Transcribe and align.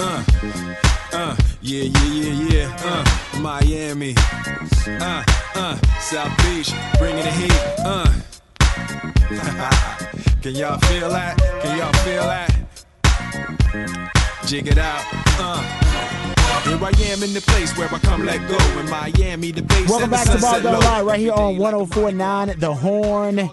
Uh, 0.00 0.22
uh, 1.12 1.36
yeah, 1.60 1.82
yeah, 1.82 2.12
yeah, 2.12 2.48
yeah. 2.50 2.76
Uh, 2.84 3.04
Miami. 3.40 4.14
Uh, 4.86 5.24
uh, 5.56 5.76
South 5.98 6.36
Beach, 6.38 6.72
bringing 6.98 7.24
the 7.24 7.30
heat. 7.32 7.52
Uh. 7.84 8.06
Can 10.42 10.54
y'all 10.54 10.78
feel 10.78 11.10
that? 11.10 11.36
Can 11.62 11.78
y'all 11.78 11.92
feel 12.04 12.22
that? 12.22 12.50
Jig 14.46 14.68
it 14.68 14.78
out. 14.78 15.04
Uh. 15.40 16.37
Here 16.64 16.74
I 16.82 16.90
am 17.12 17.22
in 17.22 17.34
the 17.34 17.42
place 17.46 17.76
where 17.78 17.88
I 17.92 17.98
come 18.00 18.24
let 18.24 18.46
go. 18.48 18.80
In 18.80 18.90
Miami, 18.90 19.52
the 19.52 19.62
base 19.62 19.88
Welcome 19.88 20.10
back 20.10 20.26
to 20.28 20.38
Ball 20.38 20.60
Don't. 20.60 20.80
Lie 20.80 21.02
right 21.02 21.20
here 21.20 21.32
on 21.32 21.56
1049 21.56 22.58
The 22.58 22.74
Horn. 22.74 23.50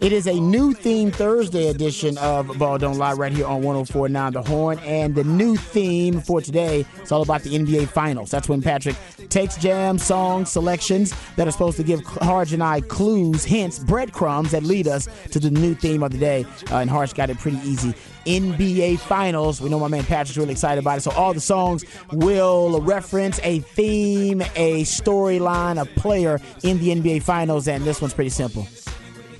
It 0.00 0.12
is 0.12 0.26
a 0.26 0.34
new 0.34 0.72
theme 0.72 1.10
Thursday 1.10 1.68
edition 1.68 2.16
of 2.18 2.56
Ball 2.58 2.78
Don't 2.78 2.98
Lie 2.98 3.14
right 3.14 3.32
here 3.32 3.46
on 3.46 3.62
1049 3.62 4.32
The 4.34 4.42
Horn. 4.42 4.78
And 4.80 5.14
the 5.16 5.24
new 5.24 5.56
theme 5.56 6.20
for 6.20 6.40
today 6.40 6.86
is 7.02 7.10
all 7.10 7.22
about 7.22 7.42
the 7.42 7.58
NBA 7.58 7.88
Finals. 7.88 8.30
That's 8.30 8.48
when 8.48 8.62
Patrick 8.62 8.96
takes 9.28 9.56
jam 9.56 9.98
song 9.98 10.44
selections 10.44 11.14
that 11.34 11.48
are 11.48 11.52
supposed 11.52 11.78
to 11.78 11.82
give 11.82 12.00
Harge 12.04 12.52
and 12.52 12.62
I 12.62 12.80
clues, 12.82 13.44
hints, 13.44 13.80
breadcrumbs 13.80 14.52
that 14.52 14.62
lead 14.62 14.86
us 14.86 15.08
to 15.32 15.40
the 15.40 15.50
new 15.50 15.74
theme 15.74 16.04
of 16.04 16.12
the 16.12 16.18
day. 16.18 16.44
Uh, 16.70 16.76
and 16.76 16.90
Harge 16.90 17.14
got 17.14 17.28
it 17.28 17.38
pretty 17.38 17.58
easy. 17.58 17.92
NBA 18.26 18.98
Finals. 18.98 19.60
We 19.60 19.70
know 19.70 19.78
my 19.78 19.88
man 19.88 20.04
Patrick's 20.04 20.36
really 20.36 20.52
excited 20.52 20.80
about 20.80 20.98
it. 20.98 21.00
So 21.02 21.10
all 21.12 21.32
the 21.32 21.40
songs 21.40 21.84
will 22.12 22.80
reference 22.80 23.40
a 23.42 23.60
theme, 23.60 24.42
a 24.56 24.82
storyline, 24.82 25.80
a 25.80 25.86
player 25.98 26.40
in 26.62 26.78
the 26.78 26.88
NBA 26.88 27.22
Finals. 27.22 27.68
And 27.68 27.84
this 27.84 28.00
one's 28.00 28.14
pretty 28.14 28.30
simple. 28.30 28.66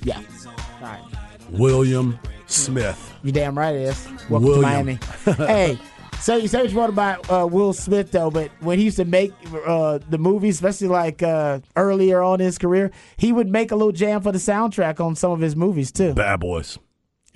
Yeah. 0.03 0.21
All 0.47 0.55
right. 0.83 1.03
William 1.51 2.19
Smith. 2.47 3.15
You 3.23 3.33
damn 3.33 3.59
right 3.59 3.75
it 3.75 3.83
is. 3.83 4.09
Welcome 4.31 4.49
William. 4.49 4.63
to 4.63 4.67
Miami. 4.67 4.99
hey, 5.37 5.79
so 6.21 6.37
you 6.37 6.49
say 6.49 6.63
what 6.63 6.71
you 6.71 6.77
want 6.77 6.93
about 6.93 7.31
uh, 7.31 7.47
Will 7.47 7.73
Smith 7.73 8.11
though, 8.11 8.31
but 8.31 8.51
when 8.61 8.79
he 8.79 8.85
used 8.85 8.97
to 8.97 9.05
make 9.05 9.33
uh, 9.67 9.99
the 10.11 10.19
movies, 10.19 10.57
especially 10.57 10.89
like 10.89 11.23
uh, 11.23 11.61
earlier 11.77 12.23
on 12.23 12.41
in 12.41 12.47
his 12.47 12.59
career, 12.59 12.91
he 13.17 13.33
would 13.33 13.49
make 13.49 13.71
a 13.71 13.77
little 13.77 13.93
jam 13.93 14.23
for 14.23 14.33
the 14.33 14.39
soundtrack 14.39 14.99
on 14.99 15.15
some 15.15 15.31
of 15.31 15.41
his 15.41 15.55
movies 15.55 15.93
too. 15.93 16.15
Bad 16.15 16.41
Boys. 16.41 16.79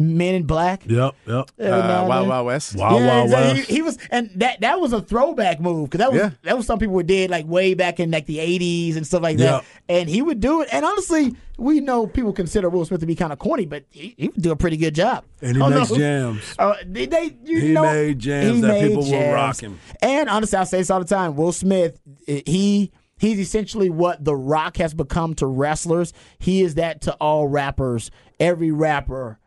Men 0.01 0.35
in 0.35 0.45
Black. 0.45 0.83
Yep, 0.87 1.15
yep. 1.27 1.51
every 1.59 1.79
now 1.83 2.05
Uh, 2.05 2.09
Wild. 2.09 2.29
Wild 2.29 2.47
West. 2.47 2.75
Wild 2.75 3.01
yeah, 3.03 3.07
Wild 3.07 3.25
exactly. 3.27 3.59
West. 3.59 3.69
He, 3.69 3.75
he 3.77 3.83
was, 3.83 3.99
and 4.11 4.31
that 4.37 4.61
that 4.63 4.81
was 4.81 4.93
a 4.95 5.03
throwback 5.03 5.61
move 5.61 5.91
because 5.91 5.99
that 5.99 6.11
was 6.11 6.21
Yeah. 6.23 6.31
that 6.45 6.57
was 6.57 6.67
something 6.67 6.89
people 6.89 7.03
did 7.03 7.31
like 7.31 7.47
way 7.47 7.75
back 7.75 8.01
in 8.01 8.11
like 8.11 8.25
the 8.25 8.39
'80s 8.39 8.97
and 8.97 9.07
stuff 9.07 9.23
like 9.23 9.37
that. 9.37 9.63
And 9.91 10.09
he 10.09 10.23
would 10.23 10.41
do 10.41 10.63
it. 10.63 10.69
And 10.73 10.85
honestly, 10.87 11.35
we 11.59 11.81
know 11.81 12.07
people 12.07 12.33
consider 12.33 12.71
Will 12.71 12.85
Smith 12.87 13.01
to 13.01 13.07
be 13.07 13.15
kind 13.15 13.33
of 13.33 13.39
corny, 13.39 13.67
but 13.67 13.85
he, 13.91 14.15
he 14.17 14.29
would 14.29 14.41
do 14.41 14.51
a 14.53 14.57
pretty 14.57 14.79
good 14.79 14.95
job. 14.95 15.25
And 15.43 15.57
he 15.57 15.63
Oh, 15.63 15.69
makes 15.69 15.91
no. 15.91 15.97
jams. 15.99 16.55
Uh, 16.59 16.75
they, 16.87 17.05
they, 17.07 17.37
you 17.45 17.61
He 17.61 17.73
know, 17.73 17.83
made 17.83 18.19
jams 18.19 18.55
he 18.55 18.61
that 18.63 18.69
made 18.69 18.89
people 18.89 19.03
will 19.03 19.11
jams. 19.11 19.35
rock 19.35 19.61
him. 19.61 19.79
And 20.01 20.31
honestly, 20.31 20.57
I 20.59 20.65
say 20.65 20.79
this 20.79 20.89
all 20.91 21.01
the 21.01 21.05
time. 21.05 21.37
Will 21.37 21.53
Smith, 21.53 22.01
he 22.27 22.91
he's 23.19 23.39
essentially 23.39 23.91
what 23.91 24.25
The 24.25 24.35
Rock 24.35 24.79
has 24.79 24.95
become 24.95 25.35
to 25.35 25.47
wrestlers. 25.47 26.15
He 26.39 26.63
is 26.63 26.77
that 26.77 27.03
to 27.03 27.13
all 27.17 27.49
rappers. 27.49 28.11
Every 28.39 28.71
rapper 28.71 29.39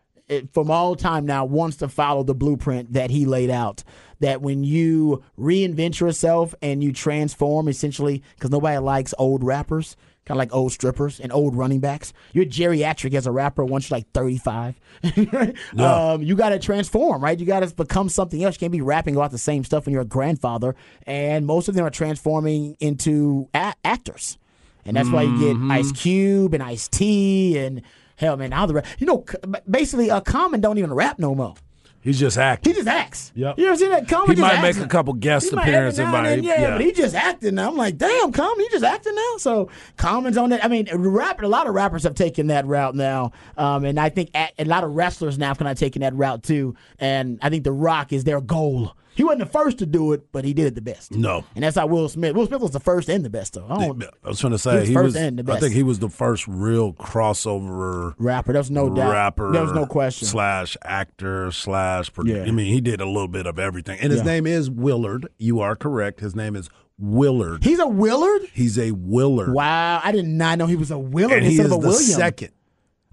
from 0.51 0.71
all 0.71 0.95
time 0.95 1.25
now 1.25 1.45
wants 1.45 1.77
to 1.77 1.87
follow 1.87 2.23
the 2.23 2.33
blueprint 2.35 2.93
that 2.93 3.09
he 3.09 3.25
laid 3.25 3.49
out. 3.49 3.83
That 4.19 4.41
when 4.41 4.63
you 4.63 5.23
reinvent 5.37 5.99
yourself 5.99 6.55
and 6.61 6.83
you 6.83 6.93
transform, 6.93 7.67
essentially, 7.67 8.23
because 8.35 8.51
nobody 8.51 8.77
likes 8.77 9.13
old 9.17 9.43
rappers. 9.43 9.97
Kind 10.25 10.37
of 10.37 10.39
like 10.39 10.53
old 10.55 10.71
strippers 10.71 11.19
and 11.19 11.33
old 11.33 11.53
running 11.53 11.81
backs. 11.81 12.13
You're 12.31 12.45
geriatric 12.45 13.13
as 13.13 13.27
a 13.27 13.31
rapper 13.31 13.65
once 13.65 13.89
you're 13.89 13.97
like 13.97 14.09
35. 14.13 14.79
um, 15.77 16.23
you 16.23 16.37
got 16.37 16.49
to 16.49 16.59
transform, 16.59 17.21
right? 17.21 17.37
You 17.37 17.45
got 17.45 17.59
to 17.59 17.75
become 17.75 18.07
something 18.07 18.41
else. 18.41 18.55
You 18.55 18.59
can't 18.59 18.71
be 18.71 18.79
rapping 18.79 19.17
about 19.17 19.31
the 19.31 19.37
same 19.37 19.65
stuff 19.65 19.85
when 19.85 19.91
you're 19.91 20.03
a 20.03 20.05
grandfather. 20.05 20.77
And 21.05 21.45
most 21.45 21.67
of 21.67 21.75
them 21.75 21.85
are 21.85 21.89
transforming 21.89 22.77
into 22.79 23.49
a- 23.53 23.73
actors. 23.83 24.37
And 24.85 24.95
that's 24.95 25.09
why 25.09 25.23
you 25.23 25.39
get 25.39 25.71
Ice 25.71 25.91
Cube 25.91 26.53
and 26.53 26.63
Ice 26.63 26.87
T 26.87 27.57
and 27.57 27.81
hell, 28.15 28.37
man, 28.37 28.49
now 28.51 28.65
the 28.65 28.73
rap. 28.75 28.85
You 28.99 29.07
know, 29.07 29.25
basically, 29.69 30.09
uh, 30.11 30.21
Common 30.21 30.61
don't 30.61 30.77
even 30.77 30.93
rap 30.93 31.19
no 31.19 31.33
more. 31.35 31.55
He's 32.01 32.19
just 32.19 32.37
acting. 32.37 32.73
He 32.73 32.75
just 32.75 32.87
acts. 32.89 33.31
Yep. 33.33 33.57
You 33.57 33.67
ever 33.67 33.77
seen 33.77 33.89
that? 33.91 34.09
Common 34.09 34.35
He 34.35 34.41
might 34.41 34.55
acts 34.55 34.77
make 34.77 34.85
a 34.85 34.89
couple 34.89 35.13
guest 35.13 35.51
He 35.51 35.55
appearances, 35.55 35.99
now 35.99 36.03
and 36.07 36.11
but 36.11 36.23
then, 36.23 36.39
he- 36.43 36.47
yeah, 36.49 36.61
yeah. 36.61 36.71
but 36.71 36.81
he 36.81 36.91
just 36.91 37.15
acting 37.15 37.55
now. 37.55 37.69
I'm 37.69 37.77
like, 37.77 37.97
damn, 37.97 38.29
Common, 38.33 38.59
he 38.59 38.67
just 38.69 38.83
acting 38.83 39.15
now. 39.15 39.37
So 39.37 39.69
Common's 39.95 40.35
on 40.35 40.49
that. 40.49 40.65
I 40.65 40.67
mean, 40.67 40.89
rap. 40.93 41.41
A 41.41 41.47
lot 41.47 41.65
of 41.65 41.73
rappers 41.73 42.03
have 42.03 42.13
taken 42.15 42.47
that 42.47 42.65
route 42.67 42.93
now, 42.95 43.31
um, 43.57 43.85
and 43.85 43.97
I 43.97 44.09
think 44.09 44.31
a, 44.35 44.49
a 44.59 44.65
lot 44.65 44.83
of 44.83 44.93
wrestlers 44.93 45.37
now 45.37 45.47
have 45.47 45.59
kind 45.59 45.71
of 45.71 45.79
taken 45.79 46.01
that 46.01 46.13
route 46.13 46.43
too. 46.43 46.75
And 46.99 47.39
I 47.41 47.49
think 47.49 47.63
The 47.63 47.71
Rock 47.71 48.11
is 48.11 48.25
their 48.25 48.41
goal. 48.41 48.97
He 49.15 49.23
wasn't 49.23 49.39
the 49.41 49.45
first 49.45 49.77
to 49.79 49.85
do 49.85 50.11
it, 50.13 50.31
but 50.31 50.43
he 50.45 50.53
did 50.53 50.65
it 50.67 50.75
the 50.75 50.81
best. 50.81 51.11
No. 51.11 51.43
and 51.55 51.63
that's 51.63 51.75
how 51.77 51.85
Will 51.87 52.09
Smith. 52.09 52.35
Will 52.35 52.47
Smith 52.47 52.61
was 52.61 52.71
the 52.71 52.79
first 52.79 53.09
and 53.09 53.23
the 53.23 53.29
best 53.29 53.53
though. 53.53 53.67
I 53.69 53.87
don't, 53.87 54.03
I 54.23 54.27
was 54.29 54.39
trying 54.39 54.51
to 54.53 54.57
say 54.59 54.71
He 54.73 54.79
was 54.79 54.87
he 54.89 54.93
first 54.95 55.05
was. 55.05 55.15
and 55.17 55.39
the 55.39 55.43
best. 55.43 55.57
I 55.57 55.59
think 55.61 55.73
he 55.73 55.83
was 55.83 55.99
the 55.99 56.09
first 56.09 56.47
real 56.47 56.93
crossover 56.93 58.13
rapper. 58.17 58.53
There's 58.53 58.71
no 58.71 58.89
doubt. 58.89 59.11
rapper. 59.11 59.51
There 59.51 59.61
was 59.63 59.71
no 59.73 59.85
question. 59.85 60.27
Slash 60.27 60.77
actor 60.83 61.51
slash. 61.51 62.11
Producer. 62.13 62.39
Yeah. 62.39 62.45
I 62.47 62.51
mean, 62.51 62.67
he 62.73 62.81
did 62.81 63.01
a 63.01 63.05
little 63.05 63.27
bit 63.27 63.45
of 63.45 63.59
everything. 63.59 63.99
And 63.99 64.11
his 64.11 64.21
Yeah. 64.21 64.25
name 64.25 64.47
is 64.47 64.69
Willard. 64.69 65.27
You 65.37 65.59
are 65.59 65.75
correct. 65.75 66.19
His 66.19 66.35
name 66.35 66.55
is 66.55 66.69
Willard. 66.99 67.63
He's 67.63 67.79
a 67.79 67.87
Willard. 67.87 68.43
He's 68.53 68.77
a 68.77 68.91
Willard. 68.91 69.53
Wow, 69.53 70.01
I 70.03 70.11
did 70.11 70.25
not 70.25 70.57
know 70.57 70.67
he 70.67 70.75
was 70.75 70.91
a 70.91 70.97
Willard 70.99 71.37
And 71.39 71.43
he 71.43 71.49
instead 71.57 71.65
is 71.67 71.71
of 71.71 71.77
a 71.79 71.81
the 71.81 71.87
William. 71.89 72.03
second. 72.19 72.49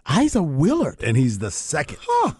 Ah, 0.06 0.20
he's 0.20 0.34
a 0.36 0.42
Willard. 0.42 1.02
And 1.02 1.16
he's 1.16 1.38
the 1.38 1.50
second. 1.50 1.98
Huh. 2.02 2.32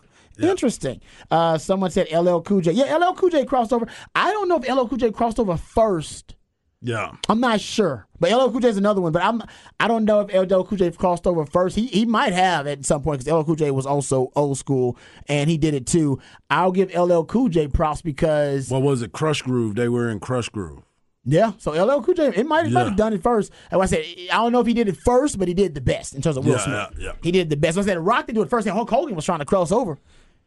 Interesting. 0.49 1.01
Uh, 1.31 1.59
someone 1.59 1.91
said 1.91 2.09
LL 2.13 2.41
Cool 2.41 2.61
J. 2.61 2.73
Yeah, 2.73 2.97
LL 2.97 3.15
Cool 3.15 3.31
J 3.31 3.45
crossed 3.45 3.73
over. 3.73 3.87
I 4.15 4.31
don't 4.31 4.49
know 4.49 4.57
if 4.63 4.69
LL 4.69 4.87
Cool 4.87 4.99
J 4.99 5.11
crossed 5.11 5.39
over 5.41 5.57
first. 5.57 6.37
Yeah. 6.83 7.13
I'm 7.29 7.41
not 7.41 7.61
sure, 7.61 8.07
but 8.21 8.33
LL 8.33 8.51
Cool 8.51 8.61
J 8.61 8.69
is 8.69 8.79
another 8.79 9.03
one. 9.03 9.13
But 9.13 9.23
I'm 9.23 9.43
I 9.79 9.87
don't 9.87 10.07
know 10.07 10.21
if 10.21 10.33
LL 10.33 10.63
Cool 10.65 10.79
J 10.79 10.91
crossed 10.93 11.27
over 11.27 11.45
first. 11.45 11.77
He 11.77 11.87
he 11.89 12.07
might 12.07 12.33
have 12.33 12.67
at 12.67 12.87
some 12.87 13.03
point 13.03 13.23
because 13.23 13.39
LL 13.39 13.45
Cool 13.45 13.55
J 13.57 13.71
was 13.71 13.85
also 13.85 14.33
old 14.35 14.57
school 14.57 14.97
and 15.29 15.51
he 15.51 15.59
did 15.59 15.75
it 15.75 15.87
too. 15.87 16.19
I'll 16.49 16.73
give 16.73 16.95
LL 16.95 17.25
Cool 17.25 17.51
J 17.51 17.69
props 17.69 18.01
because 18.01 18.71
What 18.71 18.81
was 18.81 19.03
it? 19.03 19.13
Krush 19.13 19.43
Groove. 19.43 19.75
They 19.75 19.91
were 19.91 20.09
in 20.09 20.21
Krush 20.21 20.51
Groove. 20.51 20.83
yeah. 21.27 21.53
So 21.59 21.73
LL 21.73 22.01
Cool 22.03 22.15
J 22.15 22.29
it 22.35 22.47
might 22.47 22.65
Yeah. 22.71 22.85
have 22.85 22.97
done 22.97 23.13
it 23.13 23.23
first. 23.23 23.53
And 23.71 23.83
I 23.83 23.85
said 23.85 24.03
I 24.33 24.37
don't 24.37 24.51
know 24.53 24.61
if 24.61 24.67
he 24.67 24.73
did 24.73 24.89
it 24.89 24.97
first, 24.97 25.39
but 25.39 25.49
he 25.49 25.53
did 25.55 25.75
the 25.75 25.83
best 25.83 26.15
in 26.15 26.23
terms 26.23 26.39
of 26.39 26.47
Will 26.47 26.53
Yeah, 26.55 26.89
Smith. 26.89 26.99
yeah. 26.99 27.13
He 27.23 27.31
did 27.31 27.51
the 27.51 27.59
best. 27.59 27.77
I 27.77 27.83
said 27.83 27.99
Rock 27.99 28.25
did 28.27 28.37
do 28.37 28.41
it 28.43 28.49
first, 28.49 28.67
and 28.67 28.75
Hulk 28.75 28.89
Hogan 28.89 29.15
was 29.15 29.27
trying 29.27 29.41
to 29.41 29.45
cross 29.45 29.71
over. 29.71 29.99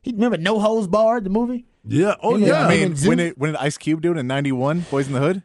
He 0.03 0.11
remember 0.11 0.37
No 0.37 0.59
Holds 0.59 0.87
Barred 0.87 1.23
the 1.23 1.31
movie. 1.31 1.65
Yeah. 1.85 2.15
Oh, 2.21 2.35
Yeah, 2.37 2.47
yeah. 2.47 2.67
I 2.67 2.69
mean, 2.69 2.95
when 3.05 3.17
did 3.17 3.33
when 3.37 3.53
did 3.53 3.57
Ice 3.59 3.77
Cube 3.77 4.01
do 4.01 4.11
it 4.11 4.17
in 4.17 4.27
'91? 4.27 4.81
Boys 4.91 5.07
in 5.07 5.13
the 5.13 5.19
Hood. 5.19 5.41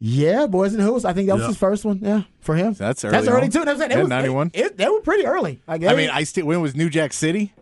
Yeah, 0.00 0.46
Boys 0.46 0.72
in 0.74 0.80
the 0.80 0.84
Hood. 0.86 1.04
I 1.04 1.12
think 1.12 1.28
that 1.28 1.34
was 1.34 1.42
Yeah. 1.42 1.48
his 1.48 1.56
first 1.58 1.84
one. 1.84 2.00
Yeah, 2.02 2.22
for 2.40 2.56
him. 2.56 2.72
That's 2.72 3.02
That's 3.02 3.04
early 3.04 3.12
That's 3.12 3.28
early 3.28 3.42
on. 3.44 3.50
too. 3.50 3.64
That's 3.64 3.80
Yeah, 3.94 4.00
was 4.00 4.08
91. 4.08 4.50
It, 4.54 4.60
it- 4.64 4.76
they 4.78 4.88
were 4.88 5.00
pretty 5.00 5.26
early. 5.26 5.60
Like, 5.68 5.84
I 5.84 5.94
mean, 5.94 6.10
Ice 6.10 6.32
T. 6.32 6.42
When 6.42 6.60
was 6.60 6.74
New 6.74 6.88
Jack 6.90 7.12
City? 7.12 7.52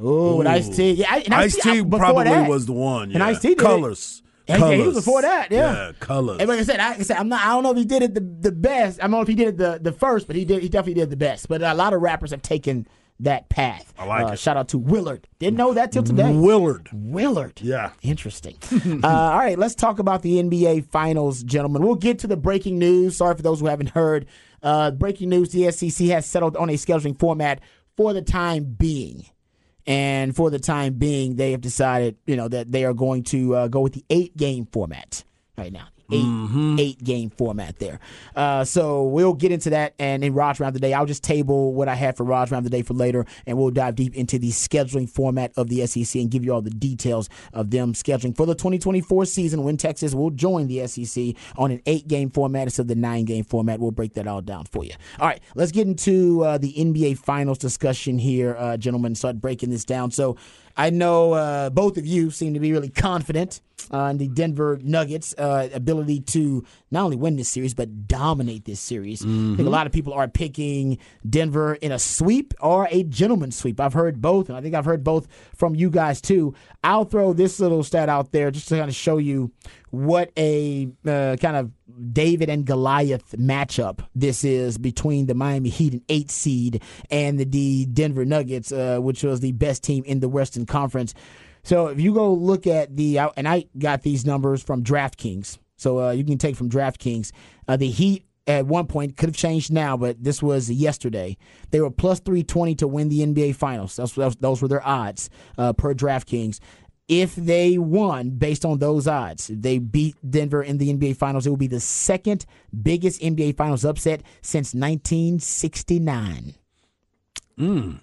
oh, 0.00 0.36
with 0.36 0.46
Ice 0.46 0.68
T. 0.68 0.92
Yeah, 0.92 1.06
I- 1.10 1.16
Ice 1.16 1.56
Ice-T, 1.56 1.60
T 1.62 1.70
I- 1.78 1.82
before 1.82 1.98
probably 1.98 2.24
that- 2.24 2.48
was 2.48 2.66
the 2.66 2.72
one. 2.72 3.10
Yeah. 3.10 3.14
And 3.16 3.22
Ice-T 3.24 3.48
did. 3.48 3.58
Colors. 3.58 4.22
Yeah, 4.48 4.56
yeah, 4.58 4.74
he 4.74 4.82
was 4.82 4.94
before 4.96 5.22
that, 5.22 5.52
yeah. 5.52 5.72
Yeah, 5.72 5.92
colors. 6.00 6.38
And 6.40 6.48
like 6.48 6.58
I 6.58 6.62
said, 6.64 6.80
I, 6.80 6.90
like 6.90 7.00
I 7.00 7.02
said, 7.04 7.16
I'm 7.16 7.28
not. 7.28 7.42
I 7.42 7.50
don't 7.50 7.62
know 7.62 7.70
if 7.70 7.76
he 7.76 7.84
did 7.84 8.02
it 8.02 8.14
the, 8.14 8.20
the 8.20 8.50
best. 8.52 8.98
I 8.98 9.02
don't 9.04 9.12
know 9.12 9.20
if 9.20 9.28
he 9.28 9.34
did 9.36 9.48
it 9.48 9.56
the, 9.56 9.78
the 9.80 9.92
first, 9.92 10.26
but 10.26 10.34
he 10.34 10.44
did. 10.44 10.62
He 10.62 10.68
definitely 10.68 10.94
did 11.00 11.10
the 11.10 11.16
best. 11.16 11.48
But 11.48 11.62
a 11.62 11.72
lot 11.74 11.92
of 11.94 12.02
rappers 12.02 12.32
have 12.32 12.42
taken 12.42 12.86
that 13.22 13.48
path. 13.48 13.92
I 13.98 14.04
like 14.04 14.26
uh, 14.26 14.32
it. 14.32 14.38
Shout 14.38 14.56
out 14.56 14.68
to 14.68 14.78
Willard. 14.78 15.26
Didn't 15.38 15.56
know 15.56 15.74
that 15.74 15.92
till 15.92 16.02
today. 16.02 16.32
Willard. 16.32 16.88
Willard. 16.92 17.60
Yeah. 17.60 17.92
Interesting. 18.02 18.56
uh, 19.02 19.06
all 19.06 19.38
right, 19.38 19.58
let's 19.58 19.74
talk 19.74 19.98
about 19.98 20.22
the 20.22 20.42
NBA 20.42 20.86
Finals, 20.90 21.42
gentlemen. 21.42 21.82
We'll 21.82 21.94
get 21.94 22.18
to 22.20 22.26
the 22.26 22.36
breaking 22.36 22.78
news. 22.78 23.16
Sorry 23.16 23.34
for 23.34 23.42
those 23.42 23.60
who 23.60 23.66
haven't 23.66 23.90
heard. 23.90 24.26
Uh, 24.62 24.90
breaking 24.90 25.28
news 25.28 25.50
the 25.50 25.70
SEC 25.70 26.08
has 26.08 26.26
settled 26.26 26.56
on 26.56 26.68
a 26.68 26.74
scheduling 26.74 27.18
format 27.18 27.60
for 27.96 28.12
the 28.12 28.22
time 28.22 28.64
being. 28.64 29.26
And 29.86 30.34
for 30.34 30.50
the 30.50 30.60
time 30.60 30.94
being, 30.94 31.36
they 31.36 31.50
have 31.52 31.60
decided, 31.60 32.16
you 32.26 32.36
know, 32.36 32.48
that 32.48 32.70
they 32.70 32.84
are 32.84 32.94
going 32.94 33.24
to 33.24 33.54
uh, 33.56 33.68
go 33.68 33.80
with 33.80 33.94
the 33.94 34.04
eight 34.10 34.36
game 34.36 34.66
format 34.66 35.24
right 35.58 35.72
now. 35.72 35.88
8 36.12 36.78
eight 36.78 37.02
game 37.02 37.30
format 37.30 37.78
there. 37.78 38.00
Uh, 38.34 38.64
so 38.64 39.04
we'll 39.04 39.34
get 39.34 39.52
into 39.52 39.70
that 39.70 39.94
and 39.98 40.24
in 40.24 40.34
Rod's 40.34 40.60
rant 40.60 40.74
the 40.74 40.80
day. 40.80 40.92
I'll 40.92 41.06
just 41.06 41.22
table 41.22 41.72
what 41.74 41.88
I 41.88 41.94
had 41.94 42.16
for 42.16 42.24
Rod's 42.24 42.50
rant 42.50 42.64
the 42.64 42.70
day 42.70 42.82
for 42.82 42.94
later, 42.94 43.24
and 43.46 43.56
we'll 43.56 43.70
dive 43.70 43.94
deep 43.94 44.14
into 44.14 44.38
the 44.38 44.50
scheduling 44.50 45.08
format 45.08 45.52
of 45.56 45.68
the 45.68 45.86
SEC 45.86 46.20
and 46.20 46.30
give 46.30 46.44
you 46.44 46.52
all 46.52 46.62
the 46.62 46.70
details 46.70 47.28
of 47.52 47.70
them 47.70 47.92
scheduling 47.92 48.36
for 48.36 48.46
the 48.46 48.54
2024 48.54 49.24
season 49.26 49.64
when 49.64 49.76
Texas 49.76 50.14
will 50.14 50.30
join 50.30 50.66
the 50.66 50.86
SEC 50.86 51.34
on 51.56 51.70
an 51.70 51.80
eight 51.86 52.08
game 52.08 52.30
format 52.30 52.64
instead 52.64 52.82
of 52.82 52.88
the 52.88 52.94
nine 52.94 53.24
game 53.24 53.44
format. 53.44 53.80
We'll 53.80 53.90
break 53.90 54.14
that 54.14 54.26
all 54.26 54.40
down 54.40 54.64
for 54.66 54.84
you. 54.84 54.92
All 55.18 55.26
right, 55.26 55.40
let's 55.54 55.72
get 55.72 55.86
into 55.86 56.44
uh, 56.44 56.58
the 56.58 56.72
NBA 56.72 57.18
Finals 57.18 57.58
discussion 57.58 58.18
here, 58.18 58.56
uh, 58.58 58.76
gentlemen. 58.76 59.14
Start 59.14 59.40
breaking 59.40 59.70
this 59.70 59.84
down. 59.84 60.10
So 60.10 60.36
I 60.76 60.90
know 60.90 61.32
uh, 61.32 61.70
both 61.70 61.96
of 61.96 62.06
you 62.06 62.30
seem 62.30 62.54
to 62.54 62.60
be 62.60 62.72
really 62.72 62.88
confident 62.88 63.60
on 63.90 64.18
the 64.18 64.28
Denver 64.28 64.78
Nuggets' 64.82 65.34
uh, 65.36 65.68
ability 65.72 66.20
to 66.20 66.64
not 66.92 67.04
only 67.04 67.16
win 67.16 67.36
this 67.36 67.48
series 67.48 67.74
but 67.74 68.06
dominate 68.06 68.64
this 68.64 68.80
series. 68.80 69.22
I 69.22 69.56
think 69.56 69.60
a 69.60 69.70
lot 69.70 69.86
of 69.86 69.92
people 69.92 70.12
are 70.12 70.28
picking 70.28 70.98
Denver 71.28 71.74
in 71.74 71.92
a 71.92 71.98
sweep 71.98 72.54
or 72.60 72.86
a 72.90 73.02
gentleman's 73.04 73.56
sweep. 73.56 73.80
I've 73.80 73.94
heard 73.94 74.20
both, 74.20 74.48
and 74.48 74.56
I 74.56 74.60
think 74.60 74.74
I've 74.74 74.84
heard 74.84 75.02
both 75.02 75.26
from 75.56 75.74
you 75.74 75.90
guys 75.90 76.20
too. 76.20 76.54
I'll 76.84 77.04
throw 77.04 77.32
this 77.32 77.58
little 77.58 77.82
stat 77.82 78.08
out 78.08 78.32
there 78.32 78.50
just 78.50 78.68
to 78.68 78.76
kind 78.76 78.88
of 78.88 78.94
show 78.94 79.18
you 79.18 79.50
what 79.90 80.32
a 80.36 80.88
uh, 81.06 81.36
kind 81.40 81.56
of 81.56 81.70
David 82.12 82.48
and 82.48 82.64
Goliath 82.64 83.32
matchup 83.36 84.00
this 84.14 84.44
is 84.44 84.78
between 84.78 85.26
the 85.26 85.34
Miami 85.34 85.68
Heat 85.68 85.92
and 85.92 86.02
eight 86.08 86.30
seed 86.30 86.82
and 87.10 87.38
the, 87.38 87.44
the 87.44 87.86
Denver 87.86 88.24
Nuggets, 88.24 88.72
uh, 88.72 88.98
which 88.98 89.22
was 89.22 89.40
the 89.40 89.52
best 89.52 89.82
team 89.82 90.04
in 90.04 90.20
the 90.20 90.28
Western 90.28 90.66
Conference. 90.66 91.14
So 91.64 91.88
if 91.88 92.00
you 92.00 92.12
go 92.12 92.32
look 92.32 92.66
at 92.66 92.96
the, 92.96 93.18
and 93.36 93.46
I 93.46 93.66
got 93.78 94.02
these 94.02 94.26
numbers 94.26 94.62
from 94.62 94.82
DraftKings, 94.82 95.58
so 95.82 96.00
uh, 96.00 96.10
you 96.12 96.24
can 96.24 96.38
take 96.38 96.56
from 96.56 96.70
DraftKings. 96.70 97.32
Uh, 97.66 97.76
the 97.76 97.90
Heat 97.90 98.24
at 98.46 98.66
one 98.66 98.86
point 98.86 99.16
could 99.16 99.28
have 99.28 99.36
changed 99.36 99.72
now, 99.72 99.96
but 99.96 100.22
this 100.22 100.42
was 100.42 100.70
yesterday. 100.70 101.36
They 101.70 101.80
were 101.80 101.90
plus 101.90 102.20
320 102.20 102.76
to 102.76 102.86
win 102.88 103.08
the 103.08 103.20
NBA 103.20 103.56
Finals. 103.56 103.96
Those, 103.96 104.14
those, 104.14 104.36
those 104.36 104.62
were 104.62 104.68
their 104.68 104.86
odds 104.86 105.30
uh, 105.58 105.72
per 105.72 105.94
DraftKings. 105.94 106.60
If 107.08 107.34
they 107.34 107.78
won 107.78 108.30
based 108.30 108.64
on 108.64 108.78
those 108.78 109.06
odds, 109.06 109.50
if 109.50 109.60
they 109.60 109.78
beat 109.78 110.14
Denver 110.28 110.62
in 110.62 110.78
the 110.78 110.94
NBA 110.94 111.16
Finals, 111.16 111.46
it 111.46 111.50
will 111.50 111.56
be 111.56 111.66
the 111.66 111.80
second 111.80 112.46
biggest 112.82 113.20
NBA 113.20 113.56
Finals 113.56 113.84
upset 113.84 114.22
since 114.40 114.72
1969. 114.72 116.54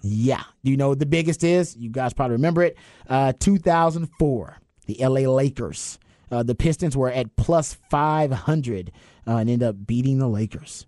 Yeah. 0.02 0.42
Do 0.62 0.70
you 0.70 0.76
know 0.76 0.90
what 0.90 1.00
the 1.00 1.06
biggest 1.06 1.42
is? 1.42 1.76
You 1.76 1.90
guys 1.90 2.12
probably 2.12 2.36
remember 2.36 2.62
it. 2.62 2.76
Uh, 3.08 3.32
2004, 3.38 4.58
the 4.86 4.96
LA 5.00 5.28
Lakers. 5.28 5.98
Uh, 6.30 6.42
the 6.42 6.54
Pistons 6.54 6.96
were 6.96 7.10
at 7.10 7.34
plus 7.36 7.74
500 7.90 8.92
uh, 9.26 9.30
and 9.36 9.50
ended 9.50 9.62
up 9.68 9.86
beating 9.86 10.18
the 10.18 10.28
Lakers. 10.28 10.86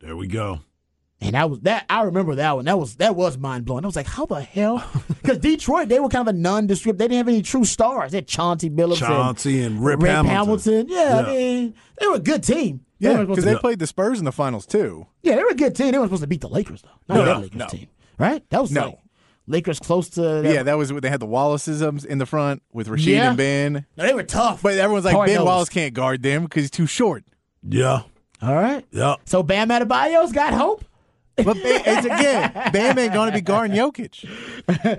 There 0.00 0.16
we 0.16 0.26
go. 0.26 0.60
And 1.20 1.34
that 1.34 1.48
was 1.48 1.60
that. 1.60 1.86
I 1.88 2.02
remember 2.02 2.34
that 2.34 2.56
one. 2.56 2.66
That 2.66 2.78
was 2.78 2.96
that 2.96 3.16
was 3.16 3.38
mind 3.38 3.64
blowing. 3.64 3.84
I 3.84 3.86
was 3.88 3.96
like, 3.96 4.06
how 4.06 4.26
the 4.26 4.40
hell? 4.42 4.84
Because 5.24 5.38
Detroit, 5.38 5.88
they 5.88 5.98
were 6.00 6.10
kind 6.10 6.28
of 6.28 6.34
a 6.34 6.36
nondescript. 6.38 6.98
They 6.98 7.06
didn't 7.06 7.16
have 7.16 7.28
any 7.28 7.40
true 7.40 7.64
stars. 7.64 8.10
They 8.12 8.18
had 8.18 8.28
Chauncey 8.28 8.68
Billups, 8.68 8.96
Chauncey 8.98 9.62
and 9.62 9.82
Rip 9.82 10.02
Rip 10.02 10.10
Hamilton. 10.12 10.34
Hamilton. 10.34 10.86
Yeah, 10.90 11.20
Yeah. 11.20 11.26
I 11.26 11.26
mean, 11.34 11.74
they 11.98 12.06
were 12.08 12.16
a 12.16 12.18
good 12.18 12.42
team. 12.42 12.84
They 13.00 13.10
Yeah, 13.10 13.20
because 13.24 13.44
to- 13.44 13.50
they 13.50 13.56
played 13.56 13.78
the 13.78 13.86
Spurs 13.86 14.18
in 14.18 14.26
the 14.26 14.32
finals 14.32 14.66
too. 14.66 15.06
yeah, 15.22 15.36
they 15.36 15.42
were 15.42 15.48
a 15.50 15.54
good 15.54 15.74
team. 15.74 15.92
They 15.92 15.98
weren't 15.98 16.08
supposed 16.10 16.24
to 16.24 16.26
beat 16.26 16.42
the 16.42 16.48
Lakers 16.50 16.82
though. 16.82 16.90
Not 17.08 17.14
No, 17.20 17.24
that 17.24 17.40
Lakers 17.40 17.58
no. 17.58 17.66
team, 17.68 17.86
right? 18.18 18.42
That 18.50 18.60
was 18.60 18.70
No. 18.70 18.84
like 18.84 18.98
Lakers 19.46 19.78
close 19.78 20.08
to. 20.10 20.42
Yeah, 20.44 20.62
that 20.62 20.78
was 20.78 20.92
when 20.92 21.02
they 21.02 21.10
had 21.10 21.20
the 21.20 21.26
Wallaceisms 21.26 22.04
in 22.04 22.18
the 22.18 22.26
front 22.26 22.62
with 22.72 22.88
Rasheed 22.88 23.06
Yeah. 23.06 23.28
and 23.28 23.36
Ben. 23.36 23.86
No, 23.96 24.06
they 24.06 24.14
were 24.14 24.22
tough. 24.22 24.62
But 24.62 24.78
everyone's 24.78 25.04
like, 25.04 25.14
Hard 25.14 25.26
Ben 25.28 25.36
nosed. 25.36 25.46
Wallace 25.46 25.68
can't 25.68 25.92
guard 25.94 26.22
them 26.22 26.44
because 26.44 26.62
he's 26.64 26.70
too 26.70 26.86
short. 26.86 27.24
Yeah. 27.68 28.02
All 28.42 28.54
right. 28.54 28.84
Yeah. 28.90 29.16
So 29.26 29.42
Bam 29.42 29.68
Adebayo's 29.68 30.32
got 30.32 30.54
hope. 30.54 30.84
But 31.36 31.54
Bam, 31.54 31.82
it's 31.84 32.06
again, 32.06 32.52
Bam 32.72 32.98
ain't 32.98 33.12
going 33.12 33.28
to 33.30 33.34
be 33.36 33.40
guarding 33.40 33.76
Jokic. 33.76 34.24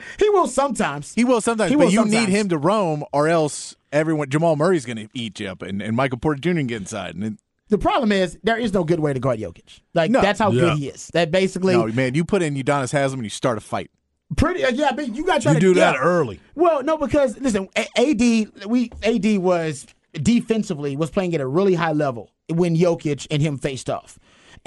He 0.19 0.29
will 0.29 0.47
sometimes. 0.47 1.13
He 1.13 1.23
will 1.23 1.39
sometimes, 1.41 1.69
He 1.71 1.75
but 1.77 1.85
will 1.85 1.91
you 1.91 1.99
sometimes. 1.99 2.27
need 2.27 2.29
him 2.29 2.49
to 2.49 2.57
roam, 2.57 3.03
or 3.13 3.27
else 3.29 3.75
everyone 3.93 4.29
Jamal 4.29 4.55
Murray's 4.57 4.85
going 4.85 4.97
to 4.97 5.07
eat 5.13 5.39
you 5.39 5.47
up, 5.47 5.61
and, 5.61 5.81
and 5.81 5.95
Michael 5.95 6.17
Porter 6.17 6.39
Jr. 6.41 6.51
can 6.57 6.67
get 6.67 6.81
inside. 6.81 7.15
And 7.15 7.23
it- 7.23 7.33
The 7.69 7.77
problem 7.77 8.11
is 8.11 8.37
there 8.43 8.57
is 8.57 8.73
no 8.73 8.83
good 8.83 8.99
way 8.99 9.13
to 9.13 9.19
guard 9.19 9.39
Jokic. 9.39 9.79
Like 9.93 10.11
No. 10.11 10.21
that's 10.21 10.37
how 10.39 10.51
Yeah. 10.51 10.61
good 10.61 10.77
he 10.77 10.87
is. 10.89 11.07
That 11.13 11.31
basically 11.31 11.73
no, 11.73 11.87
man, 11.87 12.15
you 12.15 12.25
put 12.25 12.41
in 12.43 12.53
Udonis 12.55 12.91
Haslem 12.91 13.19
and 13.19 13.23
you 13.25 13.29
start 13.29 13.57
a 13.57 13.61
fight. 13.61 13.89
Pretty. 14.37 14.63
Uh, 14.63 14.69
yeah, 14.69 14.91
but 14.91 15.15
you 15.15 15.25
got 15.25 15.35
to 15.35 15.41
try 15.41 15.51
You 15.53 15.59
to 15.59 15.65
do 15.67 15.73
that 15.75 15.95
yeah. 15.95 16.01
early. 16.01 16.39
Well, 16.55 16.83
no, 16.83 16.97
because 16.97 17.37
listen, 17.39 17.67
A- 17.75 17.87
AD 17.99 18.67
we 18.67 18.91
AD 19.03 19.37
was 19.39 19.85
defensively 20.13 20.95
was 20.95 21.09
playing 21.09 21.35
at 21.35 21.41
a 21.41 21.47
really 21.47 21.73
high 21.75 21.91
level 21.93 22.31
when 22.49 22.75
Jokic 22.75 23.27
and 23.31 23.41
him 23.41 23.57
faced 23.57 23.89
off. 23.89 24.17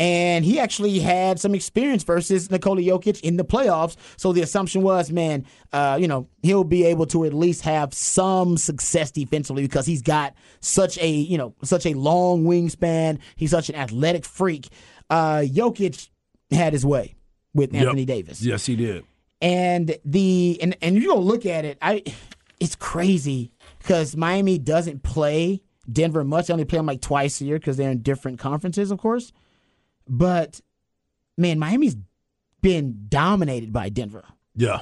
And 0.01 0.45
he 0.45 0.61
actually 0.61 1.01
had 1.01 1.41
some 1.41 1.57
experience 1.57 2.05
versus 2.05 2.53
Nikola 2.53 2.81
Jokic 2.83 3.21
in 3.23 3.37
the 3.37 3.45
playoffs. 3.45 3.97
So 4.17 4.33
the 4.33 4.43
assumption 4.43 4.83
was, 4.83 5.11
man, 5.11 5.45
uh, 5.73 5.99
you 6.01 6.07
know, 6.07 6.29
he'll 6.43 6.63
be 6.63 6.85
able 6.85 7.07
to 7.07 7.25
at 7.25 7.35
least 7.35 7.63
have 7.63 7.93
some 7.93 8.57
success 8.57 9.11
defensively 9.11 9.63
because 9.63 9.87
he's 9.87 10.03
got 10.03 10.35
such 10.61 10.99
a, 10.99 11.09
you 11.11 11.37
know, 11.37 11.53
such 11.65 11.85
a 11.85 11.95
long 11.95 12.45
wingspan. 12.45 13.19
He's 13.35 13.51
such 13.51 13.71
an 13.71 13.75
athletic 13.75 14.25
freak. 14.25 14.69
Uh, 15.11 15.43
Jokic 15.45 16.11
had 16.53 16.75
his 16.75 16.87
way 16.87 17.17
with 17.53 17.75
Anthony 17.75 18.03
Yep. 18.03 18.07
Davis 18.09 18.41
Yes, 18.43 18.67
he 18.67 18.77
did. 18.77 19.05
And 19.41 19.97
the 20.05 20.59
and 20.61 20.77
and 20.83 20.97
you 20.97 21.09
go 21.15 21.19
look 21.19 21.47
at 21.47 21.65
it, 21.65 21.79
I 21.81 22.03
it's 22.61 22.77
crazy 22.77 23.53
because 23.79 24.17
Miami 24.17 24.59
doesn't 24.59 25.03
play 25.03 25.63
Denver 25.91 26.25
much. 26.25 26.47
They 26.47 26.53
only 26.53 26.65
play 26.65 26.79
them 26.79 26.87
like 26.87 27.01
twice 27.01 27.41
a 27.41 27.45
year 27.45 27.59
because 27.59 27.77
they're 27.77 27.91
in 27.91 28.03
different 28.03 28.39
conferences, 28.39 28.91
of 28.91 28.99
course. 28.99 29.33
But 30.07 30.61
man, 31.37 31.59
Miami's 31.59 31.97
been 32.61 33.07
dominated 33.09 33.73
by 33.73 33.89
Denver. 33.89 34.25
Yeah. 34.55 34.81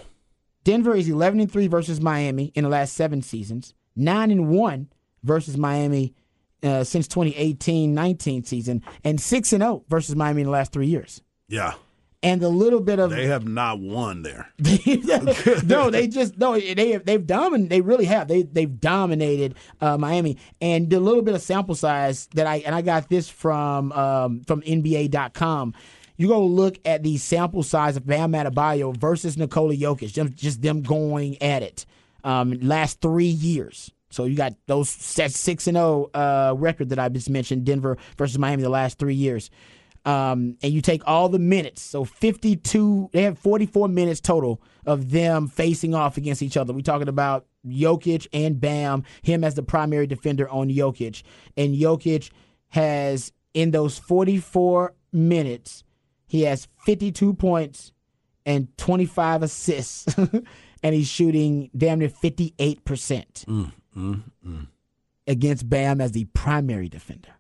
Denver 0.64 0.96
is 0.96 1.08
11 1.08 1.38
and 1.40 1.52
3 1.52 1.68
versus 1.68 2.00
Miami 2.00 2.46
in 2.54 2.64
the 2.64 2.70
last 2.70 2.94
7 2.94 3.22
seasons, 3.22 3.74
9 3.94 4.30
and 4.32 4.48
1 4.48 4.88
versus 5.22 5.56
Miami 5.56 6.14
uh, 6.62 6.82
since 6.82 7.06
2018-19 7.06 8.46
season 8.46 8.82
and 9.04 9.20
6 9.20 9.52
and 9.52 9.62
0 9.62 9.84
versus 9.88 10.16
Miami 10.16 10.40
in 10.40 10.46
the 10.46 10.52
last 10.52 10.72
3 10.72 10.86
years. 10.86 11.22
Yeah. 11.48 11.74
And 12.22 12.40
the 12.40 12.48
little 12.48 12.80
bit 12.80 12.98
of 12.98 13.10
They 13.10 13.26
have 13.26 13.46
not 13.46 13.78
won 13.78 14.22
there. 14.22 14.52
no, 15.64 15.90
they 15.90 16.08
just 16.08 16.38
no. 16.38 16.58
They 16.58 16.90
have 16.90 17.04
they've 17.04 17.24
dominated. 17.24 17.70
They 17.70 17.80
really 17.82 18.06
have. 18.06 18.26
They 18.26 18.42
they've 18.42 18.80
dominated 18.80 19.54
uh, 19.80 19.98
Miami. 19.98 20.38
And 20.60 20.90
the 20.90 20.98
little 20.98 21.22
bit 21.22 21.34
of 21.34 21.42
sample 21.42 21.74
size 21.74 22.26
that 22.34 22.46
I 22.46 22.56
and 22.56 22.74
I 22.74 22.82
got 22.82 23.08
this 23.08 23.28
from 23.28 23.92
um, 23.92 24.42
from 24.44 24.62
NBA.com. 24.62 25.74
You 26.16 26.28
go 26.28 26.44
look 26.44 26.78
at 26.84 27.02
the 27.02 27.18
sample 27.18 27.62
size 27.62 27.96
of 27.96 28.06
Bam 28.06 28.32
Adebayo 28.32 28.96
versus 28.96 29.36
Nikola 29.36 29.74
Jokic. 29.74 30.12
Just, 30.12 30.34
just 30.34 30.62
them 30.62 30.82
going 30.82 31.40
at 31.42 31.62
it. 31.62 31.84
Um, 32.24 32.58
last 32.60 33.00
three 33.00 33.26
years. 33.26 33.92
So 34.08 34.24
you 34.24 34.34
got 34.34 34.54
those 34.66 34.94
that 35.16 35.32
six 35.32 35.66
and 35.66 35.76
zero 35.76 36.10
uh, 36.14 36.54
record 36.56 36.88
that 36.88 36.98
I 36.98 37.08
just 37.10 37.28
mentioned. 37.28 37.64
Denver 37.64 37.98
versus 38.16 38.38
Miami 38.38 38.62
the 38.62 38.70
last 38.70 38.98
three 38.98 39.14
years 39.14 39.50
um, 40.06 40.56
and 40.62 40.72
you 40.72 40.80
take 40.80 41.02
all 41.04 41.28
the 41.28 41.40
minutes. 41.40 41.82
So 41.82 42.04
52, 42.04 43.10
they 43.12 43.22
have 43.22 43.38
44 43.38 43.88
minutes 43.88 44.20
total 44.20 44.62
of 44.86 45.10
them 45.10 45.48
facing 45.48 45.94
off 45.94 46.16
against 46.16 46.42
each 46.42 46.56
other. 46.56 46.72
We're 46.72 46.80
talking 46.80 47.08
about 47.08 47.44
Jokic 47.66 48.28
and 48.32 48.60
Bam, 48.60 49.02
him 49.22 49.42
as 49.42 49.56
the 49.56 49.64
primary 49.64 50.06
defender 50.06 50.48
on 50.48 50.68
Jokic. 50.68 51.24
And 51.56 51.74
Jokic 51.74 52.30
has, 52.68 53.32
in 53.52 53.72
those 53.72 53.98
44 53.98 54.94
minutes, 55.12 55.82
he 56.28 56.42
has 56.42 56.68
52 56.84 57.34
points 57.34 57.92
and 58.46 58.68
25 58.78 59.42
assists. 59.42 60.16
and 60.82 60.94
he's 60.94 61.08
shooting 61.08 61.68
damn 61.76 61.98
near 61.98 62.08
58% 62.08 62.76
mm, 62.76 63.72
mm, 63.96 64.22
mm. 64.46 64.66
against 65.26 65.68
Bam 65.68 66.00
as 66.00 66.12
the 66.12 66.26
primary 66.26 66.88
defender. 66.88 67.35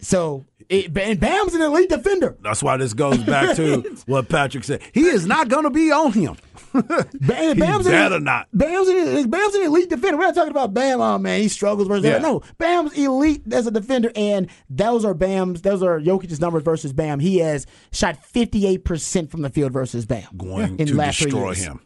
So, 0.00 0.44
it, 0.68 0.96
and 0.96 1.18
Bam's 1.18 1.54
an 1.54 1.62
elite 1.62 1.88
defender. 1.88 2.36
That's 2.42 2.62
why 2.62 2.76
this 2.76 2.94
goes 2.94 3.18
back 3.18 3.56
to 3.56 3.80
what 4.06 4.28
Patrick 4.28 4.62
said. 4.64 4.82
He 4.92 5.06
is 5.06 5.26
not 5.26 5.48
going 5.48 5.64
to 5.64 5.70
be 5.70 5.90
on 5.90 6.12
him. 6.12 6.36
Bam, 6.72 6.84
He 7.56 7.60
Bam's 7.60 7.86
better 7.86 8.16
an, 8.16 8.24
not. 8.24 8.46
Bam's 8.52 8.86
an, 8.88 9.28
Bam's 9.30 9.54
an 9.56 9.62
elite 9.62 9.88
defender. 9.88 10.16
We're 10.18 10.26
not 10.26 10.34
talking 10.36 10.50
about 10.52 10.74
Bam. 10.74 11.00
Oh 11.00 11.18
man, 11.18 11.40
he 11.40 11.48
struggles 11.48 11.88
versus. 11.88 12.04
Yeah. 12.04 12.18
No, 12.18 12.42
Bam's 12.58 12.92
elite 12.92 13.42
as 13.52 13.66
a 13.66 13.70
defender, 13.72 14.12
and 14.14 14.48
those 14.70 15.04
are 15.04 15.14
Bam's. 15.14 15.62
Those 15.62 15.82
are 15.82 15.98
Jokic's 15.98 16.40
numbers 16.40 16.62
versus 16.62 16.92
Bam. 16.92 17.18
He 17.20 17.38
has 17.38 17.66
shot 17.90 18.22
fifty 18.24 18.66
eight 18.66 18.84
percent 18.84 19.30
from 19.30 19.40
the 19.42 19.50
field 19.50 19.72
versus 19.72 20.04
Bam. 20.06 20.28
Going 20.36 20.70
in 20.72 20.76
the 20.76 20.84
to 20.86 20.94
last 20.94 21.18
three 21.18 21.30
destroy 21.30 21.46
years. 21.52 21.64
him. 21.64 21.80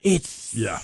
It's 0.00 0.54
Yeah. 0.54 0.78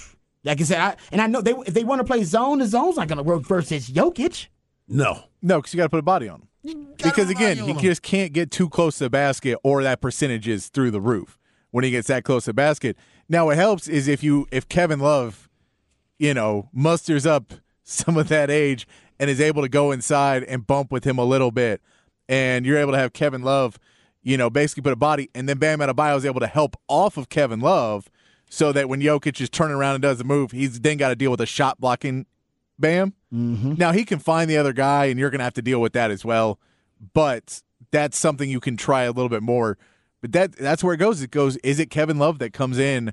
like 0.45 0.61
I 0.61 0.65
said, 0.65 0.81
I, 0.81 0.97
and 1.13 1.21
I 1.23 1.29
know 1.29 1.41
they 1.41 1.53
if 1.53 1.73
they 1.75 1.85
want 1.85 2.01
to 2.01 2.05
play 2.05 2.25
zone, 2.25 2.59
the 2.59 2.67
zone's 2.67 2.97
not 2.97 3.09
going 3.09 3.19
to 3.19 3.23
work 3.23 3.43
versus 3.45 3.89
Jokic. 3.89 4.49
No. 4.89 5.23
No, 5.41 5.59
because 5.61 5.73
you 5.73 5.79
got 5.79 5.85
to 5.85 5.91
put 5.91 6.01
a 6.01 6.03
body 6.03 6.29
on 6.29 6.41
him. 6.41 6.48
Because 6.63 7.31
again, 7.31 7.57
he 7.57 7.75
just 7.75 8.03
can't 8.03 8.33
get 8.33 8.51
too 8.51 8.69
close 8.69 8.99
to 8.99 9.05
the 9.05 9.11
basket, 9.11 9.59
or 9.63 9.83
that 9.83 10.01
percentage 10.01 10.49
is 10.49 10.69
through 10.69 10.91
the 10.91 11.01
roof 11.01 11.39
when 11.71 11.85
he 11.85 11.91
gets 11.91 12.09
that 12.09 12.25
close 12.25 12.45
to 12.45 12.51
the 12.51 12.55
basket. 12.55 12.97
Now, 13.29 13.47
what 13.47 13.57
helps 13.57 13.89
is 13.89 14.09
if 14.09 14.23
you 14.23 14.47
if 14.51 14.69
Kevin 14.69 15.01
Love, 15.01 15.49
you 16.19 16.35
know, 16.35 16.69
musters 16.73 17.27
up 17.27 17.53
some 17.85 18.17
of 18.17 18.29
that 18.29 18.51
age 18.51 18.87
and 19.19 19.31
is 19.31 19.41
able 19.41 19.63
to 19.63 19.69
go 19.69 19.91
inside 19.93 20.45
and 20.45 20.67
bump 20.67 20.93
with 20.93 21.05
him 21.05 21.19
a 21.19 21.25
little 21.25 21.51
bit. 21.51 21.81
And 22.29 22.67
you're 22.67 22.79
able 22.79 22.93
to 22.93 22.99
have 22.99 23.13
Kevin 23.13 23.43
Love, 23.43 23.79
you 24.23 24.37
know, 24.37 24.51
basically 24.51 24.83
put 24.83 24.93
a 24.93 24.97
body, 24.97 25.31
and 25.35 25.49
then 25.49 25.59
Bam 25.59 25.79
Adebayo 25.79 26.17
is 26.17 26.27
able 26.27 26.41
to 26.41 26.47
help 26.47 26.77
off 26.89 27.17
of 27.17 27.29
Kevin 27.29 27.61
Love 27.61 28.11
so 28.51 28.73
that 28.73 28.89
when 28.89 29.01
Jokic 29.01 29.41
is 29.41 29.49
turning 29.49 29.77
around 29.77 29.95
and 29.95 30.03
does 30.03 30.19
the 30.19 30.25
move, 30.25 30.53
he's 30.53 30.81
then 30.81 30.97
got 30.99 31.09
to 31.09 31.17
deal 31.17 31.31
with 31.31 31.41
a 31.41 31.47
shot 31.47 31.81
blocking 31.81 32.27
Bam. 32.79 33.15
Mm-hmm. 33.33 33.75
Now 33.77 33.93
he 33.93 34.05
can 34.05 34.19
find 34.19 34.49
the 34.49 34.57
other 34.57 34.73
guy, 34.73 35.07
and 35.07 35.19
you're 35.19 35.31
going 35.31 35.41
to 35.41 35.45
have 35.45 35.55
to 35.55 35.63
deal 35.63 35.81
with 35.81 35.93
that 35.93 36.11
as 36.11 36.25
well. 36.25 36.59
But 37.13 37.63
that's 37.91 38.19
something 38.19 38.49
you 38.49 38.61
can 38.61 38.77
try 38.77 39.03
a 39.05 39.13
little 39.13 39.29
bit 39.29 39.43
more. 39.43 39.79
But 40.21 40.33
that 40.33 40.53
that's 40.53 40.83
where 40.83 40.95
it 40.95 40.99
goes. 40.99 41.23
It 41.23 41.31
goes. 41.31 41.57
Is 41.59 41.79
it 41.79 41.91
Kevin 41.91 42.19
Love 42.19 42.39
that 42.41 42.53
comes 42.53 42.79
in, 42.79 43.13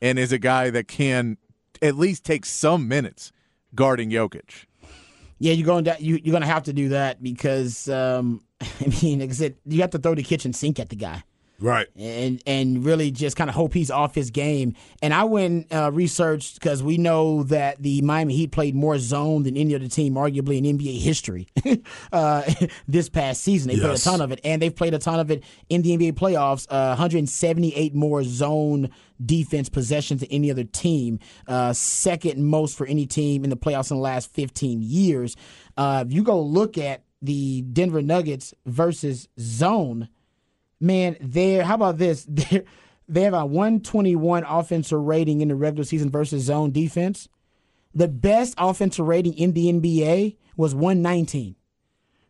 and 0.00 0.18
is 0.18 0.32
a 0.32 0.38
guy 0.38 0.70
that 0.70 0.88
can 0.88 1.38
at 1.82 1.96
least 1.96 2.24
take 2.24 2.44
some 2.44 2.86
minutes 2.86 3.32
guarding 3.74 4.10
Jokic? 4.10 4.66
Yeah, 5.38 5.52
you're 5.52 5.66
going 5.66 5.84
to 5.84 5.96
you, 5.98 6.20
you're 6.22 6.32
going 6.32 6.42
to 6.42 6.48
have 6.48 6.64
to 6.64 6.72
do 6.72 6.90
that 6.90 7.22
because 7.22 7.88
um, 7.88 8.42
I 8.60 8.92
mean, 9.02 9.20
like 9.20 9.30
I 9.30 9.32
said, 9.32 9.56
you 9.64 9.80
have 9.80 9.90
to 9.90 9.98
throw 9.98 10.14
the 10.14 10.22
kitchen 10.22 10.52
sink 10.52 10.78
at 10.78 10.88
the 10.88 10.96
guy. 10.96 11.22
Right. 11.58 11.86
And 11.96 12.42
and 12.46 12.84
really 12.84 13.10
just 13.10 13.36
kind 13.36 13.48
of 13.48 13.56
hope 13.56 13.72
he's 13.72 13.90
off 13.90 14.14
his 14.14 14.30
game. 14.30 14.74
And 15.00 15.14
I 15.14 15.24
went 15.24 15.72
uh, 15.72 15.90
researched 15.92 16.54
because 16.54 16.82
we 16.82 16.98
know 16.98 17.44
that 17.44 17.82
the 17.82 18.02
Miami 18.02 18.34
Heat 18.34 18.52
played 18.52 18.74
more 18.74 18.98
zone 18.98 19.44
than 19.44 19.56
any 19.56 19.74
other 19.74 19.88
team, 19.88 20.14
arguably 20.14 20.58
in 20.58 20.78
NBA 20.78 21.00
history, 21.00 21.48
uh, 22.12 22.42
this 22.88 23.08
past 23.08 23.42
season. 23.42 23.68
They 23.68 23.76
yes. 23.76 23.82
played 23.82 23.94
a 23.94 24.02
ton 24.02 24.20
of 24.20 24.32
it, 24.32 24.40
and 24.44 24.60
they've 24.60 24.74
played 24.74 24.94
a 24.94 24.98
ton 24.98 25.18
of 25.18 25.30
it 25.30 25.44
in 25.68 25.82
the 25.82 25.96
NBA 25.96 26.12
playoffs. 26.12 26.66
Uh, 26.68 26.88
178 26.96 27.94
more 27.94 28.22
zone 28.22 28.90
defense 29.24 29.70
possessions 29.70 30.20
than 30.20 30.30
any 30.30 30.50
other 30.50 30.64
team, 30.64 31.18
uh, 31.48 31.72
second 31.72 32.44
most 32.44 32.76
for 32.76 32.86
any 32.86 33.06
team 33.06 33.44
in 33.44 33.50
the 33.50 33.56
playoffs 33.56 33.90
in 33.90 33.96
the 33.96 34.02
last 34.02 34.30
15 34.32 34.82
years. 34.82 35.36
Uh, 35.76 36.04
if 36.06 36.12
you 36.12 36.22
go 36.22 36.40
look 36.40 36.76
at 36.76 37.02
the 37.22 37.62
Denver 37.62 38.02
Nuggets 38.02 38.52
versus 38.66 39.28
zone 39.40 40.08
man, 40.80 41.16
they're 41.20 41.64
how 41.64 41.74
about 41.74 41.98
this? 41.98 42.24
They're, 42.28 42.64
they 43.08 43.22
have 43.22 43.34
a 43.34 43.46
121 43.46 44.44
offensive 44.44 45.00
rating 45.00 45.40
in 45.40 45.48
the 45.48 45.54
regular 45.54 45.84
season 45.84 46.10
versus 46.10 46.42
zone 46.42 46.72
defense. 46.72 47.28
The 47.94 48.08
best 48.08 48.54
offensive 48.58 49.06
rating 49.06 49.34
in 49.34 49.52
the 49.52 49.72
NBA 49.72 50.36
was 50.56 50.74
119. 50.74 51.54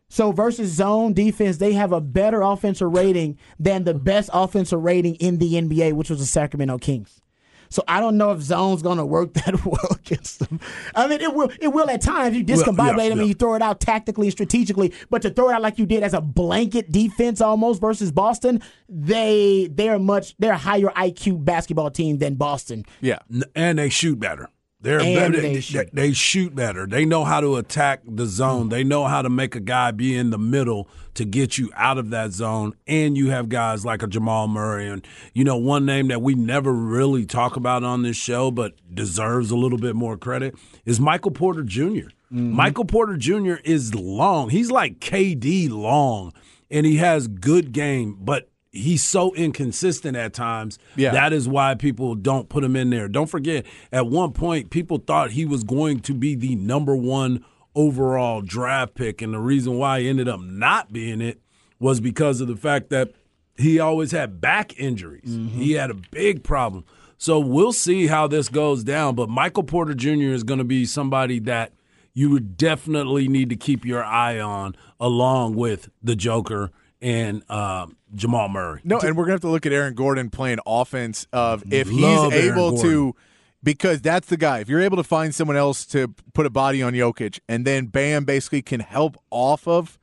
So 0.09 0.31
versus 0.31 0.71
zone 0.71 1.13
defense, 1.13 1.57
they 1.57 1.73
have 1.73 1.91
a 1.91 1.99
better 1.99 2.41
offensive 2.41 2.93
rating 2.93 3.37
than 3.59 3.83
the 3.83 3.93
best 3.93 4.29
offensive 4.31 4.81
rating 4.81 5.15
in 5.15 5.39
the 5.39 5.53
NBA, 5.53 5.93
which 5.93 6.09
was 6.09 6.19
the 6.19 6.25
Sacramento 6.25 6.77
Kings. 6.77 7.21
So 7.69 7.83
I 7.87 7.99
don't 7.99 8.17
know 8.17 8.31
if 8.31 8.41
zone's 8.41 8.81
going 8.81 8.97
to 8.97 9.05
work 9.05 9.33
that 9.45 9.65
well 9.65 9.91
against 9.91 10.39
them. 10.39 10.59
I 10.95 11.07
mean, 11.07 11.21
it 11.21 11.33
will. 11.33 11.51
It 11.59 11.69
will 11.69 11.89
at 11.89 12.01
times. 12.01 12.35
You 12.35 12.43
discombobulate 12.43 12.77
well, 12.77 12.87
yeah, 12.87 13.09
them 13.09 13.17
yeah. 13.17 13.23
and 13.23 13.27
you 13.27 13.33
throw 13.33 13.55
it 13.55 13.61
out 13.61 13.79
tactically 13.79 14.27
and 14.27 14.33
strategically. 14.33 14.93
But 15.09 15.21
to 15.23 15.29
throw 15.29 15.49
it 15.49 15.53
out 15.53 15.61
like 15.61 15.77
you 15.77 15.85
did 15.85 16.03
as 16.03 16.13
a 16.13 16.21
blanket 16.21 16.91
defense 16.91 17.41
almost 17.41 17.81
versus 17.81 18.11
Boston, 18.11 18.61
they 18.89 19.69
they're 19.71 19.99
much 19.99 20.35
they're 20.39 20.53
a 20.53 20.57
higher 20.57 20.89
IQ 20.95 21.43
basketball 21.43 21.91
team 21.91 22.17
than 22.17 22.35
Boston. 22.35 22.85
Yeah, 23.01 23.19
and 23.55 23.79
they 23.79 23.89
shoot 23.89 24.19
better. 24.19 24.49
They're 24.79 24.99
better. 24.99 25.41
They 25.41 25.59
shoot. 25.59 25.89
they 25.91 26.13
shoot 26.13 26.55
better. 26.55 26.85
They 26.85 27.03
know 27.03 27.23
how 27.23 27.41
to 27.41 27.55
attack 27.55 28.01
the 28.05 28.27
zone. 28.27 28.69
They 28.69 28.83
know 28.83 29.05
how 29.05 29.23
to 29.23 29.29
make 29.29 29.55
a 29.55 29.59
guy 29.59 29.89
be 29.91 30.15
in 30.15 30.29
the 30.29 30.37
middle 30.37 30.87
to 31.15 31.25
get 31.25 31.57
you 31.57 31.71
out 31.75 31.97
of 31.97 32.11
that 32.11 32.31
zone. 32.31 32.73
And 32.85 33.17
you 33.17 33.31
have 33.31 33.49
guys 33.49 33.83
like 33.83 34.03
a 34.03 34.07
Jamal 34.07 34.47
Murray. 34.47 34.87
And, 34.87 35.05
you 35.33 35.43
know, 35.43 35.57
one 35.57 35.85
name 35.85 36.09
that 36.09 36.21
we 36.21 36.35
never 36.35 36.71
really 36.71 37.25
talk 37.25 37.55
about 37.55 37.83
on 37.83 38.03
this 38.03 38.17
show, 38.17 38.51
but 38.51 38.73
deserves 38.93 39.49
a 39.49 39.57
little 39.57 39.79
bit 39.79 39.95
more 39.95 40.15
credit 40.15 40.55
is 40.85 40.99
Michael 40.99 41.31
Porter 41.31 41.63
junior 41.63 42.09
mm-hmm. 42.31 42.51
Michael 42.51 42.85
Porter 42.85 43.17
Jr. 43.17 43.55
is 43.63 43.95
long. 43.95 44.49
He's 44.49 44.71
like 44.71 44.99
KD 44.99 45.69
long, 45.69 46.33
and 46.69 46.85
he 46.85 46.97
has 46.97 47.27
good 47.27 47.71
game, 47.71 48.17
but 48.19 48.49
he's 48.77 49.03
so 49.03 49.33
inconsistent 49.35 50.15
at 50.15 50.33
times. 50.33 50.79
Yeah. 50.95 51.11
That 51.11 51.33
is 51.33 51.47
why 51.47 51.75
people 51.75 52.15
don't 52.15 52.49
put 52.49 52.63
him 52.63 52.75
in 52.75 52.89
there. 52.89 53.07
Don't 53.07 53.29
forget, 53.29 53.65
at 53.91 54.07
one 54.07 54.31
point, 54.31 54.69
people 54.69 54.97
thought 54.97 55.31
he 55.31 55.45
was 55.45 55.63
going 55.63 55.99
to 56.01 56.13
be 56.13 56.35
the 56.35 56.55
number 56.55 56.95
one 56.95 57.43
overall 57.75 58.41
draft 58.41 58.95
pick. 58.95 59.21
And 59.21 59.33
the 59.33 59.39
reason 59.39 59.77
why 59.77 60.01
he 60.01 60.09
ended 60.09 60.27
up 60.27 60.39
not 60.39 60.93
being 60.93 61.21
it 61.21 61.41
was 61.79 61.99
because 61.99 62.41
of 62.41 62.47
the 62.47 62.55
fact 62.55 62.89
that 62.89 63.11
he 63.55 63.79
always 63.79 64.11
had 64.11 64.39
back 64.39 64.79
injuries. 64.79 65.29
Mm-hmm. 65.29 65.59
He 65.59 65.73
had 65.73 65.91
a 65.91 65.95
big 66.11 66.43
problem. 66.43 66.85
So 67.17 67.39
we'll 67.39 67.73
see 67.73 68.07
how 68.07 68.27
this 68.27 68.49
goes 68.49 68.83
down. 68.83 69.15
But 69.15 69.29
Michael 69.29 69.63
Porter 69.63 69.93
Jr. 69.93 70.33
is 70.33 70.43
going 70.43 70.59
to 70.59 70.63
be 70.63 70.85
somebody 70.85 71.39
that 71.39 71.73
you 72.13 72.29
would 72.31 72.57
definitely 72.57 73.27
need 73.27 73.49
to 73.49 73.55
keep 73.55 73.85
your 73.85 74.03
eye 74.03 74.39
on 74.39 74.75
along 74.99 75.55
with 75.55 75.89
the 76.01 76.15
Joker 76.15 76.71
and 77.01 77.43
uh, 77.49 77.87
Jamal 78.15 78.49
Murray. 78.49 78.81
No, 78.83 78.99
and 78.99 79.15
we're 79.15 79.25
gonna 79.25 79.33
have 79.33 79.41
to 79.41 79.49
look 79.49 79.65
at 79.65 79.73
Aaron 79.73 79.93
Gordon 79.93 80.29
playing 80.29 80.59
offense 80.65 81.27
of 81.31 81.63
if 81.71 81.89
Love 81.91 82.33
he's 82.33 82.43
able 82.43 82.77
to 82.79 83.15
because 83.63 84.01
that's 84.01 84.27
the 84.27 84.37
guy. 84.37 84.59
If 84.59 84.69
you're 84.69 84.81
able 84.81 84.97
to 84.97 85.03
find 85.03 85.33
someone 85.33 85.57
else 85.57 85.85
to 85.87 86.13
put 86.33 86.45
a 86.45 86.49
body 86.49 86.81
on 86.81 86.93
Jokic 86.93 87.39
and 87.47 87.65
then 87.65 87.87
Bam 87.87 88.23
basically 88.25 88.61
can 88.61 88.79
help 88.79 89.17
off 89.29 89.67
of 89.67 89.99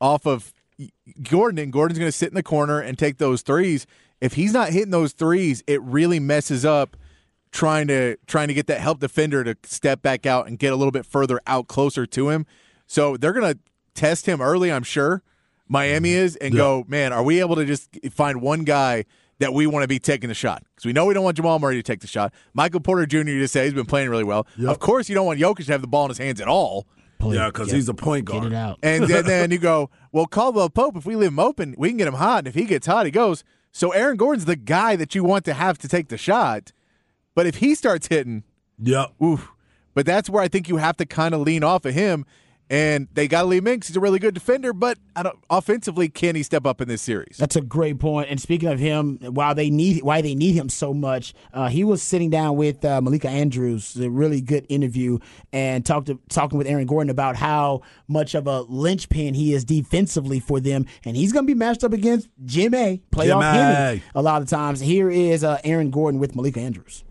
off 0.00 0.26
of 0.26 0.52
Gordon 1.22 1.58
and 1.58 1.72
Gordon's 1.72 1.98
gonna 1.98 2.12
sit 2.12 2.28
in 2.28 2.34
the 2.34 2.42
corner 2.42 2.80
and 2.80 2.98
take 2.98 3.18
those 3.18 3.42
threes. 3.42 3.86
If 4.20 4.34
he's 4.34 4.52
not 4.52 4.70
hitting 4.70 4.90
those 4.90 5.12
threes, 5.12 5.62
it 5.66 5.82
really 5.82 6.20
messes 6.20 6.64
up 6.64 6.96
trying 7.52 7.86
to 7.88 8.16
trying 8.26 8.48
to 8.48 8.54
get 8.54 8.66
that 8.66 8.80
help 8.80 8.98
defender 8.98 9.44
to 9.44 9.56
step 9.64 10.02
back 10.02 10.26
out 10.26 10.46
and 10.46 10.58
get 10.58 10.72
a 10.72 10.76
little 10.76 10.92
bit 10.92 11.06
further 11.06 11.40
out 11.46 11.68
closer 11.68 12.06
to 12.06 12.30
him. 12.30 12.46
So 12.86 13.16
they're 13.16 13.32
gonna 13.32 13.58
test 13.94 14.26
him 14.26 14.40
early, 14.40 14.72
I'm 14.72 14.82
sure. 14.82 15.22
Miami 15.68 16.10
mm-hmm. 16.10 16.18
is 16.18 16.36
and 16.36 16.54
yeah. 16.54 16.58
go, 16.58 16.84
man, 16.88 17.12
are 17.12 17.22
we 17.22 17.40
able 17.40 17.56
to 17.56 17.64
just 17.64 17.88
find 18.10 18.40
one 18.40 18.64
guy 18.64 19.04
that 19.38 19.52
we 19.54 19.66
want 19.66 19.82
to 19.82 19.88
be 19.88 19.98
taking 19.98 20.28
the 20.28 20.34
shot? 20.34 20.62
Because 20.74 20.84
we 20.84 20.92
know 20.92 21.06
we 21.06 21.14
don't 21.14 21.24
want 21.24 21.36
Jamal 21.36 21.58
Murray 21.58 21.76
to 21.76 21.82
take 21.82 22.00
the 22.00 22.06
shot. 22.06 22.32
Michael 22.54 22.80
Porter 22.80 23.06
Jr. 23.06 23.22
to 23.24 23.48
say 23.48 23.64
he's 23.64 23.74
been 23.74 23.86
playing 23.86 24.10
really 24.10 24.24
well. 24.24 24.46
Yep. 24.58 24.70
Of 24.70 24.78
course, 24.80 25.08
you 25.08 25.14
don't 25.14 25.26
want 25.26 25.40
Jokic 25.40 25.66
to 25.66 25.72
have 25.72 25.80
the 25.80 25.86
ball 25.86 26.04
in 26.04 26.10
his 26.10 26.18
hands 26.18 26.40
at 26.40 26.48
all. 26.48 26.86
Please, 27.18 27.36
yeah, 27.36 27.46
because 27.46 27.70
he's 27.70 27.88
a 27.88 27.94
point 27.94 28.24
guard. 28.24 28.42
Get 28.42 28.52
it 28.52 28.56
out. 28.56 28.78
And 28.82 29.04
then, 29.04 29.24
then 29.24 29.50
you 29.52 29.58
go, 29.72 29.90
well, 30.10 30.26
Caldwell 30.26 30.70
Pope, 30.70 30.96
if 30.96 31.06
we 31.06 31.14
leave 31.14 31.28
him 31.28 31.38
open, 31.38 31.74
we 31.78 31.88
can 31.88 31.96
get 31.96 32.08
him 32.08 32.14
hot. 32.14 32.38
And 32.38 32.48
if 32.48 32.54
he 32.54 32.64
gets 32.64 32.86
hot, 32.86 33.06
he 33.06 33.12
goes. 33.12 33.44
So 33.70 33.92
Aaron 33.92 34.16
Gordon's 34.16 34.44
the 34.44 34.56
guy 34.56 34.96
that 34.96 35.14
you 35.14 35.22
want 35.22 35.44
to 35.44 35.54
have 35.54 35.78
to 35.78 35.88
take 35.88 36.08
the 36.08 36.18
shot. 36.18 36.72
But 37.34 37.46
if 37.46 37.56
he 37.56 37.74
starts 37.74 38.08
hitting, 38.08 38.42
yeah, 38.78 39.06
oof. 39.22 39.50
But 39.94 40.04
that's 40.04 40.28
where 40.28 40.42
I 40.42 40.48
think 40.48 40.68
you 40.68 40.78
have 40.78 40.96
to 40.96 41.06
kind 41.06 41.34
of 41.34 41.42
lean 41.42 41.62
off 41.62 41.84
of 41.84 41.94
him 41.94 42.26
and 42.70 43.08
they 43.12 43.28
got 43.28 43.42
to 43.42 43.48
leave 43.48 43.62
him 43.62 43.74
in 43.74 43.80
he's 43.82 43.96
a 43.96 44.00
really 44.00 44.18
good 44.18 44.34
defender. 44.34 44.72
But 44.72 44.98
offensively, 45.50 46.08
can 46.08 46.34
he 46.34 46.42
step 46.42 46.66
up 46.66 46.80
in 46.80 46.88
this 46.88 47.02
series? 47.02 47.36
That's 47.36 47.56
a 47.56 47.60
great 47.60 47.98
point. 47.98 48.28
And 48.30 48.40
speaking 48.40 48.68
of 48.68 48.78
him, 48.78 49.18
while 49.20 49.54
they 49.54 49.70
need 49.70 50.02
why 50.02 50.22
they 50.22 50.34
need 50.34 50.54
him 50.54 50.68
so 50.68 50.94
much, 50.94 51.34
uh, 51.52 51.68
he 51.68 51.84
was 51.84 52.02
sitting 52.02 52.30
down 52.30 52.56
with 52.56 52.84
uh, 52.84 53.00
Malika 53.00 53.28
Andrews, 53.28 53.96
a 53.96 54.10
really 54.10 54.40
good 54.40 54.66
interview, 54.68 55.18
and 55.52 55.84
talked 55.84 56.06
to, 56.06 56.18
talking 56.28 56.58
with 56.58 56.66
Aaron 56.66 56.86
Gordon 56.86 57.10
about 57.10 57.36
how 57.36 57.82
much 58.08 58.34
of 58.34 58.46
a 58.46 58.62
linchpin 58.62 59.34
he 59.34 59.52
is 59.52 59.64
defensively 59.64 60.40
for 60.40 60.60
them, 60.60 60.86
and 61.04 61.16
he's 61.16 61.32
going 61.32 61.46
to 61.46 61.50
be 61.50 61.58
matched 61.58 61.84
up 61.84 61.92
against 61.92 62.28
Jimmy, 62.44 63.02
playoff 63.12 63.52
Jimmy. 63.52 64.02
a 64.14 64.22
lot 64.22 64.42
of 64.42 64.48
times. 64.48 64.80
Here 64.80 65.10
is 65.10 65.44
uh, 65.44 65.60
Aaron 65.64 65.90
Gordon 65.90 66.20
with 66.20 66.34
Malika 66.34 66.60
Andrews. 66.60 67.04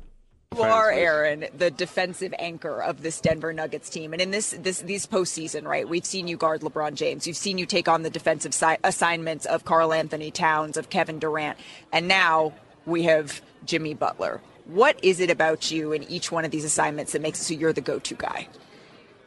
You 0.54 0.64
are 0.64 0.92
Aaron, 0.92 1.46
the 1.58 1.72
defensive 1.72 2.34
anchor 2.38 2.84
of 2.84 3.02
this 3.02 3.22
Denver 3.22 3.54
Nuggets 3.54 3.90
team, 3.90 4.12
and 4.12 4.22
in 4.22 4.32
this 4.32 4.52
this 4.52 4.82
these 4.82 5.08
postseason, 5.08 5.64
right? 5.64 5.88
We've 5.88 6.06
seen 6.06 6.28
you 6.28 6.36
guard 6.36 6.60
LeBron 6.60 6.96
James. 6.96 7.26
We've 7.26 7.38
seen 7.38 7.58
you 7.58 7.66
take 7.66 7.88
on 7.88 8.02
the 8.02 8.10
defensive 8.10 8.54
si- 8.54 8.76
assignments 8.84 9.46
of 9.46 9.64
Karl-Anthony 9.64 10.30
Towns, 10.30 10.76
of 10.76 10.90
Kevin 10.90 11.20
Durant, 11.20 11.58
and 11.94 12.06
now 12.10 12.52
we 12.86 13.04
have 13.04 13.42
Jimmy 13.66 13.94
Butler. 13.94 14.42
What 14.66 15.02
is 15.02 15.22
it 15.22 15.30
about 15.30 15.72
you 15.72 15.94
in 15.94 16.04
each 16.04 16.34
one 16.34 16.44
of 16.44 16.52
these 16.52 16.66
assignments 16.66 17.14
that 17.14 17.22
makes 17.22 17.40
it 17.40 17.46
so 17.46 17.54
you're 17.54 17.72
the 17.72 17.80
go-to 17.80 18.16
guy? 18.16 18.50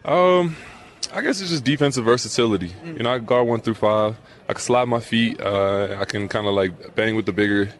Um, 0.04 0.56
I 1.10 1.22
guess 1.22 1.40
it's 1.40 1.48
just 1.48 1.64
defensive 1.64 2.04
versatility. 2.04 2.68
Mm. 2.84 2.98
You 2.98 3.02
know, 3.02 3.14
I 3.14 3.18
guard 3.18 3.48
one 3.48 3.62
through 3.62 3.74
five. 3.74 4.18
I 4.46 4.52
can 4.52 4.60
slide 4.60 4.88
my 4.88 5.00
feet. 5.00 5.40
Uh, 5.40 5.96
I 5.98 6.04
can 6.04 6.28
kind 6.28 6.46
of 6.46 6.52
like 6.52 6.94
bang 6.94 7.16
with 7.16 7.24
the 7.24 7.32
bigger, 7.32 7.70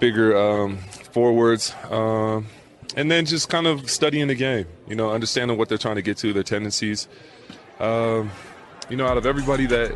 bigger 0.00 0.36
um, 0.36 0.78
forwards. 1.12 1.72
Um, 1.88 2.48
and 2.96 3.10
then 3.10 3.24
just 3.24 3.48
kind 3.48 3.66
of 3.66 3.90
studying 3.90 4.28
the 4.28 4.34
game, 4.34 4.66
you 4.86 4.94
know, 4.94 5.10
understanding 5.10 5.56
what 5.56 5.68
they're 5.68 5.78
trying 5.78 5.96
to 5.96 6.02
get 6.02 6.16
to, 6.18 6.32
their 6.32 6.42
tendencies. 6.42 7.08
Um, 7.80 8.30
you 8.90 8.96
know, 8.96 9.06
out 9.06 9.16
of 9.16 9.26
everybody 9.26 9.66
that 9.66 9.92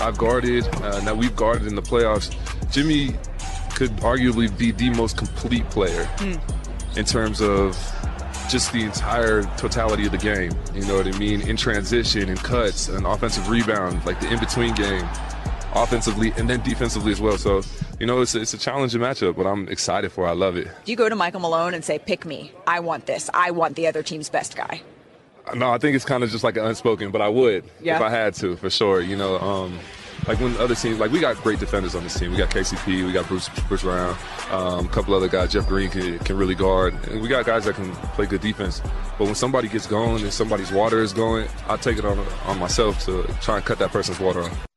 I've 0.00 0.16
guarded, 0.16 0.66
uh, 0.76 1.00
that 1.00 1.16
we've 1.16 1.34
guarded 1.34 1.66
in 1.66 1.74
the 1.74 1.82
playoffs, 1.82 2.34
Jimmy 2.70 3.16
could 3.74 3.90
arguably 3.98 4.56
be 4.56 4.70
the 4.70 4.90
most 4.90 5.16
complete 5.16 5.68
player 5.70 6.04
mm. 6.16 6.96
in 6.96 7.04
terms 7.04 7.40
of 7.40 7.76
just 8.48 8.72
the 8.72 8.82
entire 8.82 9.42
totality 9.56 10.06
of 10.06 10.12
the 10.12 10.18
game. 10.18 10.52
You 10.74 10.84
know 10.86 10.96
what 10.96 11.06
I 11.06 11.18
mean? 11.18 11.42
In 11.42 11.56
transition, 11.56 12.28
in 12.28 12.36
cuts, 12.36 12.88
and 12.88 13.06
offensive 13.06 13.48
rebound, 13.48 14.04
like 14.06 14.20
the 14.20 14.32
in 14.32 14.40
between 14.40 14.74
game, 14.74 15.06
offensively, 15.74 16.32
and 16.36 16.48
then 16.48 16.62
defensively 16.62 17.12
as 17.12 17.20
well. 17.20 17.36
So 17.38 17.62
you 17.98 18.06
know, 18.06 18.20
it's, 18.20 18.34
it's 18.34 18.54
a 18.54 18.58
challenging 18.58 19.00
matchup, 19.00 19.36
but 19.36 19.46
I'm 19.46 19.68
excited 19.68 20.12
for 20.12 20.26
it. 20.26 20.30
I 20.30 20.32
love 20.32 20.56
it. 20.56 20.68
Do 20.84 20.92
you 20.92 20.96
go 20.96 21.08
to 21.08 21.16
Michael 21.16 21.40
Malone 21.40 21.74
and 21.74 21.84
say, 21.84 21.98
pick 21.98 22.24
me? 22.24 22.52
I 22.66 22.80
want 22.80 23.06
this. 23.06 23.28
I 23.34 23.50
want 23.50 23.76
the 23.76 23.86
other 23.86 24.02
team's 24.02 24.28
best 24.28 24.56
guy? 24.56 24.82
No, 25.54 25.70
I 25.70 25.78
think 25.78 25.96
it's 25.96 26.04
kind 26.04 26.22
of 26.22 26.30
just 26.30 26.44
like 26.44 26.56
an 26.56 26.64
unspoken, 26.64 27.10
but 27.10 27.22
I 27.22 27.28
would 27.28 27.64
yeah. 27.80 27.96
if 27.96 28.02
I 28.02 28.10
had 28.10 28.34
to, 28.34 28.56
for 28.56 28.70
sure. 28.70 29.00
You 29.00 29.16
know, 29.16 29.38
um, 29.38 29.78
like 30.26 30.40
when 30.40 30.54
other 30.58 30.74
teams, 30.74 30.98
like 30.98 31.10
we 31.10 31.20
got 31.20 31.36
great 31.42 31.58
defenders 31.58 31.94
on 31.94 32.02
this 32.02 32.18
team. 32.18 32.30
We 32.30 32.36
got 32.36 32.50
KCP, 32.50 33.06
we 33.06 33.12
got 33.12 33.26
Bruce 33.26 33.48
Bruce 33.66 33.82
Brown, 33.82 34.16
um, 34.50 34.86
a 34.86 34.88
couple 34.90 35.14
other 35.14 35.28
guys. 35.28 35.52
Jeff 35.52 35.66
Green 35.66 35.90
can, 35.90 36.18
can 36.20 36.36
really 36.36 36.54
guard, 36.54 36.92
and 37.08 37.22
we 37.22 37.28
got 37.28 37.46
guys 37.46 37.64
that 37.64 37.76
can 37.76 37.92
play 37.92 38.26
good 38.26 38.42
defense. 38.42 38.82
But 39.16 39.24
when 39.24 39.34
somebody 39.34 39.68
gets 39.68 39.86
going 39.86 40.22
and 40.22 40.32
somebody's 40.32 40.70
water 40.70 41.00
is 41.00 41.14
going, 41.14 41.48
I 41.66 41.76
take 41.78 41.98
it 41.98 42.04
on 42.04 42.18
on 42.44 42.58
myself 42.58 43.02
to 43.06 43.22
try 43.40 43.56
and 43.56 43.64
cut 43.64 43.78
that 43.78 43.90
person's 43.90 44.20
water 44.20 44.42
off. 44.42 44.67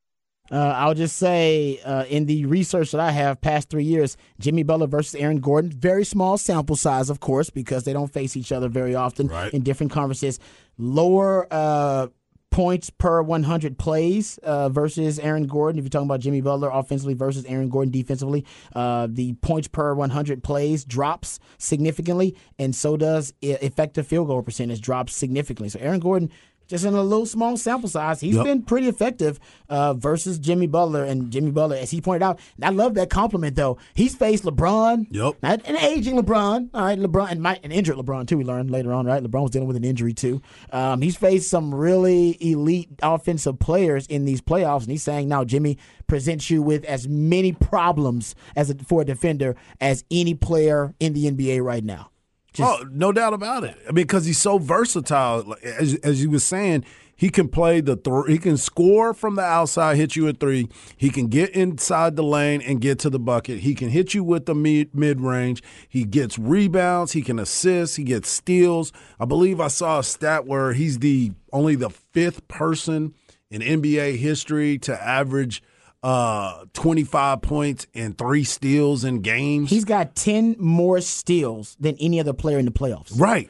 Uh, 0.52 0.74
I'll 0.78 0.94
just 0.94 1.18
say, 1.18 1.80
uh, 1.86 2.04
in 2.10 2.26
the 2.26 2.46
research 2.46 2.92
that 2.92 3.00
I 3.00 3.12
have, 3.12 3.40
past 3.40 3.70
three 3.70 3.86
years, 3.86 4.18
Jimmy 4.40 4.64
Butler 4.64 4.88
versus 4.88 5.16
Aaron 5.16 5.40
Gordon, 5.40 5.72
very 5.72 6.04
small 6.04 6.38
sample 6.38 6.76
size, 6.76 7.10
of 7.10 7.22
course, 7.22 7.50
because 7.50 7.86
they 7.86 7.94
don't 7.94 8.12
face 8.12 8.36
each 8.36 8.52
other 8.52 8.68
very 8.68 8.94
often 8.94 9.28
right. 9.28 9.54
in 9.54 9.62
different 9.62 9.92
conferences. 9.92 10.40
Lower 10.78 11.48
uh, 11.52 12.08
points 12.52 12.90
per 12.90 13.22
100 13.22 13.78
plays 13.78 14.38
uh, 14.40 14.68
versus 14.68 15.18
Aaron 15.20 15.48
Gordon. 15.48 15.80
If 15.80 15.86
you're 15.86 15.90
talking 15.90 16.08
about 16.08 16.20
Jimmy 16.20 16.42
Butler 16.42 16.70
offensively 16.70 17.14
versus 17.14 17.46
Aaron 17.46 17.70
Gordon 17.70 17.92
defensively, 17.92 18.46
uh, 18.76 19.08
the 19.10 19.34
points 19.36 19.70
per 19.70 19.94
100 19.94 20.44
plays 20.44 20.84
drops 20.84 21.40
significantly, 21.58 22.36
and 22.60 22.76
so 22.76 22.98
does 22.98 23.34
effective 23.42 24.06
field 24.06 24.28
goal 24.28 24.44
percentage 24.44 24.82
drops 24.82 25.16
significantly. 25.16 25.70
So 25.70 25.80
Aaron 25.80 26.02
Gordon 26.02 26.30
just 26.72 26.86
in 26.86 26.94
a 26.94 27.04
little 27.04 27.26
small 27.26 27.58
sample 27.58 27.90
size, 27.90 28.22
he's 28.22 28.36
yep. 28.36 28.46
been 28.46 28.62
pretty 28.62 28.88
effective 28.88 29.42
uh, 29.68 29.94
versus 29.94 30.40
Jimmy 30.40 30.68
Butler. 30.68 31.04
And 31.04 31.30
Jimmy 31.30 31.52
Butler, 31.52 31.76
as 31.76 31.92
he 31.92 32.00
pointed 32.00 32.24
out, 32.24 32.40
I 32.64 32.70
love 32.70 32.94
that 32.94 33.10
compliment 33.10 33.58
though. 33.58 33.78
He's 33.94 34.16
faced 34.16 34.46
LeBron, 34.46 35.08
yep, 35.12 35.36
not 35.44 35.68
an 35.68 35.76
aging 35.76 36.16
LeBron, 36.16 36.70
all 36.74 36.86
right, 36.86 36.98
LeBron 36.98 37.30
and 37.30 37.42
my, 37.42 37.60
an 37.62 37.74
injured 37.74 37.98
LeBron 37.98 38.26
too. 38.26 38.38
We 38.38 38.46
learned 38.46 38.72
later 38.72 38.94
on, 38.94 39.06
right? 39.06 39.22
LeBron 39.22 39.42
was 39.42 39.52
dealing 39.52 39.68
with 39.68 39.76
an 39.76 39.84
injury 39.84 40.14
too. 40.14 40.42
Um, 40.72 41.02
he's 41.02 41.18
faced 41.18 41.50
some 41.50 41.76
really 41.76 42.38
elite 42.40 42.90
offensive 43.04 43.60
players 43.60 44.08
in 44.08 44.24
these 44.24 44.40
playoffs, 44.40 44.84
and 44.84 44.92
he's 44.92 45.04
saying 45.04 45.28
now 45.28 45.44
Jimmy 45.44 45.78
presents 46.08 46.50
you 46.50 46.62
with 46.62 46.86
as 46.86 47.06
many 47.06 47.52
problems 47.52 48.34
as 48.56 48.70
a, 48.70 48.76
for 48.76 49.02
a 49.02 49.06
defender 49.06 49.58
as 49.82 50.06
any 50.10 50.36
player 50.36 50.96
in 51.02 51.12
the 51.12 51.30
NBA 51.30 51.62
right 51.62 51.84
now. 51.84 52.11
Just, 52.54 52.82
oh, 52.82 52.86
no 52.92 53.12
doubt 53.12 53.34
about 53.34 53.64
it. 53.64 53.78
I 53.84 53.88
mean, 53.88 54.06
because 54.06 54.26
he's 54.26 54.42
so 54.42 54.58
versatile. 54.58 55.56
As, 55.64 55.96
as 55.96 56.22
you 56.22 56.30
were 56.30 56.40
saying, 56.40 56.84
he 57.16 57.30
can 57.30 57.50
play 57.50 57.82
the 57.82 57.96
th- 57.96 58.26
he 58.28 58.40
can 58.40 58.58
score 58.58 59.14
from 59.14 59.36
the 59.36 59.44
outside, 59.44 59.96
hit 59.96 60.16
you 60.16 60.28
a 60.28 60.34
three. 60.34 60.68
He 60.98 61.12
can 61.12 61.28
get 61.28 61.52
inside 61.52 62.16
the 62.16 62.24
lane 62.24 62.64
and 62.64 62.82
get 62.82 62.98
to 63.00 63.12
the 63.12 63.20
bucket. 63.20 63.60
He 63.60 63.76
can 63.76 63.90
hit 63.90 64.16
you 64.16 64.24
with 64.24 64.48
the 64.48 64.56
mid 64.56 64.96
mid 64.96 65.22
range. 65.22 65.62
He 65.88 66.04
gets 66.04 66.40
rebounds. 66.40 67.12
He 67.12 67.22
can 67.22 67.38
assist. 67.38 67.96
He 67.96 68.04
gets 68.04 68.28
steals. 68.28 68.92
I 69.20 69.26
believe 69.26 69.62
I 69.62 69.68
saw 69.68 70.00
a 70.00 70.04
stat 70.04 70.48
where 70.48 70.74
he's 70.74 70.98
the 70.98 71.32
only 71.54 71.76
the 71.76 71.92
fifth 71.92 72.48
person 72.48 73.14
in 73.52 73.62
NBA 73.62 74.18
history 74.18 74.80
to 74.80 75.00
average 75.00 75.62
uh 76.04 76.66
25 76.74 77.42
points 77.42 77.88
and 77.94 78.18
three 78.18 78.44
steals 78.44 79.04
in 79.04 79.22
games. 79.22 79.70
He's 79.70 79.86
got 79.86 80.16
10 80.16 80.56
more 80.60 81.02
steals 81.02 81.78
than 81.80 81.96
any 82.00 82.20
other 82.20 82.34
player 82.34 82.58
in 82.58 82.66
the 82.66 82.72
playoffs. 82.72 83.12
Right. 83.16 83.50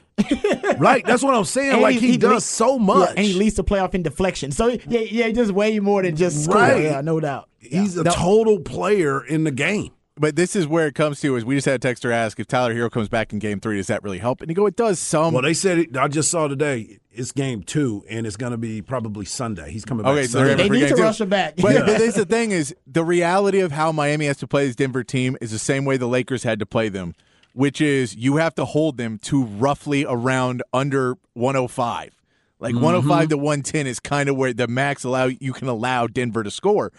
right. 0.77 1.05
That's 1.05 1.23
what 1.23 1.33
I'm 1.33 1.45
saying. 1.45 1.71
And 1.71 1.81
like 1.81 1.95
he, 1.95 2.11
he 2.11 2.17
does 2.17 2.31
leads, 2.31 2.45
so 2.45 2.77
much. 2.77 3.09
Yeah, 3.09 3.13
and 3.17 3.25
he 3.25 3.33
leads 3.33 3.55
the 3.55 3.63
playoff 3.63 3.93
in 3.93 4.03
deflection. 4.03 4.51
So 4.51 4.67
yeah, 4.67 4.79
yeah, 4.87 5.27
he 5.27 5.33
does 5.33 5.51
way 5.51 5.79
more 5.79 6.01
than 6.01 6.15
just 6.15 6.43
score. 6.43 6.55
Right. 6.55 6.83
Yeah, 6.83 7.01
no 7.01 7.19
doubt. 7.19 7.49
He's 7.59 7.95
yeah. 7.95 8.01
a 8.01 8.11
total 8.11 8.59
player 8.59 9.23
in 9.23 9.43
the 9.43 9.51
game 9.51 9.91
but 10.21 10.35
this 10.35 10.55
is 10.55 10.67
where 10.67 10.85
it 10.85 10.93
comes 10.93 11.19
to 11.21 11.35
is 11.35 11.43
we 11.43 11.55
just 11.55 11.65
had 11.65 11.83
a 11.83 11.87
texter 11.87 12.11
ask 12.11 12.39
if 12.39 12.45
Tyler 12.45 12.75
Herro 12.75 12.91
comes 12.91 13.09
back 13.09 13.33
in 13.33 13.39
game 13.39 13.59
three, 13.59 13.77
does 13.77 13.87
that 13.87 14.03
really 14.03 14.19
help? 14.19 14.39
And 14.41 14.49
you 14.49 14.55
go, 14.55 14.67
it 14.67 14.75
does 14.75 14.99
some. 14.99 15.33
Well, 15.33 15.41
they 15.41 15.55
said 15.55 15.79
it, 15.79 15.97
I 15.97 16.07
just 16.07 16.29
saw 16.29 16.47
today 16.47 16.99
it's 17.09 17.31
game 17.31 17.63
two, 17.63 18.05
and 18.07 18.27
it's 18.27 18.37
going 18.37 18.51
to 18.51 18.57
be 18.57 18.83
probably 18.83 19.25
Sunday. 19.25 19.71
He's 19.71 19.83
coming 19.83 20.03
back. 20.03 20.11
Okay, 20.11 20.27
Sunday. 20.27 20.53
they 20.53 20.69
need 20.69 20.89
to 20.89 20.95
two. 20.95 21.01
rush 21.01 21.19
him 21.19 21.29
back. 21.29 21.55
But, 21.57 21.73
yeah. 21.73 21.79
but 21.87 21.97
this 21.97 22.15
the 22.15 22.25
thing 22.25 22.51
is 22.51 22.75
the 22.85 23.03
reality 23.03 23.61
of 23.61 23.71
how 23.71 23.91
Miami 23.91 24.27
has 24.27 24.37
to 24.37 24.47
play 24.47 24.67
this 24.67 24.75
Denver 24.75 25.03
team 25.03 25.37
is 25.41 25.49
the 25.49 25.59
same 25.59 25.85
way 25.85 25.97
the 25.97 26.07
Lakers 26.07 26.43
had 26.43 26.59
to 26.59 26.67
play 26.67 26.87
them, 26.87 27.15
which 27.53 27.81
is 27.81 28.15
you 28.15 28.35
have 28.35 28.53
to 28.55 28.65
hold 28.65 28.97
them 28.97 29.17
to 29.23 29.43
roughly 29.43 30.05
around 30.07 30.61
under 30.71 31.15
105. 31.33 32.21
Like 32.59 32.75
mm-hmm. 32.75 32.83
105 32.83 33.29
to 33.29 33.37
110 33.37 33.87
is 33.87 33.99
kind 33.99 34.29
of 34.29 34.37
where 34.37 34.53
the 34.53 34.67
max 34.67 35.03
allow 35.03 35.25
you 35.25 35.51
can 35.51 35.67
allow 35.67 36.05
Denver 36.05 36.43
to 36.43 36.51
score. 36.51 36.91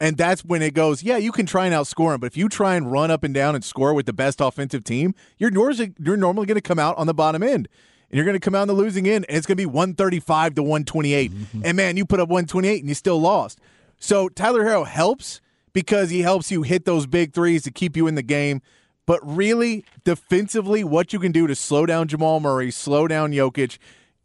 And 0.00 0.16
that's 0.16 0.44
when 0.44 0.60
it 0.60 0.74
goes, 0.74 1.02
yeah, 1.02 1.16
you 1.16 1.32
can 1.32 1.46
try 1.46 1.66
and 1.66 1.74
outscore 1.74 2.12
them, 2.12 2.20
but 2.20 2.26
if 2.26 2.36
you 2.36 2.48
try 2.48 2.74
and 2.74 2.90
run 2.90 3.10
up 3.10 3.22
and 3.22 3.32
down 3.32 3.54
and 3.54 3.64
score 3.64 3.94
with 3.94 4.06
the 4.06 4.12
best 4.12 4.40
offensive 4.40 4.84
team, 4.84 5.14
you're, 5.38 5.50
you're 5.50 6.16
normally 6.16 6.46
going 6.46 6.56
to 6.56 6.60
come 6.60 6.78
out 6.78 6.96
on 6.98 7.06
the 7.06 7.14
bottom 7.14 7.42
end. 7.42 7.68
And 8.10 8.16
you're 8.18 8.24
going 8.24 8.34
to 8.36 8.40
come 8.40 8.54
out 8.54 8.62
on 8.62 8.68
the 8.68 8.74
losing 8.74 9.08
end, 9.08 9.24
and 9.28 9.36
it's 9.36 9.46
going 9.46 9.56
to 9.56 9.60
be 9.60 9.66
135 9.66 10.56
to 10.56 10.62
128. 10.62 11.32
Mm-hmm. 11.32 11.62
And 11.64 11.76
man, 11.76 11.96
you 11.96 12.04
put 12.04 12.20
up 12.20 12.28
128 12.28 12.80
and 12.80 12.88
you 12.88 12.94
still 12.94 13.20
lost. 13.20 13.60
So 13.98 14.28
Tyler 14.28 14.64
Herro 14.64 14.86
helps 14.86 15.40
because 15.72 16.10
he 16.10 16.20
helps 16.20 16.50
you 16.50 16.62
hit 16.62 16.84
those 16.84 17.06
big 17.06 17.32
threes 17.32 17.62
to 17.62 17.70
keep 17.70 17.96
you 17.96 18.06
in 18.06 18.14
the 18.14 18.22
game. 18.22 18.62
But 19.06 19.20
really, 19.22 19.84
defensively, 20.04 20.84
what 20.84 21.12
you 21.12 21.18
can 21.18 21.32
do 21.32 21.46
to 21.46 21.54
slow 21.54 21.86
down 21.86 22.08
Jamal 22.08 22.40
Murray, 22.40 22.70
slow 22.70 23.06
down 23.08 23.32
Jokic, 23.32 23.78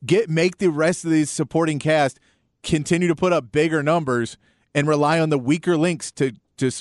get 0.06 0.30
make 0.30 0.58
the 0.58 0.70
rest 0.70 1.04
of 1.04 1.12
these 1.12 1.30
supporting 1.30 1.80
cast 1.80 2.20
continue 2.64 3.08
to 3.08 3.16
put 3.16 3.34
up 3.34 3.52
bigger 3.52 3.84
numbers– 3.84 4.38
and 4.74 4.88
rely 4.88 5.20
on 5.20 5.30
the 5.30 5.38
weaker 5.40 5.78
links 5.78 6.12
to 6.14 6.34
to 6.58 6.72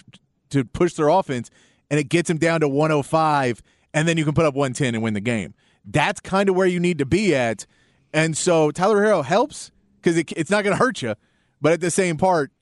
to 0.51 0.65
push 0.65 0.95
their 0.95 1.09
offense, 1.09 1.51
and 1.91 2.01
it 2.01 2.09
gets 2.09 2.29
them 2.29 2.39
down 2.39 2.61
to 2.61 2.69
105, 2.69 3.63
and 3.95 4.09
then 4.09 4.17
you 4.17 4.25
can 4.25 4.35
put 4.35 4.47
up 4.47 4.55
110 4.55 4.95
and 4.95 5.03
win 5.03 5.15
the 5.15 5.21
game. 5.21 5.55
That's 5.85 6.21
kind 6.21 6.49
of 6.49 6.57
where 6.57 6.67
you 6.67 6.81
need 6.81 6.99
to 6.99 7.07
be 7.07 7.35
at, 7.35 7.67
and 8.13 8.37
so 8.37 8.71
Tyler 8.71 9.03
Herro 9.03 9.25
helps 9.25 9.71
because 9.97 10.17
it, 10.17 10.33
it's 10.33 10.51
not 10.51 10.65
going 10.65 10.77
to 10.77 10.83
hurt 10.83 11.03
you, 11.03 11.15
but 11.61 11.73
at 11.73 11.81
the 11.81 11.91
same 11.91 12.17
part, 12.17 12.53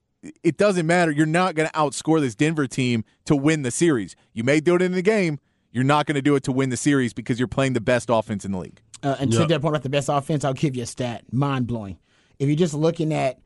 it 0.42 0.56
doesn't 0.56 0.86
matter. 0.86 1.10
You're 1.10 1.26
not 1.26 1.54
going 1.54 1.68
to 1.68 1.74
outscore 1.74 2.20
this 2.20 2.34
Denver 2.34 2.66
team 2.66 3.04
to 3.26 3.36
win 3.36 3.62
the 3.62 3.70
series. 3.70 4.16
You 4.32 4.44
may 4.44 4.60
do 4.60 4.74
it 4.74 4.82
in 4.82 4.92
the 4.92 5.02
game. 5.02 5.38
You're 5.72 5.84
not 5.84 6.06
going 6.06 6.14
to 6.14 6.22
do 6.22 6.36
it 6.36 6.42
to 6.44 6.52
win 6.52 6.70
the 6.70 6.76
series 6.76 7.12
because 7.12 7.38
you're 7.38 7.48
playing 7.48 7.74
the 7.74 7.80
best 7.80 8.08
offense 8.10 8.44
in 8.44 8.52
the 8.52 8.58
league. 8.58 8.80
Uh, 9.02 9.16
and 9.20 9.32
yep. 9.32 9.42
to 9.42 9.46
that 9.48 9.60
point 9.60 9.72
about 9.72 9.82
the 9.82 9.90
best 9.90 10.08
offense, 10.08 10.44
I'll 10.44 10.54
give 10.54 10.74
you 10.74 10.82
a 10.82 10.86
stat, 10.86 11.24
mind 11.32 11.66
blowing. 11.66 11.98
If 12.38 12.48
you're 12.48 12.56
just 12.56 12.74
looking 12.74 13.12
at 13.12 13.38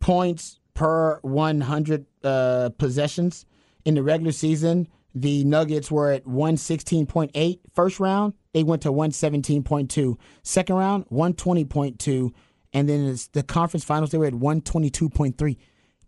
points 0.00 0.57
per 0.78 1.18
100 1.22 2.06
uh, 2.22 2.70
possessions 2.78 3.44
in 3.84 3.96
the 3.96 4.02
regular 4.02 4.30
season. 4.30 4.86
The 5.12 5.42
Nuggets 5.42 5.90
were 5.90 6.12
at 6.12 6.24
116.8 6.24 7.58
first 7.74 7.98
round. 7.98 8.34
They 8.52 8.62
went 8.62 8.82
to 8.82 8.92
117.2. 8.92 10.16
Second 10.44 10.76
round, 10.76 11.06
120.2. 11.10 12.30
And 12.72 12.88
then 12.88 13.18
the 13.32 13.42
conference 13.42 13.82
finals, 13.82 14.12
they 14.12 14.18
were 14.18 14.26
at 14.26 14.34
122.3. 14.34 15.56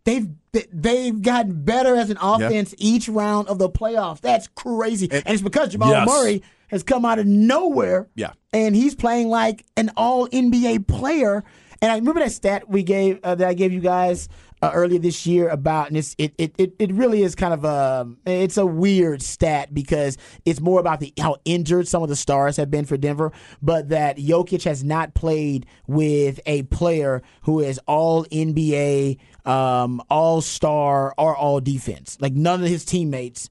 They've 0.05 0.29
they've 0.73 1.21
gotten 1.21 1.65
better 1.65 1.97
as 1.97 2.11
an 2.11 2.19
offense 2.21 2.73
yeah. 2.79 2.87
each 2.87 3.09
round 3.09 3.49
of 3.49 3.59
the 3.59 3.69
playoffs. 3.69 4.21
That's 4.21 4.47
crazy. 4.47 5.09
and 5.11 5.25
it's 5.27 5.43
because 5.43 5.71
Jamal 5.71 5.91
yes. 5.91 6.07
Murray 6.07 6.43
has 6.69 6.85
come 6.85 7.05
out 7.05 7.19
of 7.19 7.27
nowhere. 7.27 8.09
Yeah. 8.15 8.33
And 8.53 8.77
he's 8.77 8.95
playing 8.95 9.31
like 9.31 9.65
an 9.77 9.91
all 9.97 10.29
NBA 10.29 10.87
player. 10.87 11.43
And 11.83 11.91
I 11.91 11.97
remember 11.97 12.21
that 12.21 12.33
stat 12.33 12.69
we 12.69 12.83
gave 12.83 13.21
uh, 13.25 13.35
that 13.35 13.49
I 13.49 13.55
gave 13.55 13.73
you 13.73 13.81
guys 13.81 14.29
uh, 14.63 14.71
earlier 14.75 14.99
this 14.99 15.27
year 15.27 15.49
about, 15.49 15.89
and 15.89 15.97
it's, 15.97 16.15
it, 16.19 16.35
it, 16.39 16.55
it, 16.59 16.75
it 16.79 16.93
really 16.93 17.23
is 17.23 17.35
kind 17.35 17.55
of 17.55 17.65
a, 17.65 18.09
it's 18.27 18.57
a 18.57 18.67
weird 18.67 19.23
stat 19.23 19.73
because 19.73 20.19
it's 20.45 20.61
more 20.61 20.81
about 20.81 21.01
the 21.01 21.13
how 21.19 21.37
injured 21.45 21.89
some 21.89 22.03
of 22.03 22.09
the 22.09 22.17
stars 22.17 22.57
have 22.57 22.71
been 22.71 22.85
for 22.85 22.97
Denver, 22.97 23.33
but 23.63 23.89
that 23.89 24.19
Jokic 24.19 24.65
has 24.65 24.85
not 24.85 25.15
played 25.15 25.67
with 25.87 26.41
a 26.47 26.63
player 26.65 27.23
who 27.43 27.61
is 27.61 27.81
all 27.87 28.25
NBA, 28.27 29.19
um, 29.47 30.03
all 30.11 30.41
star, 30.41 31.15
or 31.17 31.37
all 31.37 31.61
defense. 31.61 32.19
Like 32.21 32.35
none 32.35 32.63
of 32.63 32.69
his 32.69 32.85
teammates 32.85 33.49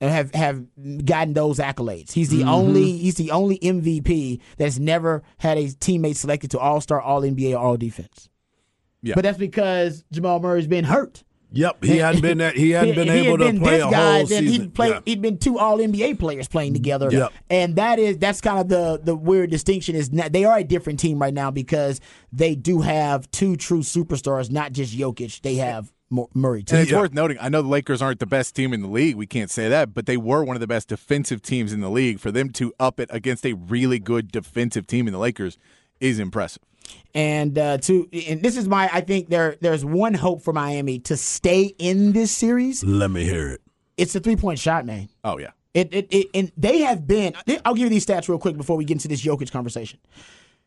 have 0.00 0.34
have 0.34 0.64
gotten 1.04 1.34
those 1.34 1.58
accolades. 1.58 2.12
He's 2.12 2.30
the 2.30 2.40
mm-hmm. 2.40 2.48
only 2.48 2.92
he's 2.98 3.14
the 3.14 3.30
only 3.30 3.58
MVP 3.58 4.40
that's 4.56 4.78
never 4.78 5.22
had 5.38 5.58
a 5.58 5.66
teammate 5.66 6.16
selected 6.16 6.50
to 6.52 6.58
All 6.58 6.80
Star, 6.80 7.00
All 7.00 7.22
NBA, 7.22 7.58
All 7.58 7.76
Defense. 7.76 8.28
Yeah. 9.04 9.14
But 9.14 9.22
that's 9.22 9.38
because 9.38 10.02
Jamal 10.10 10.40
Murray's 10.40 10.66
been 10.66 10.84
hurt. 10.84 11.22
Yep, 11.52 11.84
he 11.84 11.98
hadn't 11.98 12.22
been 12.22 12.38
that. 12.38 12.56
He 12.56 12.70
hadn't 12.70 12.94
been 12.96 13.08
able 13.08 13.38
to 13.38 13.44
been 13.44 13.60
play 13.60 13.76
a 13.80 13.88
guy, 13.88 14.16
whole 14.16 14.26
season. 14.26 14.46
He'd, 14.46 14.74
play, 14.74 14.88
yeah. 14.88 15.00
he'd 15.04 15.22
been 15.22 15.38
two 15.38 15.58
All 15.58 15.78
NBA 15.78 16.18
players 16.18 16.48
playing 16.48 16.70
mm-hmm. 16.70 16.82
together. 16.82 17.10
Yep. 17.12 17.32
and 17.48 17.76
that 17.76 17.98
is 17.98 18.18
that's 18.18 18.40
kind 18.40 18.58
of 18.58 18.68
the 18.68 19.00
the 19.04 19.14
weird 19.14 19.50
distinction 19.50 19.94
is 19.94 20.10
not, 20.10 20.32
they 20.32 20.44
are 20.44 20.58
a 20.58 20.64
different 20.64 20.98
team 20.98 21.20
right 21.20 21.34
now 21.34 21.50
because 21.52 22.00
they 22.32 22.56
do 22.56 22.80
have 22.80 23.30
two 23.30 23.56
true 23.56 23.80
superstars, 23.80 24.50
not 24.50 24.72
just 24.72 24.96
Jokic. 24.96 25.42
They 25.42 25.56
have 25.56 25.92
Murray 26.10 26.62
too. 26.62 26.76
And 26.76 26.82
it's 26.82 26.90
yeah. 26.90 26.98
worth 26.98 27.12
noting. 27.12 27.36
I 27.40 27.50
know 27.50 27.62
the 27.62 27.68
Lakers 27.68 28.02
aren't 28.02 28.20
the 28.20 28.26
best 28.26 28.56
team 28.56 28.72
in 28.72 28.82
the 28.82 28.88
league. 28.88 29.14
We 29.14 29.26
can't 29.26 29.50
say 29.50 29.68
that, 29.68 29.94
but 29.94 30.06
they 30.06 30.16
were 30.16 30.42
one 30.42 30.56
of 30.56 30.60
the 30.60 30.66
best 30.66 30.88
defensive 30.88 31.42
teams 31.42 31.72
in 31.72 31.80
the 31.80 31.90
league. 31.90 32.18
For 32.18 32.32
them 32.32 32.50
to 32.50 32.72
up 32.80 32.98
it 32.98 33.08
against 33.12 33.46
a 33.46 33.52
really 33.52 33.98
good 34.00 34.32
defensive 34.32 34.86
team 34.86 35.06
in 35.06 35.12
the 35.12 35.18
Lakers 35.20 35.58
is 36.00 36.18
impressive 36.18 36.62
and 37.14 37.58
uh, 37.58 37.78
to 37.78 38.08
and 38.28 38.42
this 38.42 38.56
is 38.56 38.68
my 38.68 38.90
I 38.92 39.00
think 39.00 39.28
there 39.28 39.56
there's 39.60 39.84
one 39.84 40.14
hope 40.14 40.42
for 40.42 40.52
Miami 40.52 40.98
to 41.00 41.16
stay 41.16 41.74
in 41.78 42.12
this 42.12 42.32
series. 42.32 42.82
Let 42.82 43.10
me 43.10 43.24
hear 43.24 43.50
it. 43.50 43.60
It's 43.96 44.14
a 44.14 44.20
three 44.20 44.36
point 44.36 44.58
shot, 44.58 44.84
man. 44.86 45.08
Oh 45.22 45.38
yeah. 45.38 45.50
It, 45.74 45.92
it, 45.92 46.06
it 46.10 46.26
and 46.34 46.52
they 46.56 46.80
have 46.80 47.06
been. 47.06 47.34
I'll 47.64 47.74
give 47.74 47.84
you 47.84 47.88
these 47.88 48.06
stats 48.06 48.28
real 48.28 48.38
quick 48.38 48.56
before 48.56 48.76
we 48.76 48.84
get 48.84 48.94
into 48.94 49.08
this 49.08 49.24
Jokic 49.24 49.50
conversation. 49.50 49.98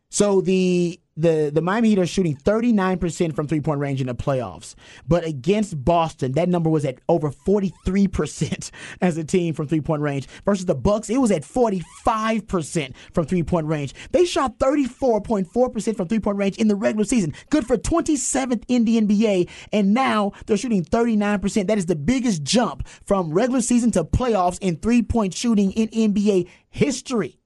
So 0.10 0.42
the 0.42 1.00
the 1.18 1.52
the 1.54 1.62
Miami 1.62 1.90
Heat 1.90 2.00
are 2.00 2.06
shooting 2.06 2.38
39% 2.38 3.36
from 3.36 3.48
three 3.48 3.60
point 3.60 3.80
range 3.80 4.00
in 4.00 4.08
the 4.08 4.16
playoffs, 4.16 4.76
but 5.08 5.26
against 5.26 5.84
Boston, 5.84 6.34
that 6.34 6.48
number 6.48 6.70
was 6.70 6.86
at 6.86 7.00
over 7.10 7.32
43% 7.32 8.72
as 9.02 9.18
a 9.18 9.24
team 9.24 9.54
from 9.54 9.68
three 9.68 9.82
point 9.82 10.02
range. 10.02 10.28
Versus 10.46 10.66
the 10.66 10.76
Bucks, 10.76 11.10
it 11.10 11.18
was 11.18 11.32
at 11.32 11.42
45% 11.42 12.94
from 13.14 13.26
three 13.26 13.44
point 13.44 13.68
range. 13.68 13.94
They 14.12 14.26
shot 14.26 14.60
34.4% 14.60 15.98
from 15.98 16.08
three 16.08 16.20
point 16.20 16.38
range 16.38 16.58
in 16.58 16.68
the 16.68 16.76
regular 16.76 17.06
season, 17.06 17.34
good 17.50 17.66
for 17.66 17.78
27th 17.78 18.64
in 18.68 18.86
the 18.86 19.02
NBA, 19.02 19.50
and 19.74 19.94
now 19.94 20.32
they're 20.46 20.58
shooting 20.58 20.86
39%. 20.86 21.68
That 21.68 21.78
is 21.78 21.88
the 21.88 21.96
biggest 21.96 22.44
jump 22.44 22.88
from 23.04 23.32
regular 23.32 23.62
season 23.62 23.92
to 23.92 24.04
playoffs 24.04 24.60
in 24.62 24.78
three 24.78 25.02
point 25.02 25.34
shooting 25.34 25.72
in 25.72 25.90
NBA 25.90 26.48
history. 26.70 27.37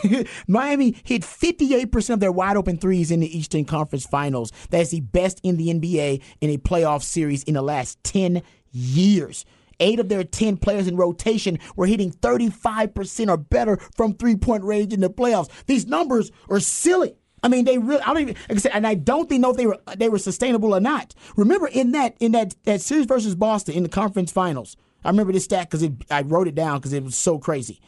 Miami 0.46 0.96
hit 1.04 1.22
58% 1.22 2.10
of 2.14 2.20
their 2.20 2.32
wide 2.32 2.56
open 2.56 2.78
threes 2.78 3.10
in 3.10 3.20
the 3.20 3.38
Eastern 3.38 3.64
Conference 3.64 4.06
Finals. 4.06 4.52
That's 4.70 4.90
the 4.90 5.00
best 5.00 5.40
in 5.42 5.56
the 5.56 5.68
NBA 5.68 6.22
in 6.40 6.50
a 6.50 6.58
playoff 6.58 7.02
series 7.02 7.42
in 7.44 7.54
the 7.54 7.62
last 7.62 8.02
10 8.04 8.42
years. 8.70 9.44
Eight 9.80 9.98
of 9.98 10.08
their 10.08 10.22
10 10.22 10.58
players 10.58 10.86
in 10.86 10.96
rotation 10.96 11.58
were 11.74 11.86
hitting 11.86 12.12
35% 12.12 13.28
or 13.28 13.36
better 13.36 13.78
from 13.96 14.14
three 14.14 14.36
point 14.36 14.62
range 14.64 14.92
in 14.92 15.00
the 15.00 15.10
playoffs. 15.10 15.50
These 15.66 15.86
numbers 15.86 16.30
are 16.48 16.60
silly. 16.60 17.16
I 17.42 17.48
mean, 17.48 17.64
they 17.64 17.78
really. 17.78 18.02
I 18.02 18.14
don't 18.14 18.28
even. 18.48 18.70
And 18.72 18.86
I 18.86 18.94
don't 18.94 19.28
think 19.28 19.40
know 19.40 19.50
if 19.50 19.56
they 19.56 19.66
were 19.66 19.78
they 19.96 20.08
were 20.08 20.18
sustainable 20.18 20.74
or 20.74 20.80
not. 20.80 21.14
Remember 21.36 21.66
in 21.66 21.90
that 21.92 22.14
in 22.20 22.32
that 22.32 22.54
that 22.64 22.80
series 22.80 23.06
versus 23.06 23.34
Boston 23.34 23.74
in 23.74 23.82
the 23.82 23.88
conference 23.88 24.30
finals. 24.30 24.76
I 25.04 25.08
remember 25.08 25.32
this 25.32 25.44
stat 25.44 25.68
because 25.68 25.88
I 26.10 26.22
wrote 26.22 26.46
it 26.46 26.54
down 26.54 26.78
because 26.78 26.92
it 26.92 27.02
was 27.02 27.16
so 27.16 27.38
crazy. 27.38 27.80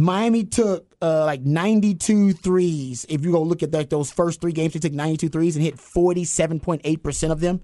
Miami 0.00 0.44
took 0.44 0.94
uh, 1.02 1.24
like 1.24 1.42
92 1.42 2.32
threes. 2.32 3.04
If 3.08 3.24
you 3.24 3.32
go 3.32 3.42
look 3.42 3.64
at 3.64 3.72
that, 3.72 3.90
those 3.90 4.12
first 4.12 4.40
three 4.40 4.52
games, 4.52 4.72
they 4.72 4.78
took 4.78 4.92
92 4.92 5.28
threes 5.28 5.56
and 5.56 5.64
hit 5.64 5.76
47.8% 5.76 7.32
of 7.32 7.40
them. 7.40 7.60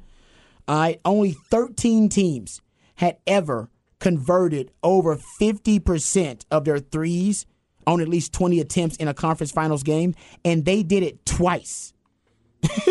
Uh, 0.66 0.94
only 1.04 1.30
13 1.30 2.08
teams 2.08 2.60
had 2.96 3.18
ever 3.26 3.70
converted 4.00 4.72
over 4.82 5.16
50% 5.16 6.44
of 6.50 6.64
their 6.64 6.80
threes 6.80 7.46
on 7.86 8.00
at 8.00 8.08
least 8.08 8.32
20 8.32 8.58
attempts 8.58 8.96
in 8.96 9.06
a 9.06 9.14
conference 9.14 9.52
finals 9.52 9.84
game, 9.84 10.14
and 10.44 10.64
they 10.64 10.82
did 10.82 11.04
it 11.04 11.24
twice. 11.24 11.93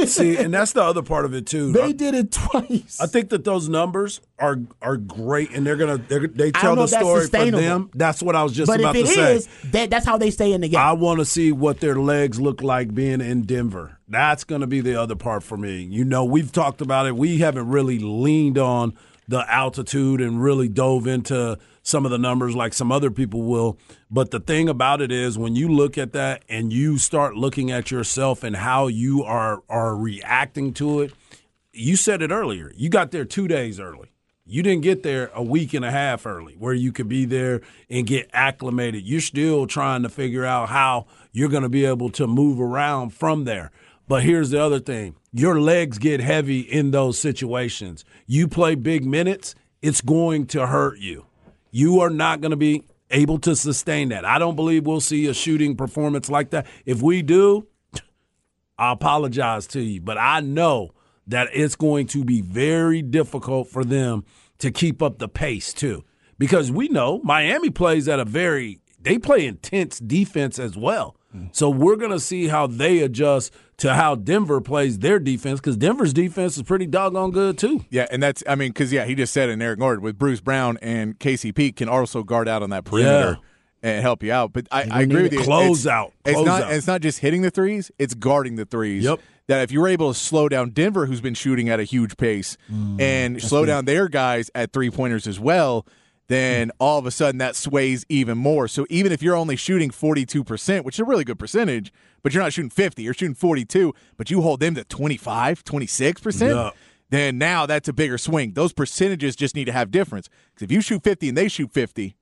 See, 0.06 0.38
and 0.38 0.54
that's 0.54 0.74
the 0.74 0.84
other 0.84 1.02
part 1.02 1.26
of 1.26 1.34
it 1.34 1.46
too. 1.46 1.72
They 1.72 1.94
did 1.94 2.14
it 2.14 2.32
twice. 2.32 3.00
I 3.02 3.08
think 3.08 3.30
that 3.30 3.44
those 3.44 3.70
numbers 3.70 4.22
are 4.40 4.60
are 4.82 4.98
great, 4.98 5.52
and 5.52 5.66
they're 5.66 5.76
gonna 5.76 5.98
they're, 5.98 6.28
they 6.28 6.52
tell 6.52 6.76
the 6.76 6.88
story 6.88 7.28
for 7.28 7.52
them. 7.52 7.90
That's 7.94 8.22
what 8.22 8.36
I 8.36 8.44
was 8.44 8.54
just 8.54 8.68
but 8.68 8.80
about 8.80 8.96
to 8.96 9.08
say. 9.08 9.36
Is, 9.36 9.50
that, 9.72 9.90
that's 9.90 10.06
how 10.06 10.18
they 10.18 10.32
stay 10.32 10.54
in 10.54 10.62
the 10.62 10.70
game. 10.70 10.80
I 10.80 10.94
want 10.94 11.20
to 11.20 11.26
see 11.26 11.52
what 11.52 11.80
their 11.80 11.96
legs 11.96 12.40
look 12.40 12.62
like 12.62 12.94
being 12.94 13.22
in 13.22 13.44
Denver. 13.44 13.98
That's 14.08 14.44
going 14.44 14.62
to 14.62 14.68
be 14.68 14.82
the 14.82 15.00
other 15.00 15.16
part 15.16 15.44
for 15.44 15.58
me. 15.58 15.82
You 15.82 16.04
know, 16.04 16.24
we've 16.26 16.52
talked 16.52 16.82
about 16.82 17.08
it. 17.08 17.16
We 17.16 17.40
haven't 17.40 17.70
really 17.70 18.00
leaned 18.00 18.58
on 18.58 18.94
the 19.28 19.50
altitude 19.52 20.22
and 20.22 20.44
really 20.44 20.68
dove 20.68 21.08
into 21.08 21.58
some 21.82 22.06
of 22.06 22.12
the 22.12 22.18
numbers 22.18 22.56
like 22.56 22.74
some 22.74 22.92
other 22.92 23.12
people 23.12 23.44
will. 23.44 23.78
But 24.10 24.32
the 24.32 24.40
thing 24.40 24.70
about 24.70 25.02
it 25.02 25.12
is 25.12 25.38
when 25.38 25.56
you 25.56 25.68
look 25.68 25.98
at 25.98 26.14
that 26.14 26.44
and 26.48 26.72
you 26.72 26.98
start 26.98 27.36
looking 27.36 27.72
at 27.72 27.92
yourself 27.92 28.44
and 28.44 28.56
how 28.56 28.88
you 28.88 29.24
are 29.24 29.64
are 29.70 29.96
reacting 29.96 30.74
to 30.76 31.02
it, 31.02 31.14
you 31.72 31.96
said 31.96 32.22
it 32.22 32.32
earlier. 32.32 32.72
You 32.76 32.90
got 32.90 33.12
there 33.12 33.26
2 33.26 33.48
days 33.48 33.80
early. 33.80 34.10
You 34.46 34.62
didn't 34.62 34.84
get 34.84 35.04
there 35.04 35.32
a 35.34 35.42
week 35.42 35.74
and 35.74 35.86
a 35.86 35.92
half 35.92 36.26
early 36.26 36.56
where 36.56 36.74
you 36.74 36.92
could 36.92 37.08
be 37.08 37.24
there 37.24 37.62
and 37.90 38.06
get 38.06 38.30
acclimated. 38.34 39.04
You're 39.04 39.22
still 39.22 39.68
trying 39.68 40.04
to 40.04 40.10
figure 40.10 40.44
out 40.44 40.68
how 40.68 41.06
you're 41.32 41.48
going 41.48 41.64
to 41.64 41.70
be 41.70 41.86
able 41.86 42.10
to 42.12 42.28
move 42.28 42.60
around 42.60 43.12
from 43.12 43.46
there. 43.46 43.72
But 44.06 44.24
here's 44.24 44.50
the 44.50 44.62
other 44.62 44.82
thing 44.82 45.16
your 45.34 45.60
legs 45.60 45.98
get 45.98 46.20
heavy 46.20 46.60
in 46.60 46.92
those 46.92 47.20
situations. 47.20 48.06
You 48.28 48.48
play 48.48 48.76
big 48.76 49.04
minutes, 49.04 49.56
it's 49.82 50.00
going 50.00 50.46
to 50.48 50.68
hurt 50.68 51.00
you. 51.00 51.26
You 51.72 52.00
are 52.02 52.10
not 52.10 52.40
going 52.40 52.52
to 52.52 52.58
be 52.58 52.84
able 53.10 53.40
to 53.40 53.56
sustain 53.56 54.10
that. 54.10 54.26
I 54.26 54.40
don't 54.40 54.56
believe 54.56 54.86
we'll 54.86 55.02
see 55.02 55.28
a 55.28 55.34
shooting 55.34 55.76
performance 55.76 56.30
like 56.30 56.52
that. 56.52 56.68
If 56.86 57.02
we 57.02 57.24
do, 57.24 57.68
I 58.78 58.92
apologize 58.92 59.68
to 59.68 59.82
you, 59.82 60.02
but 60.02 60.18
I 60.18 60.40
know 60.40 60.92
that 61.28 61.50
it's 61.54 61.76
going 61.76 62.08
to 62.08 62.24
be 62.24 62.42
very 62.42 63.02
difficult 63.02 63.70
for 63.70 63.84
them 63.84 64.26
to 64.60 64.72
keep 64.72 65.02
up 65.02 65.18
the 65.18 65.28
pace 65.28 65.74
too. 65.74 66.04
Because 66.38 66.72
we 66.72 66.90
know 66.90 67.22
Miami 67.24 67.70
plays 67.70 68.08
at 68.08 68.20
a 68.20 68.26
very 68.26 68.80
they 69.00 69.18
play 69.18 69.46
intense 69.46 70.00
defense 70.00 70.58
as 70.58 70.78
well. 70.78 71.18
So 71.52 71.70
we're 71.70 71.96
going 71.96 72.12
to 72.12 72.20
see 72.20 72.48
how 72.48 72.68
they 72.68 73.00
adjust 73.00 73.54
to 73.78 73.94
how 73.94 74.16
Denver 74.16 74.62
plays 74.62 75.00
their 75.00 75.20
defense 75.20 75.60
because 75.60 75.78
Denver's 75.78 76.14
defense 76.14 76.58
is 76.58 76.64
pretty 76.64 76.86
doggone 76.86 77.32
good 77.32 77.58
too. 77.58 77.86
Yeah, 77.90 78.08
and 78.12 78.22
that's 78.22 78.44
I 78.48 78.56
mean 78.56 78.70
because 78.70 78.92
yeah 78.94 79.06
he 79.06 79.16
just 79.16 79.34
said 79.34 79.50
in 79.50 79.62
Eric 79.62 79.80
Gordon 79.80 80.04
with 80.04 80.18
Bruce 80.18 80.42
Brown 80.42 80.78
and 80.82 81.20
KCP 81.20 81.76
can 81.76 81.90
also 81.90 82.24
guard 82.24 82.48
out 82.48 82.64
on 82.64 82.70
that 82.72 82.86
perimeter. 82.86 83.40
Yeah. 83.42 83.48
And 83.86 84.02
help 84.02 84.24
you 84.24 84.32
out, 84.32 84.54
but 84.54 84.66
I, 84.72 84.88
I 84.90 85.02
agree 85.02 85.24
with 85.24 85.34
you. 85.34 85.42
Close 85.42 85.80
it's, 85.80 85.88
out. 85.88 86.14
Close 86.24 86.38
it's 86.38 86.46
not. 86.46 86.64
Out. 86.64 86.72
It's 86.72 86.88
not 86.88 87.02
just 87.02 87.20
hitting 87.20 87.42
the 87.42 87.52
threes; 87.52 87.92
it's 88.00 88.14
guarding 88.14 88.56
the 88.56 88.64
threes. 88.64 89.04
Yep. 89.04 89.20
That 89.48 89.62
if 89.64 89.74
you're 89.74 89.90
able 89.90 90.14
to 90.14 90.18
slow 90.18 90.48
down 90.48 90.70
Denver, 90.70 91.06
who's 91.06 91.20
been 91.20 91.34
shooting 91.34 91.68
at 91.68 91.82
a 91.82 91.84
huge 91.84 92.16
pace, 92.16 92.56
mm, 92.72 93.02
and 93.02 93.44
slow 93.44 93.64
good. 93.64 93.68
down 93.68 93.84
their 93.84 94.08
guys 94.08 94.50
at 94.56 94.72
three 94.72 94.90
pointers 94.90 95.28
as 95.28 95.38
well, 95.38 95.86
then 96.28 96.72
all 96.80 96.98
of 96.98 97.06
a 97.06 97.12
sudden 97.12 97.38
that 97.40 97.56
sways 97.56 98.06
even 98.10 98.38
more. 98.38 98.68
So 98.68 98.86
even 98.90 99.12
if 99.12 99.22
you're 99.22 99.36
only 99.36 99.56
shooting 99.56 99.90
42%, 99.90 100.84
which 100.84 100.96
is 100.96 101.00
a 101.00 101.06
really 101.06 101.24
good 101.24 101.40
percentage, 101.40 101.92
but 102.22 102.34
you're 102.34 102.44
not 102.44 102.54
shooting 102.54 102.70
50, 102.70 103.04
you're 103.04 103.14
shooting 103.14 103.36
42, 103.36 103.94
but 104.18 104.32
you 104.32 104.42
hold 104.42 104.60
them 104.60 104.76
to 104.76 104.84
25, 104.84 105.64
26%, 105.64 106.56
yeah. 106.56 106.72
then 107.10 107.38
now 107.38 107.66
that's 107.66 107.90
a 107.90 107.94
bigger 107.94 108.18
swing. 108.18 108.54
Those 108.54 108.74
percentages 108.74 109.36
just 109.36 109.56
need 109.56 109.66
to 109.66 109.74
have 109.74 109.92
difference. 109.92 110.30
Because 110.54 110.64
if 110.64 110.72
you 110.72 110.82
shoot 110.82 111.04
50 111.04 111.30
and 111.30 111.38
they 111.38 111.48
shoot 111.48 111.72
50, 111.72 112.16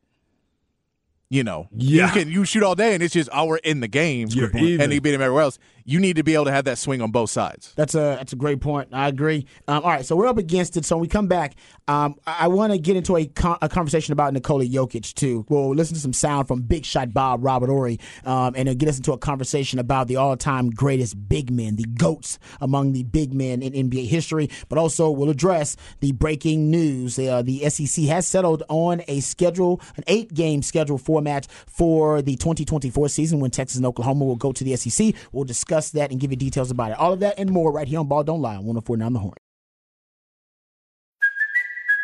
you 1.32 1.46
know, 1.46 1.70
yeah. 1.72 2.08
you 2.08 2.12
can 2.12 2.30
you 2.30 2.44
shoot 2.44 2.62
all 2.62 2.76
day 2.76 2.94
and 2.94 3.02
it's 3.02 3.14
just 3.14 3.30
oh 3.32 3.46
we're 3.46 3.56
in 3.56 3.80
the 3.80 3.88
game 3.88 4.28
and 4.28 4.36
you 4.36 5.00
beat 5.00 5.14
him 5.14 5.22
everywhere 5.22 5.44
else. 5.44 5.60
You 5.86 6.00
need 6.00 6.18
to 6.18 6.24
be 6.24 6.34
able 6.36 6.46
to 6.46 6.52
have 6.52 6.66
that 6.66 6.78
swing 6.78 7.02
on 7.02 7.10
both 7.10 7.30
sides. 7.30 7.74
That's 7.76 7.96
a 7.96 8.18
that's 8.18 8.34
a 8.34 8.36
great 8.36 8.60
point. 8.60 8.90
I 8.92 9.08
agree. 9.08 9.48
Um, 9.66 9.82
all 9.84 9.90
right, 9.90 10.06
so 10.06 10.18
we're 10.18 10.28
up 10.28 10.38
against 10.38 10.76
it. 10.76 10.84
So 10.84 10.98
when 10.98 11.02
we 11.02 11.08
come 11.08 11.28
back, 11.28 11.56
um, 11.88 12.16
I, 12.28 12.38
I 12.42 12.48
want 12.50 12.74
to 12.74 12.78
get 12.78 12.98
into 12.98 13.16
a, 13.16 13.26
con- 13.28 13.58
a 13.62 13.70
conversation 13.70 14.12
about 14.12 14.34
Nikola 14.34 14.66
Jokic 14.66 15.14
too. 15.14 15.46
We'll 15.48 15.74
listen 15.74 15.96
to 15.96 16.02
some 16.02 16.12
sound 16.12 16.50
from 16.50 16.64
Big 16.64 16.86
Shot 16.86 17.14
Bob 17.14 17.44
Robert 17.44 17.70
Horry, 17.70 18.00
um, 18.26 18.54
and 18.58 18.68
it'll 18.68 18.78
get 18.78 18.90
us 18.90 18.98
into 18.98 19.14
a 19.14 19.18
conversation 19.18 19.80
about 19.80 20.10
the 20.10 20.18
all 20.18 20.36
time 20.36 20.70
greatest 20.70 21.30
big 21.30 21.50
men, 21.50 21.78
the 21.78 21.86
goats 21.86 22.40
among 22.60 22.92
the 22.92 23.04
big 23.04 23.34
men 23.34 23.62
in 23.62 23.72
NBA 23.72 24.08
history. 24.08 24.50
But 24.68 24.78
also 24.78 25.10
we'll 25.10 25.30
address 25.30 25.78
the 26.02 26.12
breaking 26.12 26.70
news. 26.70 27.18
Uh, 27.18 27.42
the 27.42 27.70
SEC 27.70 28.06
has 28.06 28.28
settled 28.28 28.64
on 28.68 29.02
a 29.08 29.22
schedule, 29.22 29.80
an 29.96 30.04
eight 30.08 30.34
game 30.34 30.62
schedule 30.62 30.98
format 31.22 31.48
for 31.68 32.22
the 32.22 32.36
2024 32.36 33.10
season 33.10 33.40
when 33.40 33.52
Texas 33.52 33.78
and 33.78 33.86
Oklahoma 33.86 34.26
will 34.26 34.36
go 34.36 34.52
to 34.52 34.64
the 34.64 34.76
SEC. 34.76 35.14
We'll 35.32 35.44
discuss 35.44 35.92
that 35.92 36.12
and 36.12 36.20
give 36.20 36.32
you 36.32 36.38
details 36.38 36.72
about 36.72 36.92
it. 36.92 36.98
All 36.98 37.14
of 37.14 37.20
that 37.20 37.36
and 37.38 37.52
more 37.52 37.72
right 37.72 37.88
here 37.88 38.00
on 38.00 38.08
Ball 38.08 38.24
Don't 38.24 38.42
Lie 38.42 38.56
on 38.56 38.66
1049 38.66 39.14
The 39.14 39.20
Horn. 39.20 39.34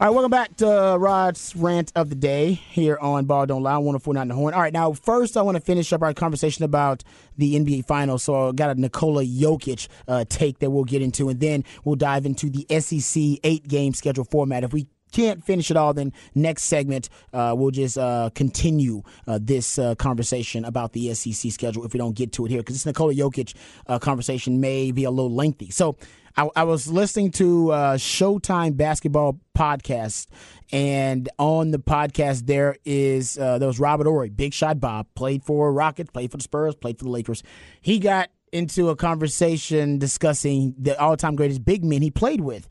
All 0.00 0.06
right, 0.06 0.14
welcome 0.14 0.30
back 0.30 0.54
to 0.58 0.96
Rod's 0.96 1.56
rant 1.56 1.90
of 1.96 2.08
the 2.08 2.14
day 2.14 2.52
here 2.52 2.96
on 3.00 3.24
Ball 3.24 3.46
Don't 3.46 3.64
Lie, 3.64 3.78
1049 3.78 4.28
The 4.28 4.34
Horn. 4.36 4.54
All 4.54 4.60
right, 4.60 4.72
now 4.72 4.92
first 4.92 5.36
I 5.36 5.42
want 5.42 5.56
to 5.56 5.60
finish 5.60 5.92
up 5.92 6.02
our 6.02 6.14
conversation 6.14 6.64
about 6.64 7.02
the 7.36 7.56
NBA 7.56 7.84
Finals. 7.84 8.22
So 8.22 8.50
I 8.50 8.52
got 8.52 8.70
a 8.70 8.80
Nikola 8.80 9.24
Jokic 9.24 9.88
uh, 10.06 10.24
take 10.28 10.60
that 10.60 10.70
we'll 10.70 10.84
get 10.84 11.02
into, 11.02 11.28
and 11.28 11.40
then 11.40 11.64
we'll 11.82 11.96
dive 11.96 12.26
into 12.26 12.48
the 12.48 12.64
SEC 12.78 13.40
eight 13.42 13.66
game 13.66 13.92
schedule 13.92 14.22
format. 14.22 14.62
If 14.62 14.72
we 14.72 14.86
can't 15.10 15.42
finish 15.42 15.68
it 15.68 15.76
all, 15.76 15.92
then 15.92 16.12
next 16.32 16.64
segment 16.64 17.08
uh, 17.32 17.54
we'll 17.56 17.72
just 17.72 17.98
uh, 17.98 18.30
continue 18.36 19.02
uh, 19.26 19.40
this 19.42 19.80
uh, 19.80 19.96
conversation 19.96 20.64
about 20.64 20.92
the 20.92 21.12
SEC 21.12 21.50
schedule 21.50 21.84
if 21.84 21.92
we 21.92 21.98
don't 21.98 22.14
get 22.14 22.30
to 22.34 22.46
it 22.46 22.50
here 22.50 22.60
because 22.60 22.76
this 22.76 22.86
Nikola 22.86 23.14
Jokic 23.14 23.54
uh, 23.88 23.98
conversation 23.98 24.60
may 24.60 24.92
be 24.92 25.02
a 25.02 25.10
little 25.10 25.34
lengthy. 25.34 25.70
So 25.70 25.96
I, 26.38 26.48
I 26.54 26.62
was 26.62 26.86
listening 26.86 27.32
to 27.32 27.72
uh, 27.72 27.96
Showtime 27.96 28.76
basketball 28.76 29.40
podcast, 29.56 30.28
and 30.70 31.28
on 31.36 31.72
the 31.72 31.80
podcast 31.80 32.46
there 32.46 32.76
is 32.84 33.34
there 33.34 33.58
was 33.58 33.80
Robert 33.80 34.06
Horry, 34.06 34.30
Big 34.30 34.54
Shot 34.54 34.78
Bob, 34.78 35.08
played 35.16 35.42
for 35.42 35.72
Rockets, 35.72 36.10
played 36.10 36.30
for 36.30 36.36
the 36.36 36.44
Spurs, 36.44 36.76
played 36.76 36.96
for 36.96 37.04
the 37.04 37.10
Lakers. 37.10 37.42
He 37.80 37.98
got 37.98 38.30
into 38.52 38.88
a 38.88 38.94
conversation 38.94 39.98
discussing 39.98 40.76
the 40.78 40.98
all-time 41.00 41.34
greatest 41.34 41.64
big 41.64 41.84
men 41.84 42.02
he 42.02 42.10
played 42.10 42.40
with 42.40 42.68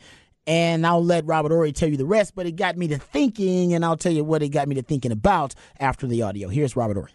and 0.47 0.88
I'll 0.88 1.03
let 1.03 1.25
Robert 1.25 1.51
Horry 1.51 1.73
tell 1.73 1.89
you 1.89 1.97
the 1.97 2.06
rest, 2.06 2.34
but 2.34 2.47
it 2.47 2.56
got 2.56 2.77
me 2.77 2.88
to 2.88 2.97
thinking, 2.97 3.73
and 3.73 3.84
I'll 3.84 3.97
tell 3.97 4.13
you 4.13 4.23
what 4.23 4.41
it 4.41 4.49
got 4.49 4.67
me 4.69 4.75
to 4.75 4.82
thinking 4.82 5.12
about 5.12 5.53
after 5.77 6.08
the 6.08 6.21
audio. 6.21 6.47
Here's 6.47 6.77
Robert 6.77 6.95
Horry. 6.95 7.12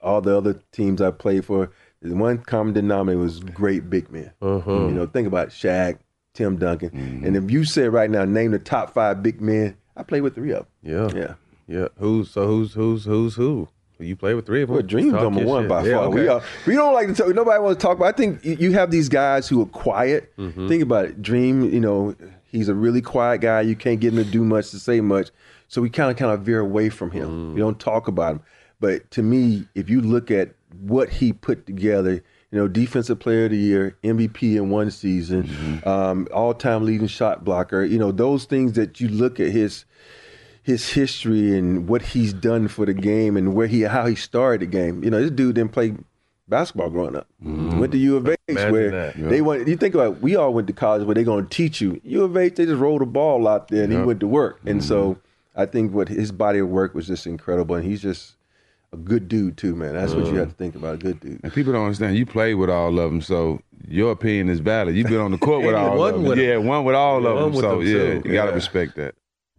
All 0.00 0.20
the 0.20 0.36
other 0.36 0.60
teams 0.70 1.02
I 1.02 1.10
played 1.10 1.44
for, 1.44 1.72
the 2.04 2.16
one 2.16 2.38
common 2.38 2.74
denominator 2.74 3.20
was 3.20 3.40
great 3.40 3.88
big 3.90 4.10
men. 4.10 4.30
Uh-huh. 4.40 4.70
You 4.70 4.90
know, 4.90 5.06
think 5.06 5.26
about 5.26 5.48
Shaq, 5.48 5.98
Tim 6.34 6.56
Duncan. 6.56 6.90
Mm-hmm. 6.90 7.26
And 7.26 7.36
if 7.36 7.50
you 7.50 7.64
said 7.64 7.92
right 7.92 8.10
now, 8.10 8.24
name 8.24 8.50
the 8.52 8.58
top 8.58 8.92
five 8.92 9.22
big 9.22 9.40
men, 9.40 9.76
I 9.96 10.02
played 10.02 10.22
with 10.22 10.34
three 10.34 10.52
of 10.52 10.66
them. 10.82 11.12
Yeah. 11.14 11.18
Yeah. 11.18 11.34
Yeah. 11.66 11.88
Who's 11.98 12.30
so 12.30 12.46
who's 12.46 12.74
who's 12.74 13.04
who's 13.04 13.34
who? 13.34 13.68
You 13.98 14.16
play 14.16 14.34
with 14.34 14.44
three 14.44 14.62
of 14.62 14.68
them. 14.68 14.74
Well, 14.74 14.86
Dream's 14.86 15.12
number 15.12 15.44
one 15.44 15.62
shit. 15.62 15.68
by 15.68 15.86
yeah, 15.86 15.96
far. 15.96 16.04
Okay. 16.06 16.20
We 16.20 16.28
are, 16.28 16.42
we 16.66 16.74
don't 16.74 16.94
like 16.94 17.06
to 17.08 17.14
talk. 17.14 17.34
Nobody 17.34 17.62
wants 17.62 17.80
to 17.80 17.86
talk. 17.86 17.98
But 17.98 18.06
I 18.06 18.12
think 18.12 18.44
you 18.44 18.72
have 18.72 18.90
these 18.90 19.08
guys 19.08 19.48
who 19.48 19.62
are 19.62 19.66
quiet. 19.66 20.36
Mm-hmm. 20.36 20.68
Think 20.68 20.82
about 20.82 21.04
it. 21.06 21.22
Dream. 21.22 21.64
You 21.72 21.80
know, 21.80 22.16
He's 22.54 22.68
a 22.68 22.74
really 22.74 23.02
quiet 23.02 23.40
guy. 23.40 23.62
You 23.62 23.74
can't 23.74 23.98
get 23.98 24.12
him 24.12 24.24
to 24.24 24.30
do 24.30 24.44
much 24.44 24.70
to 24.70 24.78
say 24.78 25.00
much. 25.00 25.30
So 25.66 25.82
we 25.82 25.90
kind 25.90 26.08
of 26.08 26.16
kind 26.16 26.30
of 26.30 26.42
veer 26.42 26.60
away 26.60 26.88
from 26.88 27.10
him. 27.10 27.50
Mm. 27.50 27.54
We 27.54 27.60
don't 27.60 27.80
talk 27.80 28.06
about 28.06 28.34
him. 28.34 28.40
But 28.78 29.10
to 29.12 29.24
me, 29.24 29.66
if 29.74 29.90
you 29.90 30.00
look 30.00 30.30
at 30.30 30.54
what 30.80 31.08
he 31.08 31.32
put 31.32 31.66
together, 31.66 32.12
you 32.12 32.58
know, 32.58 32.68
defensive 32.68 33.18
player 33.18 33.46
of 33.46 33.50
the 33.50 33.56
year, 33.56 33.96
MVP 34.04 34.56
in 34.56 34.70
one 34.70 34.90
season, 34.90 35.44
mm-hmm. 35.44 35.88
um, 35.88 36.28
all-time 36.32 36.84
leading 36.84 37.06
shot 37.06 37.44
blocker. 37.44 37.84
You 37.84 37.98
know, 37.98 38.12
those 38.12 38.44
things 38.44 38.74
that 38.74 39.00
you 39.00 39.08
look 39.08 39.40
at 39.40 39.50
his 39.50 39.84
his 40.62 40.88
history 40.88 41.56
and 41.56 41.86
what 41.86 42.00
he's 42.00 42.32
done 42.32 42.68
for 42.68 42.86
the 42.86 42.94
game 42.94 43.36
and 43.36 43.54
where 43.54 43.66
he 43.66 43.82
how 43.82 44.06
he 44.06 44.14
started 44.14 44.62
the 44.62 44.66
game. 44.66 45.04
You 45.04 45.10
know, 45.10 45.20
this 45.20 45.30
dude 45.30 45.56
didn't 45.56 45.72
play 45.72 45.94
basketball 46.48 46.90
growing 46.90 47.16
up. 47.16 47.28
Mm-hmm. 47.42 47.78
Went 47.78 47.92
to 47.92 47.98
U 47.98 48.16
of 48.16 48.28
H 48.28 48.38
Imagine 48.48 48.72
where 48.72 48.90
that, 48.90 49.16
yeah. 49.16 49.28
they 49.28 49.40
went. 49.42 49.68
You 49.68 49.76
think 49.76 49.94
about 49.94 50.20
we 50.20 50.36
all 50.36 50.52
went 50.52 50.66
to 50.68 50.72
college 50.72 51.04
where 51.04 51.14
they're 51.14 51.24
going 51.24 51.44
to 51.44 51.50
teach 51.50 51.80
you. 51.80 52.00
U 52.04 52.24
of 52.24 52.36
H 52.36 52.54
they 52.54 52.66
just 52.66 52.80
rolled 52.80 53.02
the 53.02 53.06
ball 53.06 53.46
out 53.46 53.68
there 53.68 53.84
and 53.84 53.92
he 53.92 53.98
went 53.98 54.20
to 54.20 54.26
work. 54.26 54.60
And 54.64 54.80
mm-hmm. 54.80 54.88
so 54.88 55.18
I 55.54 55.66
think 55.66 55.92
what 55.92 56.08
his 56.08 56.32
body 56.32 56.58
of 56.58 56.68
work 56.68 56.94
was 56.94 57.06
just 57.06 57.26
incredible, 57.26 57.76
and 57.76 57.84
he's 57.84 58.02
just 58.02 58.36
a 58.94 58.96
good 58.96 59.28
dude 59.28 59.56
too, 59.56 59.74
man. 59.74 59.94
That's 59.94 60.12
uh, 60.12 60.16
what 60.16 60.26
you 60.26 60.36
have 60.36 60.48
to 60.48 60.54
think 60.54 60.74
about. 60.74 60.94
A 60.94 60.98
good 60.98 61.20
dude. 61.20 61.40
And 61.42 61.52
people 61.52 61.72
don't 61.72 61.84
understand. 61.84 62.16
You 62.16 62.26
played 62.26 62.54
with 62.54 62.70
all 62.70 62.98
of 62.98 63.10
them, 63.10 63.20
so 63.20 63.60
your 63.86 64.12
opinion 64.12 64.48
is 64.48 64.60
valid. 64.60 64.96
You've 64.96 65.08
been 65.08 65.20
on 65.20 65.32
the 65.32 65.38
court 65.38 65.64
with 65.64 65.74
all 65.74 66.04
of 66.04 66.14
them. 66.14 66.24
With 66.24 66.38
yeah, 66.38 66.56
one 66.56 66.84
with 66.84 66.94
all 66.94 67.22
yeah, 67.22 67.28
of 67.28 67.52
them. 67.52 67.60
So 67.60 67.78
them 67.78 67.86
yeah, 67.86 68.14
you 68.24 68.32
got 68.32 68.46
to 68.46 68.52
respect 68.52 68.96
that. 68.96 69.14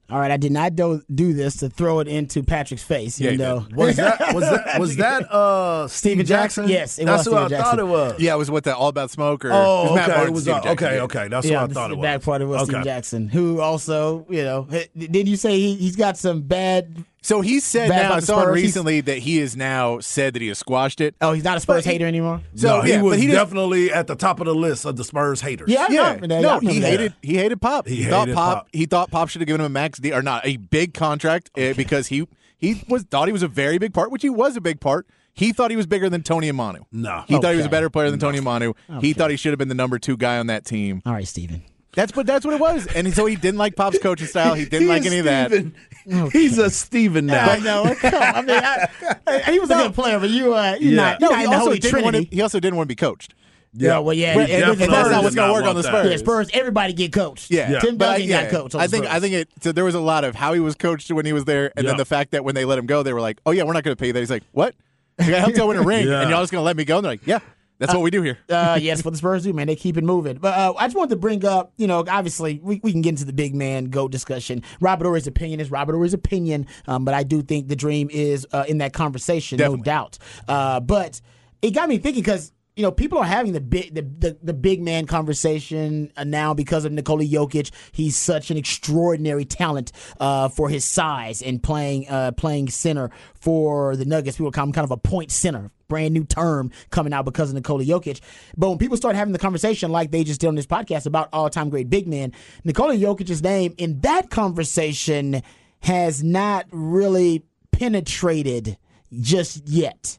All 0.07 0.19
right, 0.19 0.29
I 0.29 0.37
did 0.37 0.51
not 0.51 0.75
do, 0.75 1.01
do 1.13 1.33
this 1.33 1.57
to 1.57 1.69
throw 1.69 1.99
it 1.99 2.07
into 2.07 2.43
Patrick's 2.43 2.83
face. 2.83 3.19
You 3.19 3.31
yeah, 3.31 3.37
know, 3.37 3.67
was 3.73 3.95
that 3.95 4.35
was 4.35 4.43
that 4.43 4.79
was 4.79 4.95
that 4.97 5.31
uh, 5.31 5.87
Stephen 5.87 6.27
Jackson? 6.27 6.67
Yes, 6.67 6.99
it 6.99 7.05
that's 7.05 7.25
was. 7.25 7.33
what 7.33 7.39
Stephen 7.39 7.45
I 7.45 7.57
Jackson. 7.57 7.77
thought 7.77 7.79
it 7.79 7.87
was. 7.87 8.19
Yeah, 8.19 8.35
it 8.35 8.37
was 8.37 8.51
what 8.51 8.65
that 8.65 8.75
All 8.75 8.89
About 8.89 9.09
smoker. 9.09 9.49
oh, 9.51 9.97
okay, 9.97 10.25
it 10.25 10.31
was 10.31 10.47
uh, 10.47 10.61
okay, 10.63 10.99
okay. 10.99 11.27
That's 11.27 11.47
yeah, 11.47 11.63
what 11.63 11.71
I 11.71 11.73
thought 11.73 11.91
it 11.91 11.97
was. 11.97 12.03
The 12.03 12.07
back 12.07 12.21
part 12.21 12.41
of 12.43 12.49
was 12.49 12.61
okay. 12.61 12.69
Stephen 12.69 12.83
Jackson, 12.83 13.29
who 13.29 13.61
also, 13.61 14.27
you 14.29 14.43
know, 14.43 14.67
did 14.95 15.27
you 15.27 15.37
say 15.37 15.57
he, 15.57 15.75
he's 15.75 15.95
got 15.95 16.17
some 16.17 16.43
bad 16.43 17.03
so 17.25 17.41
he 17.41 17.59
said 17.59 17.89
now 17.89 18.13
I 18.13 18.19
saw 18.19 18.43
recently 18.43 19.01
that 19.01 19.17
he 19.17 19.37
has 19.37 19.57
now 19.57 19.99
said 19.99 20.35
that 20.35 20.43
he 20.43 20.49
has 20.49 20.59
squashed 20.59 21.01
it. 21.01 21.15
Oh, 21.21 21.33
he's 21.33 21.43
not 21.43 21.57
a 21.57 21.59
Spurs 21.59 21.83
but 21.83 21.91
hater 21.91 22.05
anymore. 22.05 22.41
So 22.53 22.67
no, 22.67 22.81
he 22.83 22.91
yeah, 22.91 23.01
was 23.01 23.19
he 23.19 23.25
definitely 23.25 23.91
at 23.91 24.05
the 24.05 24.13
top 24.13 24.39
of 24.39 24.45
the 24.45 24.53
list 24.53 24.85
of 24.85 24.95
the 24.95 25.03
Spurs 25.03 25.41
haters. 25.41 25.67
Yeah, 25.67 25.87
yeah. 25.89 26.17
No, 26.21 26.59
he 26.59 26.77
that. 26.79 26.87
hated 26.87 27.13
he 27.23 27.37
hated 27.37 27.59
Pop. 27.59 27.87
He, 27.87 28.03
he 28.03 28.03
thought 28.05 28.27
Pop, 28.27 28.35
Pop, 28.35 28.67
He 28.71 28.85
thought 28.85 29.09
Pop 29.09 29.29
should 29.29 29.41
have 29.41 29.47
given 29.47 29.61
him 29.61 29.65
a 29.65 29.69
max 29.69 29.97
deal 29.97 30.15
or 30.15 30.21
not 30.21 30.45
a 30.45 30.57
big 30.57 30.93
contract 30.93 31.49
eh, 31.57 31.69
okay. 31.69 31.73
because 31.73 32.07
he 32.07 32.27
he 32.57 32.83
was 32.87 33.01
thought 33.03 33.27
he 33.27 33.33
was 33.33 33.41
a 33.41 33.47
very 33.47 33.79
big 33.79 33.91
part, 33.91 34.11
which 34.11 34.21
he 34.21 34.29
was 34.29 34.55
a 34.55 34.61
big 34.61 34.79
part. 34.79 35.07
He 35.33 35.51
thought 35.51 35.71
he 35.71 35.77
was 35.77 35.87
bigger 35.87 36.11
than 36.11 36.21
Tony 36.21 36.47
and 36.47 36.55
Manu. 36.55 36.83
No, 36.91 37.23
he 37.27 37.35
okay. 37.35 37.41
thought 37.41 37.51
he 37.51 37.57
was 37.57 37.65
a 37.65 37.69
better 37.69 37.89
player 37.89 38.11
than 38.11 38.19
no. 38.19 38.27
Tony 38.27 38.37
and 38.37 38.45
Manu. 38.45 38.73
Okay. 38.87 39.07
He 39.07 39.13
thought 39.13 39.31
he 39.31 39.37
should 39.37 39.51
have 39.51 39.59
been 39.59 39.67
the 39.67 39.73
number 39.73 39.97
two 39.97 40.15
guy 40.15 40.37
on 40.37 40.47
that 40.47 40.63
team. 40.63 41.01
All 41.07 41.13
right, 41.13 41.27
Steven. 41.27 41.63
That's 41.95 42.15
what 42.15 42.27
that's 42.27 42.45
what 42.45 42.53
it 42.53 42.59
was, 42.59 42.87
and 42.87 43.13
so 43.13 43.25
he 43.25 43.35
didn't 43.35 43.57
like 43.57 43.75
Pop's 43.75 43.99
coaching 43.99 44.27
style. 44.27 44.53
He 44.53 44.65
didn't 44.65 44.83
he 44.83 44.87
like 44.87 45.05
any 45.05 45.21
Steven. 45.21 45.27
of 45.27 45.73
that. 46.05 46.25
Okay. 46.27 46.39
He's 46.39 46.57
a 46.57 46.69
Steven 46.69 47.25
now. 47.25 47.49
I 47.49 47.59
know. 47.59 47.83
I 48.03 48.41
mean, 48.41 48.57
I, 48.57 48.87
I, 49.27 49.51
he 49.51 49.59
was 49.59 49.69
no. 49.69 49.79
a 49.79 49.87
good 49.87 49.95
player, 49.95 50.19
but 50.19 50.29
you, 50.29 50.53
uh, 50.53 50.77
you're 50.79 50.91
yeah. 50.91 50.95
not. 50.95 51.21
You're 51.21 51.29
no, 51.31 51.35
not 51.35 51.39
he 51.39 51.47
also 51.47 51.75
didn't 51.75 52.03
want 52.03 52.15
to. 52.15 52.23
He 52.23 52.41
also 52.41 52.59
didn't 52.59 52.75
want 52.75 52.87
to 52.87 52.91
be 52.91 52.95
coached. 52.95 53.33
Yeah, 53.77 53.89
yeah 53.89 53.99
well, 53.99 54.13
yeah, 54.13 54.39
and, 54.39 54.51
and, 54.51 54.81
and 54.81 54.91
that's 54.91 55.09
not 55.09 55.23
what's 55.23 55.35
going 55.35 55.49
to 55.49 55.53
work 55.53 55.65
on 55.65 55.75
the 55.75 55.83
Spurs. 55.83 56.11
Yeah, 56.11 56.17
Spurs, 56.17 56.49
everybody 56.53 56.93
get 56.93 57.11
coached. 57.11 57.49
Yeah, 57.49 57.71
yeah. 57.71 57.79
Tim 57.79 57.97
Duncan 57.97 58.27
yeah, 58.27 58.43
got 58.43 58.51
coached. 58.51 58.75
I 58.75 58.87
think 58.87 59.05
Spurs. 59.05 59.15
I 59.15 59.19
think 59.19 59.33
it. 59.33 59.49
So 59.61 59.71
there 59.71 59.83
was 59.83 59.95
a 59.95 59.99
lot 59.99 60.23
of 60.23 60.35
how 60.35 60.53
he 60.53 60.59
was 60.59 60.75
coached 60.75 61.11
when 61.11 61.25
he 61.25 61.33
was 61.33 61.45
there, 61.45 61.71
and 61.75 61.87
then 61.87 61.97
the 61.97 62.05
fact 62.05 62.31
that 62.31 62.43
when 62.43 62.55
they 62.55 62.65
let 62.65 62.77
him 62.77 62.85
go, 62.85 63.03
they 63.03 63.13
were 63.13 63.21
like, 63.21 63.39
"Oh 63.45 63.51
yeah, 63.51 63.63
we're 63.63 63.73
not 63.73 63.83
going 63.83 63.95
to 63.95 63.99
pay 63.99 64.11
that." 64.11 64.19
He's 64.19 64.29
like, 64.29 64.43
"What? 64.51 64.75
I 65.19 65.23
helped 65.23 65.57
y'all 65.57 65.67
win 65.67 65.77
a 65.77 65.83
ring, 65.83 66.07
and 66.07 66.29
y'all 66.29 66.41
just 66.41 66.51
going 66.51 66.61
to 66.61 66.65
let 66.65 66.77
me 66.77 66.85
go?" 66.85 66.97
And 66.97 67.05
they're 67.05 67.13
like, 67.13 67.25
"Yeah." 67.25 67.39
That's 67.77 67.93
uh, 67.93 67.97
what 67.97 68.03
we 68.03 68.11
do 68.11 68.21
here. 68.21 68.37
uh, 68.49 68.79
yes, 68.81 69.03
what 69.03 69.11
the 69.11 69.17
Spurs 69.17 69.43
do, 69.43 69.53
man. 69.53 69.67
They 69.67 69.75
keep 69.75 69.97
it 69.97 70.03
moving. 70.03 70.37
But 70.37 70.57
uh, 70.57 70.73
I 70.77 70.85
just 70.85 70.95
wanted 70.95 71.09
to 71.09 71.15
bring 71.17 71.43
up, 71.45 71.73
you 71.77 71.87
know, 71.87 72.05
obviously 72.09 72.59
we, 72.63 72.79
we 72.83 72.91
can 72.91 73.01
get 73.01 73.09
into 73.09 73.25
the 73.25 73.33
big 73.33 73.53
man 73.53 73.85
GOAT 73.85 74.11
discussion. 74.11 74.63
Robert 74.79 75.05
Horry's 75.05 75.27
opinion 75.27 75.59
is 75.59 75.69
Robert 75.71 75.93
Horry's 75.93 76.13
opinion, 76.13 76.67
um, 76.87 77.03
but 77.05 77.13
I 77.13 77.23
do 77.23 77.41
think 77.41 77.67
the 77.67 77.75
dream 77.75 78.09
is 78.11 78.47
uh, 78.53 78.65
in 78.67 78.77
that 78.77 78.93
conversation, 78.93 79.57
Definitely. 79.57 79.77
no 79.79 79.83
doubt. 79.83 80.17
Uh, 80.47 80.79
but 80.79 81.19
it 81.61 81.71
got 81.71 81.89
me 81.89 81.97
thinking 81.97 82.21
because 82.23 82.51
you 82.75 82.83
know, 82.83 82.91
people 82.91 83.17
are 83.17 83.25
having 83.25 83.53
the 83.53 83.61
big 83.61 83.93
the, 83.93 84.01
the, 84.01 84.37
the 84.43 84.53
big 84.53 84.81
man 84.81 85.05
conversation 85.05 86.11
uh, 86.17 86.23
now 86.25 86.53
because 86.53 86.83
of 86.83 86.91
Nikola 86.91 87.23
Jokic. 87.23 87.71
He's 87.91 88.17
such 88.17 88.51
an 88.51 88.57
extraordinary 88.57 89.45
talent 89.45 89.91
uh, 90.19 90.49
for 90.49 90.67
his 90.69 90.83
size 90.83 91.41
and 91.41 91.63
playing 91.63 92.09
uh, 92.09 92.31
playing 92.33 92.69
center 92.69 93.11
for 93.33 93.95
the 93.95 94.05
Nuggets. 94.05 94.37
People 94.37 94.51
call 94.51 94.65
him 94.65 94.73
kind 94.73 94.83
of 94.83 94.91
a 94.91 94.97
point 94.97 95.31
center. 95.31 95.71
Brand 95.87 96.15
new 96.15 96.25
term 96.25 96.71
coming 96.89 97.13
out 97.13 97.25
because 97.25 97.49
of 97.49 97.55
Nikola 97.55 97.85
Jokic. 97.85 98.19
But 98.57 98.69
when 98.69 98.79
people 98.79 98.97
start 98.97 99.15
having 99.15 99.33
the 99.33 99.39
conversation 99.39 99.91
like 99.91 100.09
they 100.09 100.23
just 100.23 100.41
did 100.41 100.47
on 100.47 100.55
this 100.55 100.65
podcast 100.65 101.05
about 101.05 101.29
all 101.31 101.49
time 101.49 101.69
great 101.69 101.89
big 101.89 102.07
man, 102.07 102.33
Nikola 102.63 102.95
Jokic's 102.95 103.43
name 103.43 103.75
in 103.77 104.01
that 104.01 104.31
conversation 104.31 105.43
has 105.81 106.23
not 106.23 106.65
really 106.71 107.45
penetrated 107.71 108.77
just 109.13 109.67
yet. 109.67 110.17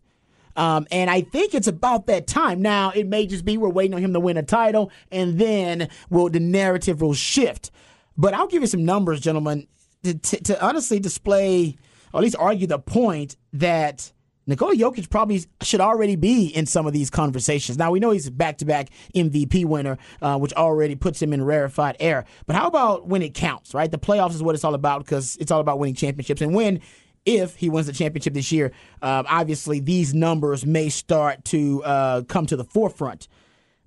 Um, 0.56 0.86
and 0.90 1.10
I 1.10 1.20
think 1.20 1.54
it's 1.54 1.68
about 1.68 2.06
that 2.06 2.26
time. 2.26 2.62
Now, 2.62 2.90
it 2.90 3.06
may 3.06 3.26
just 3.26 3.44
be 3.44 3.58
we're 3.58 3.68
waiting 3.68 3.94
on 3.94 4.00
him 4.00 4.12
to 4.12 4.20
win 4.20 4.36
a 4.36 4.42
title, 4.42 4.90
and 5.12 5.38
then 5.38 5.88
will 6.10 6.28
the 6.28 6.40
narrative 6.40 7.00
will 7.00 7.14
shift. 7.14 7.70
But 8.16 8.34
I'll 8.34 8.46
give 8.46 8.62
you 8.62 8.68
some 8.68 8.84
numbers, 8.84 9.20
gentlemen, 9.20 9.66
to, 10.04 10.14
to, 10.14 10.42
to 10.44 10.64
honestly 10.64 10.98
display, 10.98 11.76
or 12.12 12.20
at 12.20 12.24
least 12.24 12.36
argue 12.38 12.66
the 12.66 12.78
point 12.78 13.36
that 13.52 14.12
Nikola 14.46 14.74
Jokic 14.74 15.10
probably 15.10 15.44
should 15.60 15.80
already 15.80 16.14
be 16.14 16.46
in 16.46 16.66
some 16.66 16.86
of 16.86 16.92
these 16.92 17.10
conversations. 17.10 17.76
Now 17.76 17.90
we 17.90 17.98
know 17.98 18.12
he's 18.12 18.28
a 18.28 18.30
back-to-back 18.30 18.90
MVP 19.14 19.64
winner, 19.64 19.98
uh, 20.22 20.38
which 20.38 20.52
already 20.52 20.94
puts 20.94 21.20
him 21.20 21.32
in 21.32 21.44
rarefied 21.44 21.96
air. 21.98 22.24
But 22.46 22.54
how 22.54 22.68
about 22.68 23.08
when 23.08 23.22
it 23.22 23.34
counts? 23.34 23.74
Right, 23.74 23.90
the 23.90 23.98
playoffs 23.98 24.34
is 24.34 24.42
what 24.42 24.54
it's 24.54 24.64
all 24.64 24.74
about 24.74 25.04
because 25.04 25.36
it's 25.36 25.50
all 25.50 25.60
about 25.60 25.78
winning 25.78 25.96
championships. 25.96 26.40
And 26.40 26.54
when 26.54 26.80
if 27.26 27.56
he 27.56 27.68
wins 27.68 27.88
the 27.88 27.92
championship 27.92 28.32
this 28.32 28.50
year, 28.52 28.72
um, 29.02 29.26
obviously 29.28 29.80
these 29.80 30.14
numbers 30.14 30.64
may 30.64 30.88
start 30.88 31.44
to 31.46 31.82
uh, 31.84 32.22
come 32.22 32.46
to 32.46 32.56
the 32.56 32.64
forefront. 32.64 33.28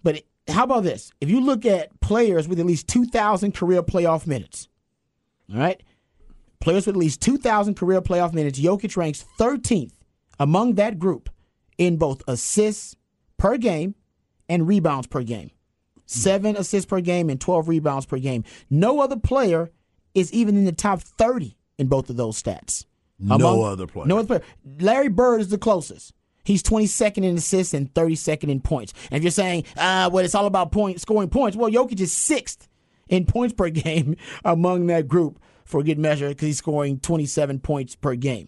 But 0.04 0.24
how 0.48 0.66
about 0.66 0.84
this? 0.84 1.12
If 1.22 1.30
you 1.30 1.42
look 1.42 1.66
at 1.66 2.00
players 2.02 2.48
with 2.48 2.60
at 2.60 2.66
least 2.66 2.88
2,000 2.90 3.54
career 3.54 3.82
playoff 3.82 4.28
minutes, 4.28 4.68
all 5.52 5.60
right, 5.60 5.82
players 6.60 6.86
with 6.86 6.96
at 6.96 7.00
least 7.00 7.22
2,000 7.22 7.76
career 7.76 8.02
playoff 8.02 8.34
minutes, 8.34 8.60
Jokic 8.60 8.96
ranks 8.98 9.26
13th 9.40 9.94
among 10.40 10.76
that 10.76 11.00
group 11.00 11.30
in 11.78 11.98
both 11.98 12.22
assists 12.28 12.96
per 13.38 13.58
game 13.58 13.96
and 14.48 14.68
rebounds 14.68 15.08
per 15.08 15.24
game. 15.24 15.52
Seven 16.06 16.58
assists 16.58 16.90
per 16.90 17.02
game 17.02 17.30
and 17.30 17.40
12 17.40 17.70
rebounds 17.70 18.06
per 18.06 18.18
game. 18.18 18.44
No 18.70 19.00
other 19.00 19.16
player 19.16 19.70
is 20.16 20.34
even 20.34 20.58
in 20.58 20.66
the 20.66 20.72
top 20.72 21.02
30 21.02 21.56
in 21.78 21.88
both 21.88 22.10
of 22.10 22.18
those 22.18 22.42
stats. 22.42 22.86
Among, 23.22 23.40
no 23.40 23.64
other 23.64 23.88
player. 23.88 24.06
No 24.08 24.18
other 24.20 24.28
player. 24.28 24.42
Larry 24.80 25.10
Bird 25.10 25.42
is 25.42 25.50
the 25.50 25.58
closest. 25.58 26.14
He's 26.44 26.64
22nd 26.64 27.18
in 27.18 27.38
assists 27.38 27.74
and 27.74 27.94
32nd 27.94 28.50
in 28.50 28.62
points. 28.62 28.94
And 29.12 29.18
if 29.18 29.24
you're 29.24 29.32
saying, 29.32 29.66
uh, 29.78 30.10
well, 30.12 30.24
it's 30.24 30.36
all 30.36 30.46
about 30.46 30.72
point, 30.72 31.00
scoring 31.02 31.30
points, 31.30 31.56
well, 31.58 31.70
Jokic 31.70 32.00
is 32.00 32.14
sixth 32.14 32.68
in 33.08 33.26
points 33.28 33.54
per 33.54 33.70
game 33.70 34.16
among 34.46 34.88
that 34.88 35.08
group 35.08 35.40
for 35.66 35.82
a 35.82 35.84
good 35.84 36.00
measure 36.00 36.30
because 36.30 36.48
he's 36.48 36.58
scoring 36.58 37.00
27 37.00 37.60
points 37.60 37.96
per 37.96 38.16
game. 38.16 38.48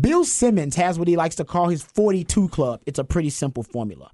Bill 0.00 0.24
Simmons 0.24 0.76
has 0.76 0.98
what 0.98 1.08
he 1.08 1.16
likes 1.16 1.36
to 1.36 1.44
call 1.44 1.68
his 1.68 1.82
42 1.82 2.48
club. 2.50 2.82
It's 2.86 2.98
a 2.98 3.04
pretty 3.04 3.30
simple 3.30 3.62
formula. 3.62 4.10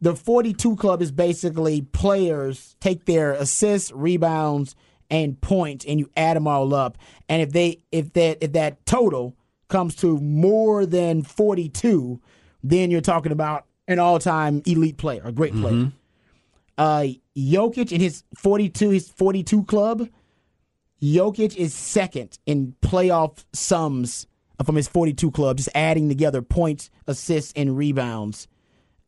The 0.00 0.14
42 0.14 0.76
club 0.76 1.02
is 1.02 1.10
basically 1.12 1.82
players 1.82 2.76
take 2.80 3.06
their 3.06 3.32
assists, 3.32 3.90
rebounds, 3.92 4.76
and 5.10 5.40
points, 5.40 5.84
and 5.84 5.98
you 5.98 6.10
add 6.16 6.36
them 6.36 6.46
all 6.46 6.74
up, 6.74 6.98
and 7.28 7.42
if 7.42 7.52
they 7.52 7.80
if 7.92 8.12
that 8.14 8.38
if 8.40 8.52
that 8.52 8.84
total 8.86 9.36
comes 9.68 9.96
to 9.96 10.18
more 10.18 10.86
than 10.86 11.22
42, 11.22 12.20
then 12.62 12.90
you're 12.90 13.00
talking 13.00 13.32
about 13.32 13.66
an 13.88 13.98
all-time 13.98 14.62
elite 14.66 14.96
player, 14.96 15.22
a 15.24 15.32
great 15.32 15.52
player. 15.52 15.74
Mm-hmm. 15.74 15.96
Uh, 16.76 17.06
Jokic 17.36 17.92
in 17.92 18.00
his 18.00 18.24
42 18.36 18.90
his 18.90 19.08
42 19.08 19.64
club, 19.64 20.08
Jokic 21.02 21.56
is 21.56 21.74
second 21.74 22.38
in 22.46 22.74
playoff 22.80 23.44
sums 23.52 24.26
from 24.64 24.76
his 24.76 24.88
42 24.88 25.30
club, 25.30 25.58
just 25.58 25.68
adding 25.74 26.08
together 26.08 26.42
points, 26.42 26.90
assists, 27.06 27.52
and 27.56 27.76
rebounds. 27.76 28.48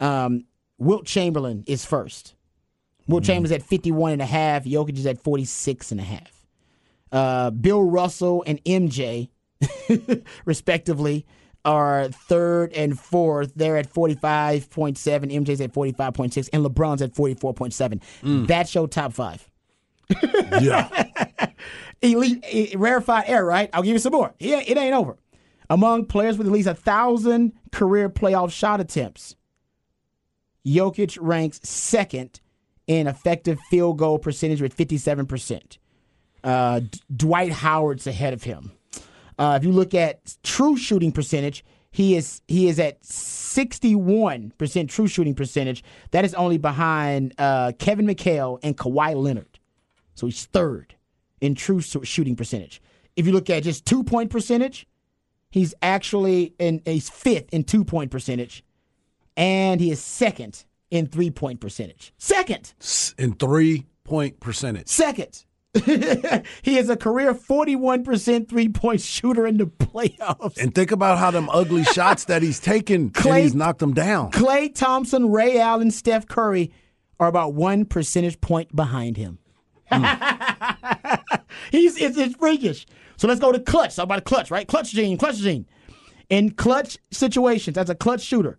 Um, 0.00 0.44
Wilt 0.78 1.06
Chamberlain 1.06 1.64
is 1.66 1.84
first. 1.84 2.35
Wilt 3.06 3.22
mm. 3.22 3.26
Chamberlain's 3.26 3.52
at 3.52 3.62
51 3.62 4.12
and 4.12 4.22
a 4.22 4.26
half. 4.26 4.64
Jokic 4.64 4.98
is 4.98 5.06
at 5.06 5.22
46 5.22 5.92
and 5.92 6.00
a 6.00 6.04
half. 6.04 6.46
Uh, 7.12 7.50
Bill 7.50 7.82
Russell 7.82 8.42
and 8.46 8.62
MJ, 8.64 9.28
respectively, 10.44 11.26
are 11.64 12.08
third 12.08 12.72
and 12.72 12.98
fourth. 12.98 13.52
They're 13.54 13.76
at 13.76 13.92
45.7. 13.92 14.96
MJ's 14.96 15.60
at 15.60 15.72
45.6. 15.72 16.48
And 16.52 16.64
LeBron's 16.64 17.02
at 17.02 17.14
44.7. 17.14 18.00
Mm. 18.22 18.46
That's 18.46 18.74
your 18.74 18.88
top 18.88 19.12
five. 19.12 19.48
yeah. 20.60 21.06
Elite, 22.02 22.74
rarefied 22.76 23.24
air, 23.26 23.44
right? 23.44 23.70
I'll 23.72 23.82
give 23.82 23.94
you 23.94 23.98
some 23.98 24.12
more. 24.12 24.34
Yeah, 24.38 24.60
it 24.64 24.76
ain't 24.76 24.94
over. 24.94 25.16
Among 25.68 26.06
players 26.06 26.38
with 26.38 26.46
at 26.46 26.52
least 26.52 26.68
a 26.68 26.74
thousand 26.74 27.52
career 27.72 28.08
playoff 28.08 28.52
shot 28.52 28.80
attempts, 28.80 29.34
Jokic 30.64 31.18
ranks 31.20 31.60
second 31.64 32.40
in 32.86 33.06
effective 33.06 33.58
field 33.70 33.98
goal 33.98 34.18
percentage 34.18 34.62
with 34.62 34.76
57%. 34.76 35.78
Uh, 36.44 36.80
D- 36.80 37.00
Dwight 37.14 37.52
Howard's 37.52 38.06
ahead 38.06 38.32
of 38.32 38.44
him. 38.44 38.72
Uh, 39.38 39.58
if 39.60 39.66
you 39.66 39.72
look 39.72 39.94
at 39.94 40.36
true 40.42 40.76
shooting 40.76 41.12
percentage, 41.12 41.64
he 41.90 42.14
is 42.14 42.42
he 42.46 42.68
is 42.68 42.78
at 42.78 43.02
61% 43.02 44.88
true 44.88 45.06
shooting 45.06 45.34
percentage. 45.34 45.82
That 46.10 46.24
is 46.24 46.34
only 46.34 46.58
behind 46.58 47.34
uh, 47.38 47.72
Kevin 47.78 48.06
McHale 48.06 48.58
and 48.62 48.76
Kawhi 48.76 49.14
Leonard. 49.14 49.58
So 50.14 50.26
he's 50.26 50.44
third 50.46 50.94
in 51.40 51.54
true 51.54 51.80
shooting 51.80 52.36
percentage. 52.36 52.82
If 53.16 53.26
you 53.26 53.32
look 53.32 53.48
at 53.50 53.62
just 53.62 53.86
two 53.86 54.04
point 54.04 54.30
percentage, 54.30 54.86
he's 55.50 55.74
actually 55.82 56.54
in 56.58 56.82
he's 56.84 57.08
fifth 57.08 57.52
in 57.52 57.64
two 57.64 57.84
point 57.84 58.10
percentage, 58.10 58.62
and 59.36 59.80
he 59.80 59.90
is 59.90 60.00
second 60.00 60.64
in 60.90 61.06
three 61.06 61.30
point 61.30 61.60
percentage. 61.60 62.12
Second 62.18 62.72
in 63.18 63.34
three 63.34 63.86
point 64.04 64.40
percentage. 64.40 64.88
Second. 64.88 65.44
he 66.62 66.78
is 66.78 66.88
a 66.88 66.96
career 66.96 67.34
41% 67.34 68.48
three 68.48 68.68
point 68.70 69.00
shooter 69.00 69.46
in 69.46 69.58
the 69.58 69.66
playoffs. 69.66 70.56
And 70.56 70.74
think 70.74 70.90
about 70.90 71.18
how 71.18 71.30
them 71.30 71.50
ugly 71.50 71.84
shots 71.92 72.24
that 72.26 72.40
he's 72.40 72.58
taken, 72.58 73.10
Klay, 73.10 73.42
he's 73.42 73.54
knocked 73.54 73.80
them 73.80 73.92
down. 73.92 74.30
Klay 74.30 74.74
Thompson, 74.74 75.30
Ray 75.30 75.60
Allen, 75.60 75.90
Steph 75.90 76.26
Curry 76.26 76.72
are 77.20 77.28
about 77.28 77.52
one 77.52 77.84
percentage 77.84 78.40
point 78.40 78.74
behind 78.74 79.18
him. 79.18 79.38
Mm. 79.92 81.22
he's 81.70 82.00
it's, 82.00 82.16
it's, 82.16 82.34
freakish. 82.36 82.86
So 83.18 83.28
let's 83.28 83.40
go 83.40 83.52
to 83.52 83.60
clutch. 83.60 83.96
Talk 83.96 84.04
about 84.04 84.24
clutch, 84.24 84.50
right? 84.50 84.66
Clutch 84.66 84.92
gene, 84.92 85.16
clutch 85.16 85.38
gene. 85.38 85.66
In 86.28 86.50
clutch 86.50 86.98
situations, 87.10 87.78
as 87.78 87.88
a 87.88 87.94
clutch 87.94 88.22
shooter, 88.22 88.58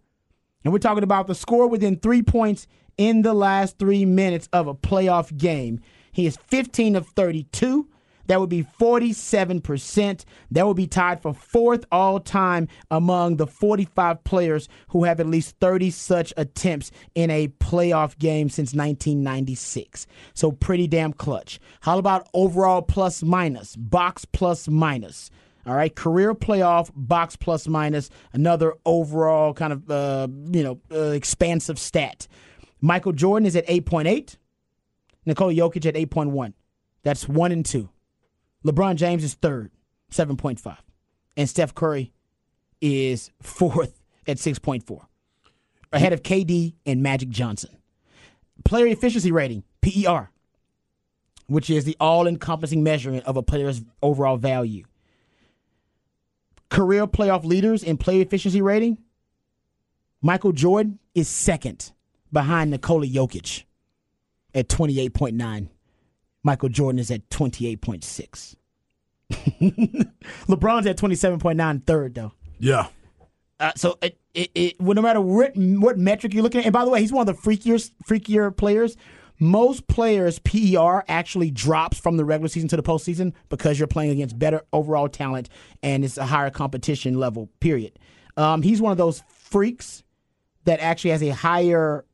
and 0.67 0.73
we're 0.73 0.79
talking 0.79 1.01
about 1.05 1.27
the 1.27 1.33
score 1.33 1.69
within 1.69 1.95
three 1.95 2.21
points 2.21 2.67
in 2.97 3.21
the 3.21 3.33
last 3.33 3.79
three 3.79 4.03
minutes 4.03 4.49
of 4.51 4.67
a 4.67 4.75
playoff 4.75 5.37
game. 5.37 5.79
He 6.11 6.25
is 6.25 6.35
15 6.35 6.97
of 6.97 7.07
32. 7.07 7.87
That 8.25 8.41
would 8.41 8.49
be 8.49 8.65
47%. 8.77 10.25
That 10.51 10.67
would 10.67 10.75
be 10.75 10.85
tied 10.85 11.21
for 11.21 11.33
fourth 11.33 11.85
all 11.89 12.19
time 12.19 12.67
among 12.91 13.37
the 13.37 13.47
45 13.47 14.25
players 14.25 14.67
who 14.89 15.05
have 15.05 15.21
at 15.21 15.27
least 15.27 15.55
30 15.61 15.89
such 15.89 16.33
attempts 16.35 16.91
in 17.15 17.31
a 17.31 17.47
playoff 17.47 18.17
game 18.19 18.49
since 18.49 18.73
1996. 18.73 20.05
So 20.33 20.51
pretty 20.51 20.87
damn 20.87 21.13
clutch. 21.13 21.61
How 21.79 21.97
about 21.97 22.27
overall 22.33 22.81
plus 22.81 23.23
minus, 23.23 23.77
box 23.77 24.25
plus 24.25 24.67
minus? 24.67 25.31
All 25.67 25.75
right, 25.75 25.93
career 25.93 26.33
playoff 26.33 26.91
box 26.95 27.35
plus 27.35 27.67
minus, 27.67 28.09
another 28.31 28.75
overall 28.85 29.53
kind 29.53 29.73
of 29.73 29.91
uh, 29.91 30.27
you 30.51 30.63
know 30.63 30.79
uh, 30.91 31.11
expansive 31.11 31.77
stat. 31.77 32.27
Michael 32.79 33.11
Jordan 33.11 33.45
is 33.45 33.55
at 33.55 33.67
8.8. 33.67 34.37
Nikola 35.25 35.53
Jokic 35.53 35.85
at 35.85 35.95
8.1. 35.95 36.53
That's 37.03 37.27
one 37.27 37.51
and 37.51 37.65
two. 37.65 37.89
LeBron 38.65 38.95
James 38.95 39.23
is 39.23 39.33
third, 39.33 39.71
7.5. 40.11 40.77
And 41.35 41.49
Steph 41.49 41.75
Curry 41.75 42.13
is 42.79 43.31
fourth 43.41 44.01
at 44.25 44.37
6.4. 44.37 45.05
Ahead 45.91 46.13
of 46.13 46.23
KD 46.23 46.75
and 46.85 47.01
Magic 47.03 47.29
Johnson. 47.29 47.77
Player 48.63 48.87
efficiency 48.87 49.31
rating, 49.31 49.63
PER, 49.81 50.29
which 51.47 51.69
is 51.69 51.85
the 51.85 51.97
all 51.99 52.27
encompassing 52.27 52.83
measurement 52.83 53.25
of 53.25 53.37
a 53.37 53.43
player's 53.43 53.81
overall 54.01 54.37
value. 54.37 54.85
Career 56.69 57.07
playoff 57.07 57.43
leaders 57.43 57.83
in 57.83 57.97
play 57.97 58.21
efficiency 58.21 58.61
rating, 58.61 58.97
Michael 60.21 60.51
Jordan 60.51 60.99
is 61.15 61.27
second 61.27 61.91
behind 62.31 62.71
Nikola 62.71 63.05
Jokic 63.05 63.63
at 64.53 64.67
28.9. 64.67 65.69
Michael 66.43 66.69
Jordan 66.69 66.99
is 66.99 67.11
at 67.11 67.29
28.6. 67.29 68.55
LeBron's 70.47 70.87
at 70.87 70.97
27.9 70.97 71.83
third, 71.85 72.15
though. 72.15 72.33
Yeah. 72.59 72.87
Uh, 73.59 73.71
so 73.75 73.97
it, 74.01 74.17
it, 74.33 74.51
it, 74.53 74.81
well, 74.81 74.93
no 74.93 75.01
matter 75.01 75.19
what, 75.19 75.51
what 75.55 75.97
metric 75.97 76.33
you're 76.33 76.43
looking 76.43 76.59
at, 76.59 76.65
and 76.65 76.73
by 76.73 76.85
the 76.85 76.91
way, 76.91 77.01
he's 77.01 77.11
one 77.11 77.27
of 77.27 77.35
the 77.35 77.41
freakier, 77.41 77.91
freakier 78.07 78.55
players. 78.55 78.95
Most 79.39 79.87
players' 79.87 80.39
PER 80.39 81.03
actually 81.07 81.51
drops 81.51 81.99
from 81.99 82.17
the 82.17 82.25
regular 82.25 82.47
season 82.47 82.69
to 82.69 82.75
the 82.75 82.83
postseason 82.83 83.33
because 83.49 83.77
you're 83.77 83.87
playing 83.87 84.11
against 84.11 84.37
better 84.37 84.63
overall 84.73 85.07
talent 85.07 85.49
and 85.83 86.03
it's 86.03 86.17
a 86.17 86.25
higher 86.25 86.49
competition 86.49 87.19
level, 87.19 87.49
period. 87.59 87.99
Um, 88.35 88.61
he's 88.61 88.81
one 88.81 88.91
of 88.91 88.97
those 88.97 89.23
freaks 89.29 90.03
that 90.65 90.79
actually 90.79 91.11
has 91.11 91.23
a 91.23 91.29
higher 91.29 92.05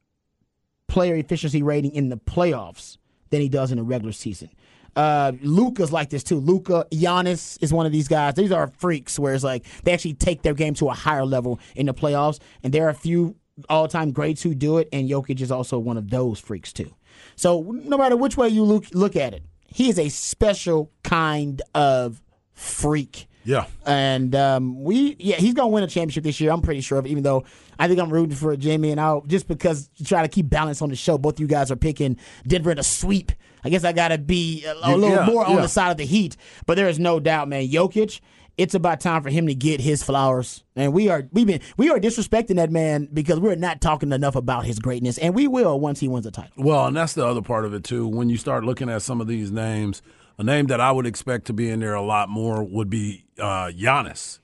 player 0.88 1.16
efficiency 1.16 1.64
rating 1.64 1.92
in 1.92 2.10
the 2.10 2.18
playoffs 2.18 2.98
than 3.30 3.42
he 3.42 3.50
does 3.50 3.72
in 3.72 3.78
the 3.78 3.84
regular 3.84 4.12
season. 4.12 4.50
Uh, 4.96 5.32
Luka's 5.42 5.92
like 5.92 6.10
this 6.10 6.24
too. 6.24 6.40
Luka, 6.40 6.86
Giannis 6.92 7.58
is 7.62 7.74
one 7.74 7.86
of 7.86 7.92
these 7.92 8.08
guys. 8.08 8.36
These 8.36 8.52
are 8.52 8.68
freaks 8.68 9.18
where 9.18 9.34
it's 9.34 9.44
like 9.44 9.66
they 9.84 9.92
actually 9.92 10.14
take 10.14 10.44
their 10.44 10.54
game 10.54 10.76
to 10.76 10.90
a 10.90 10.94
higher 10.94 11.26
level 11.26 11.60
in 11.76 11.88
the 11.88 11.94
playoffs, 11.94 12.40
and 12.64 12.72
there 12.74 12.86
are 12.86 12.90
a 12.90 12.94
few 12.94 13.36
all-time 13.70 14.12
greats 14.12 14.44
who 14.44 14.54
do 14.54 14.78
it, 14.78 14.90
and 14.92 15.10
Jokic 15.10 15.42
is 15.42 15.52
also 15.52 15.80
one 15.80 15.98
of 15.98 16.10
those 16.10 16.40
freaks 16.40 16.72
too. 16.72 16.94
So 17.36 17.62
no 17.62 17.98
matter 17.98 18.16
which 18.16 18.38
way 18.38 18.50
you 18.50 18.64
look 18.64 18.86
look 18.94 19.16
at 19.16 19.34
it, 19.34 19.44
he 19.68 19.90
is 19.90 20.00
a 20.00 20.10
special 20.10 20.92
kind 21.04 21.62
of 21.74 22.22
freak. 22.54 23.28
Yeah. 23.46 23.66
And 23.86 24.36
um, 24.36 24.82
we, 24.84 25.16
yeah, 25.20 25.36
he's 25.36 25.54
gonna 25.54 25.70
win 25.70 25.84
a 25.84 25.88
championship 25.88 26.24
this 26.24 26.40
year. 26.40 26.52
I'm 26.52 26.62
pretty 26.62 26.82
sure 26.82 26.98
of. 26.98 27.06
It, 27.06 27.10
even 27.10 27.24
though 27.24 27.44
I 27.78 27.88
think 27.88 28.00
I'm 28.00 28.10
rooting 28.10 28.36
for 28.36 28.56
Jimmy, 28.56 28.92
and 28.92 29.02
I'll 29.02 29.22
just 29.22 29.48
because 29.48 29.90
to 29.98 30.06
try 30.06 30.22
to 30.22 30.28
keep 30.28 30.50
balance 30.50 30.82
on 30.82 30.90
the 30.90 30.96
show. 30.96 31.18
Both 31.18 31.40
you 31.40 31.48
guys 31.48 31.72
are 31.72 31.76
picking 31.76 32.18
Denver 32.48 32.74
to 32.74 32.84
sweep. 32.84 33.32
I 33.64 33.70
guess 33.70 33.84
I 33.84 33.92
gotta 33.94 34.18
be 34.18 34.66
a, 34.66 34.74
a 34.74 34.96
little 34.96 35.18
yeah, 35.18 35.26
more 35.26 35.46
on 35.46 35.58
the 35.58 35.68
side 35.68 35.92
of 35.92 35.98
the 35.98 36.06
Heat. 36.06 36.38
But 36.66 36.76
there 36.76 36.88
is 36.88 37.00
no 37.00 37.20
doubt, 37.20 37.50
man. 37.50 37.68
Jokic. 37.68 38.20
It's 38.58 38.76
about 38.76 39.00
time 39.00 39.24
for 39.24 39.30
him 39.30 39.48
to 39.48 39.56
get 39.56 39.82
his 39.82 40.04
flowers, 40.04 40.64
and 40.76 40.94
we 40.94 41.10
are 41.10 41.28
we've 41.32 41.48
been 41.48 41.62
we 41.76 41.90
are 41.90 42.00
disrespecting 42.00 42.58
that 42.58 42.70
man 42.70 43.10
because 43.12 43.40
we're 43.40 43.56
not 43.56 43.82
talking 43.82 44.12
enough 44.12 44.36
about 44.36 44.66
his 44.66 44.78
greatness, 44.78 45.18
and 45.18 45.34
we 45.34 45.48
will 45.48 45.80
once 45.80 46.00
he 46.00 46.08
wins 46.08 46.26
the 46.26 46.32
title. 46.32 46.52
Well, 46.56 46.86
and 46.86 46.96
that's 46.96 47.14
the 47.14 47.26
other 47.26 47.42
part 47.42 47.66
of 47.66 47.74
it 47.74 47.84
too. 47.84 48.08
When 48.08 48.30
you 48.30 48.38
start 48.38 48.64
looking 48.64 48.90
at 48.90 49.02
some 49.02 49.22
of 49.22 49.28
these 49.28 49.52
names 49.52 50.04
a 50.38 50.44
name 50.44 50.68
that 50.68 50.82
I 50.82 50.92
would 50.92 51.06
expect 51.06 51.46
to 51.48 51.54
be 51.54 51.70
in 51.70 51.80
there 51.80 51.94
a 51.94 52.02
lot 52.02 52.30
more 52.30 52.64
would 52.64 52.90
be 52.90 53.26
uh, 53.40 53.72
Giannis 53.76 54.40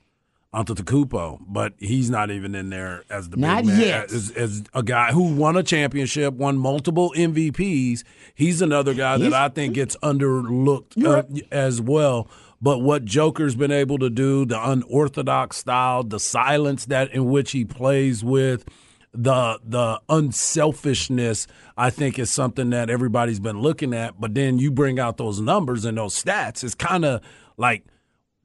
Antetokounmpo, 0.54 1.40
but 1.46 1.74
he's 1.78 2.10
not 2.10 2.30
even 2.30 2.54
in 2.54 2.70
there 2.70 3.04
as 3.08 3.30
the 3.30 3.36
not 3.36 3.64
big 3.64 3.74
man, 3.74 3.80
yet. 3.80 4.12
As, 4.12 4.30
as, 4.32 4.64
a 4.74 4.82
guy 4.82 5.12
who 5.12 5.34
won 5.34 5.56
a 5.56 5.62
championship, 5.62 6.34
won 6.34 6.58
multiple 6.58 7.12
MVPs. 7.16 8.02
He's 8.34 8.60
another 8.60 8.94
guy 8.94 9.16
he's, 9.18 9.30
that 9.30 9.32
I 9.32 9.48
think 9.48 9.74
gets 9.74 9.96
underlooked 9.96 11.04
uh, 11.04 11.22
as 11.52 11.80
well. 11.80 12.28
But 12.62 12.80
what 12.80 13.04
Joker's 13.04 13.54
been 13.54 13.70
able 13.70 13.98
to 13.98 14.10
do, 14.10 14.44
the 14.44 14.70
unorthodox 14.70 15.56
style, 15.56 16.02
the 16.02 16.20
silence 16.20 16.86
that 16.86 17.10
in 17.12 17.30
which 17.30 17.52
he 17.52 17.64
plays 17.64 18.22
with 18.22 18.64
the 19.12 19.58
the 19.64 20.00
unselfishness 20.08 21.48
I 21.76 21.90
think 21.90 22.18
is 22.18 22.30
something 22.30 22.70
that 22.70 22.90
everybody's 22.90 23.40
been 23.40 23.60
looking 23.60 23.94
at. 23.94 24.20
But 24.20 24.34
then 24.34 24.58
you 24.58 24.70
bring 24.70 25.00
out 25.00 25.16
those 25.16 25.40
numbers 25.40 25.84
and 25.84 25.96
those 25.96 26.22
stats. 26.22 26.62
It's 26.62 26.74
kind 26.74 27.04
of 27.04 27.22
like 27.56 27.84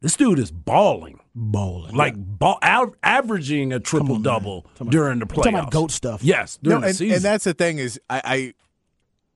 this 0.02 0.16
dude 0.16 0.40
is 0.40 0.52
balling, 0.52 1.20
balling, 1.36 1.94
like 1.94 2.16
ball, 2.16 2.60
averaging 2.62 3.74
a 3.74 3.80
triple 3.80 4.20
double 4.20 4.66
during 4.88 5.20
the 5.20 5.26
playoffs. 5.26 5.36
Talking 5.36 5.54
about 5.56 5.72
goat 5.72 5.92
stuff. 5.92 6.24
Yes, 6.24 6.58
during 6.62 6.82
no, 6.82 6.88
and, 6.88 7.02
and, 7.02 7.22
that's 7.22 7.44
the 7.44 7.54
thing 7.54 7.80
is 7.80 8.00
I, 8.10 8.22
I 8.24 8.54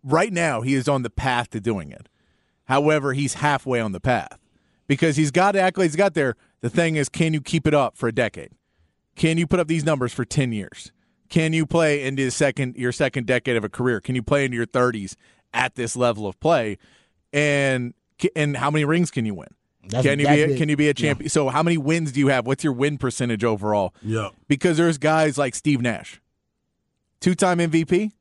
right 0.03 0.31
now 0.31 0.61
he 0.61 0.73
is 0.73 0.87
on 0.87 1.03
the 1.03 1.09
path 1.09 1.49
to 1.51 1.59
doing 1.59 1.91
it. 1.91 2.07
However, 2.63 3.13
he's 3.13 3.35
halfway 3.35 3.79
on 3.81 3.91
the 3.91 3.99
path 3.99 4.38
because 4.89 5.15
he's 5.15 5.31
got 5.31 5.55
accolades, 5.55 5.83
he's 5.83 5.95
got 5.95 6.15
there. 6.15 6.35
The 6.61 6.69
thing 6.69 6.97
is, 6.97 7.07
can 7.07 7.33
you 7.33 7.39
keep 7.39 7.65
it 7.65 7.73
up 7.73 7.95
for 7.95 8.09
a 8.09 8.11
decade? 8.11 8.49
Can 9.15 9.37
you 9.37 9.47
put 9.47 9.61
up 9.61 9.67
these 9.67 9.85
numbers 9.85 10.11
for 10.11 10.25
10 10.25 10.51
years? 10.51 10.91
Can 11.29 11.53
you 11.53 11.65
play 11.65 12.03
into 12.03 12.25
the 12.25 12.31
second 12.31 12.75
your 12.75 12.91
second 12.91 13.27
decade 13.27 13.55
of 13.55 13.63
a 13.63 13.69
career? 13.69 14.01
Can 14.01 14.15
you 14.15 14.23
play 14.23 14.45
into 14.45 14.57
your 14.57 14.65
30s 14.65 15.15
at 15.53 15.75
this 15.75 15.95
level 15.95 16.25
of 16.25 16.39
play? 16.39 16.79
And 17.31 17.93
and 18.35 18.57
how 18.57 18.71
many 18.71 18.83
rings 18.83 19.11
can 19.11 19.27
you 19.27 19.35
win? 19.35 19.49
That's, 19.87 20.05
can 20.05 20.19
you 20.19 20.27
be 20.27 20.41
a, 20.41 20.57
can 20.57 20.69
you 20.69 20.75
be 20.75 20.89
a 20.89 20.93
champion? 20.93 21.25
Yeah. 21.25 21.29
So 21.29 21.49
how 21.49 21.61
many 21.61 21.77
wins 21.77 22.11
do 22.11 22.19
you 22.19 22.29
have? 22.29 22.47
What's 22.47 22.63
your 22.63 22.73
win 22.73 22.97
percentage 22.97 23.43
overall? 23.43 23.93
Yeah. 24.01 24.29
Because 24.47 24.77
there's 24.77 24.97
guys 24.97 25.37
like 25.37 25.53
Steve 25.53 25.81
Nash, 25.81 26.19
two-time 27.19 27.59
MVP, 27.59 28.11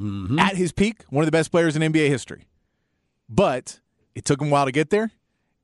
mm-hmm. 0.00 0.38
at 0.38 0.56
his 0.56 0.72
peak, 0.72 1.04
one 1.10 1.22
of 1.22 1.26
the 1.26 1.32
best 1.32 1.50
players 1.50 1.76
in 1.76 1.82
NBA 1.82 2.08
history. 2.08 2.46
But 3.28 3.80
it 4.14 4.24
took 4.24 4.40
him 4.40 4.48
a 4.48 4.50
while 4.50 4.66
to 4.66 4.72
get 4.72 4.90
there, 4.90 5.10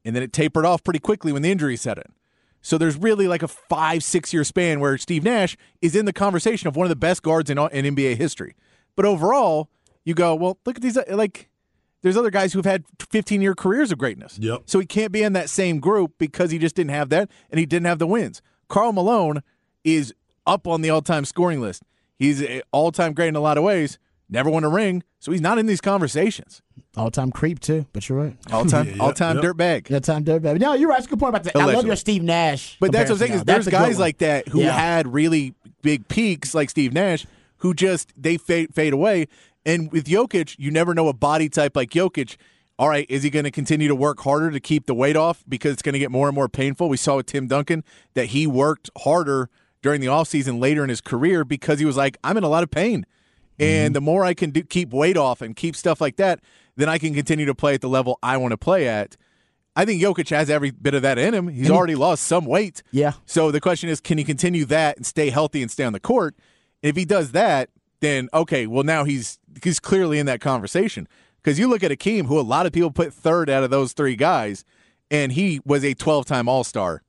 and 0.05 0.15
then 0.15 0.23
it 0.23 0.33
tapered 0.33 0.65
off 0.65 0.83
pretty 0.85 1.01
quickly 1.01 1.33
when 1.33 1.43
the 1.43 1.51
injury 1.51 1.77
set 1.77 1.99
in. 1.99 2.13
So 2.61 2.77
there's 2.77 2.97
really 2.97 3.29
like 3.29 3.43
a 3.43 3.49
five, 3.49 4.03
six 4.03 4.33
year 4.33 4.45
span 4.45 4.81
where 4.81 4.99
Steve 4.99 5.25
Nash 5.25 5.57
is 5.81 5.95
in 5.95 6.05
the 6.05 6.13
conversation 6.13 6.69
of 6.69 6.77
one 6.77 6.85
of 6.85 6.91
the 6.91 6.97
best 6.97 7.23
guards 7.23 7.51
in, 7.51 7.59
uh, 7.59 7.67
in 7.67 7.95
NBA 7.95 8.17
history. 8.17 8.55
But 8.97 9.05
overall, 9.05 9.71
you 10.05 10.15
go, 10.15 10.35
well, 10.35 10.59
look 10.67 10.77
at 10.77 10.83
these, 10.83 10.97
uh, 10.97 11.05
like, 11.11 11.49
there's 12.03 12.17
other 12.17 12.31
guys 12.31 12.53
who've 12.53 12.65
had 12.65 12.85
15 13.11 13.43
year 13.43 13.55
careers 13.55 13.93
of 13.93 13.99
greatness. 13.99 14.39
Yep. 14.41 14.63
So 14.67 14.79
he 14.81 14.87
can't 14.87 15.13
be 15.13 15.23
in 15.23 15.33
that 15.35 15.51
same 15.51 15.81
group 15.81 16.13
because 16.19 16.51
he 16.51 16.59
just 16.59 16.77
didn't 16.77 16.91
have 16.91 17.09
that 17.11 17.31
and 17.51 17.59
he 17.59 17.67
didn't 17.67 17.87
have 17.87 17.99
the 17.99 18.07
wins. 18.07 18.43
Karl 18.69 18.93
Malone 18.93 19.43
is 19.85 20.15
up 20.47 20.67
on 20.67 20.83
the 20.83 20.91
all 20.91 21.03
time 21.03 21.25
scoring 21.25 21.61
list. 21.61 21.83
He's 22.19 22.45
all 22.73 22.93
time 22.93 23.15
great 23.15 23.29
in 23.29 23.37
a 23.37 23.41
lot 23.41 23.59
of 23.59 23.65
ways. 23.65 23.99
Never 24.31 24.51
won 24.51 24.63
a 24.63 24.69
ring, 24.69 25.03
so 25.19 25.33
he's 25.33 25.41
not 25.41 25.59
in 25.59 25.67
these 25.67 25.81
conversations. 25.81 26.61
All 26.97 27.11
time 27.11 27.31
creep 27.31 27.61
too, 27.61 27.87
but 27.93 28.09
you're 28.09 28.19
right. 28.19 28.37
All 28.53 28.65
time, 28.65 28.89
yeah, 28.89 29.03
all 29.03 29.13
time 29.13 29.37
yep. 29.37 29.45
dirtbag. 29.45 29.93
All 29.93 30.01
time 30.01 30.25
dirtbag. 30.25 30.61
No, 30.61 30.75
you're 30.75 30.89
right. 30.89 30.97
That's 30.97 31.07
a 31.07 31.11
good 31.11 31.19
point 31.19 31.31
about 31.31 31.45
that. 31.45 31.55
Allegedly. 31.55 31.75
I 31.75 31.77
love 31.77 31.87
your 31.87 31.97
Steve 31.97 32.23
Nash. 32.23 32.77
But 32.79 32.93
that's 32.93 33.11
what 33.11 33.17
I'm 33.17 33.27
saying. 33.27 33.33
Is 33.33 33.45
there's 33.45 33.69
guys 33.69 33.99
like 33.99 34.19
that 34.19 34.49
who 34.49 34.61
yeah. 34.61 34.73
had 34.73 35.07
really 35.07 35.55
big 35.83 36.09
peaks, 36.09 36.55
like 36.55 36.69
Steve 36.69 36.93
Nash, 36.93 37.27
who 37.59 37.73
just 37.73 38.13
they 38.17 38.37
fade 38.37 38.75
fade 38.75 38.93
away. 38.93 39.29
And 39.65 39.91
with 39.93 40.07
Jokic, 40.07 40.57
you 40.59 40.71
never 40.71 40.95
know 40.95 41.09
a 41.09 41.13
body 41.15 41.49
type 41.49 41.77
like 41.77 41.91
Jokic. 41.91 42.37
All 42.79 42.89
right, 42.89 43.07
is 43.09 43.25
he 43.25 43.31
going 43.31 43.45
to 43.45 43.51
continue 43.51 43.89
to 43.89 43.95
work 43.95 44.21
harder 44.21 44.51
to 44.53 44.61
keep 44.61 44.87
the 44.87 44.95
weight 44.95 45.17
off 45.17 45.43
because 45.49 45.73
it's 45.73 45.83
going 45.83 45.95
to 45.95 45.99
get 45.99 46.13
more 46.13 46.29
and 46.29 46.35
more 46.35 46.49
painful? 46.49 46.89
We 46.89 46.97
saw 46.97 47.17
with 47.17 47.27
Tim 47.27 47.49
Duncan 47.49 47.83
that 48.15 48.27
he 48.27 48.47
worked 48.47 48.89
harder 48.99 49.51
during 49.83 50.01
the 50.01 50.07
offseason 50.07 50.61
later 50.61 50.85
in 50.85 50.89
his 50.89 51.01
career 51.01 51.45
because 51.45 51.81
he 51.81 51.85
was 51.85 51.97
like, 51.97 52.19
I'm 52.23 52.37
in 52.37 52.45
a 52.45 52.49
lot 52.49 52.63
of 52.63 52.71
pain. 52.71 53.05
And 53.59 53.89
mm-hmm. 53.89 53.93
the 53.95 54.01
more 54.01 54.25
I 54.25 54.35
can 54.35 54.51
do, 54.51 54.63
keep 54.63 54.93
weight 54.93 55.17
off 55.17 55.43
and 55.43 55.57
keep 55.57 55.75
stuff 55.75 56.01
like 56.01 56.17
that, 56.17 56.41
then 56.77 56.89
I 56.89 56.99
can 56.99 57.15
continue 57.15 57.47
to 57.47 57.55
play 57.55 57.75
at 57.75 57.81
the 57.81 57.89
level 57.89 58.19
I 58.23 58.37
want 58.37 58.53
to 58.53 58.59
play 58.59 58.89
at. 58.89 59.17
I 59.75 59.85
think 59.85 60.03
Jokic 60.03 60.31
has 60.31 60.51
every 60.51 60.71
bit 60.71 60.95
of 60.95 61.03
that 61.03 61.19
in 61.19 61.35
him. 61.35 61.49
He's 61.49 61.71
already 61.71 61.95
lost 61.95 62.25
some 62.25 62.45
weight. 62.45 62.83
Yeah. 62.91 63.13
So 63.27 63.53
the 63.53 63.61
question 63.61 63.89
is, 63.89 64.01
can 64.01 64.19
he 64.19 64.25
continue 64.25 64.65
that 64.67 64.97
and 64.97 65.07
stay 65.07 65.31
healthy 65.31 65.63
and 65.63 65.71
stay 65.71 65.85
on 65.85 65.93
the 65.93 66.01
court? 66.01 66.35
And 66.83 66.91
if 66.91 66.97
he 66.97 67.05
does 67.05 67.33
that, 67.33 67.71
then 68.01 68.29
okay, 68.35 68.67
well 68.67 68.85
now 68.85 69.05
he's 69.05 69.39
he's 69.63 69.81
clearly 69.81 70.19
in 70.19 70.27
that 70.27 70.41
conversation. 70.41 71.09
Because 71.43 71.59
you 71.59 71.69
look 71.69 71.83
at 71.83 71.91
Akeem, 71.91 72.27
who 72.27 72.39
a 72.39 72.43
lot 72.43 72.67
of 72.67 72.73
people 72.73 72.91
put 72.91 73.13
third 73.13 73.49
out 73.49 73.63
of 73.63 73.71
those 73.71 73.93
three 73.93 74.17
guys, 74.17 74.65
and 75.11 75.33
he 75.33 75.61
was 75.65 75.85
a 75.85 75.95
12 75.95 76.27
time 76.27 76.49
All 76.49 76.65
Star. 76.65 77.03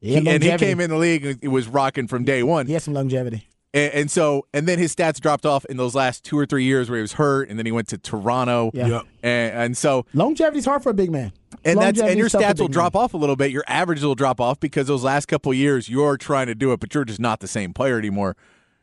Yeah, 0.00 0.20
and 0.26 0.42
he 0.42 0.56
came 0.56 0.80
in 0.80 0.90
the 0.90 0.96
league 0.96 1.24
and 1.42 1.52
was 1.52 1.68
rocking 1.68 2.06
from 2.06 2.24
day 2.24 2.42
one. 2.42 2.66
He 2.66 2.72
has 2.72 2.84
some 2.84 2.94
longevity. 2.94 3.48
And, 3.74 3.92
and, 3.92 4.10
so, 4.10 4.46
and 4.54 4.66
then 4.66 4.78
his 4.78 4.94
stats 4.94 5.20
dropped 5.20 5.44
off 5.44 5.64
in 5.66 5.76
those 5.76 5.94
last 5.94 6.24
two 6.24 6.38
or 6.38 6.46
three 6.46 6.64
years 6.64 6.88
where 6.88 6.98
he 6.98 7.02
was 7.02 7.12
hurt, 7.12 7.50
and 7.50 7.58
then 7.58 7.66
he 7.66 7.72
went 7.72 7.88
to 7.88 7.98
Toronto. 7.98 8.70
Yeah. 8.72 8.86
Yep. 8.86 9.02
And, 9.22 9.54
and 9.54 9.76
so 9.76 10.06
longevity's 10.14 10.64
hard 10.64 10.82
for 10.82 10.90
a 10.90 10.94
big 10.94 11.10
man. 11.10 11.32
And 11.64 11.78
that's 11.78 12.00
and 12.00 12.18
your 12.18 12.28
stats 12.28 12.60
will 12.60 12.68
drop 12.68 12.94
man. 12.94 13.02
off 13.02 13.14
a 13.14 13.16
little 13.16 13.36
bit. 13.36 13.50
Your 13.50 13.64
averages 13.66 14.04
will 14.04 14.14
drop 14.14 14.40
off 14.40 14.60
because 14.60 14.86
those 14.86 15.04
last 15.04 15.26
couple 15.26 15.52
years 15.52 15.88
you're 15.88 16.16
trying 16.16 16.46
to 16.46 16.54
do 16.54 16.72
it, 16.72 16.80
but 16.80 16.94
you're 16.94 17.04
just 17.04 17.20
not 17.20 17.40
the 17.40 17.48
same 17.48 17.74
player 17.74 17.98
anymore. 17.98 18.36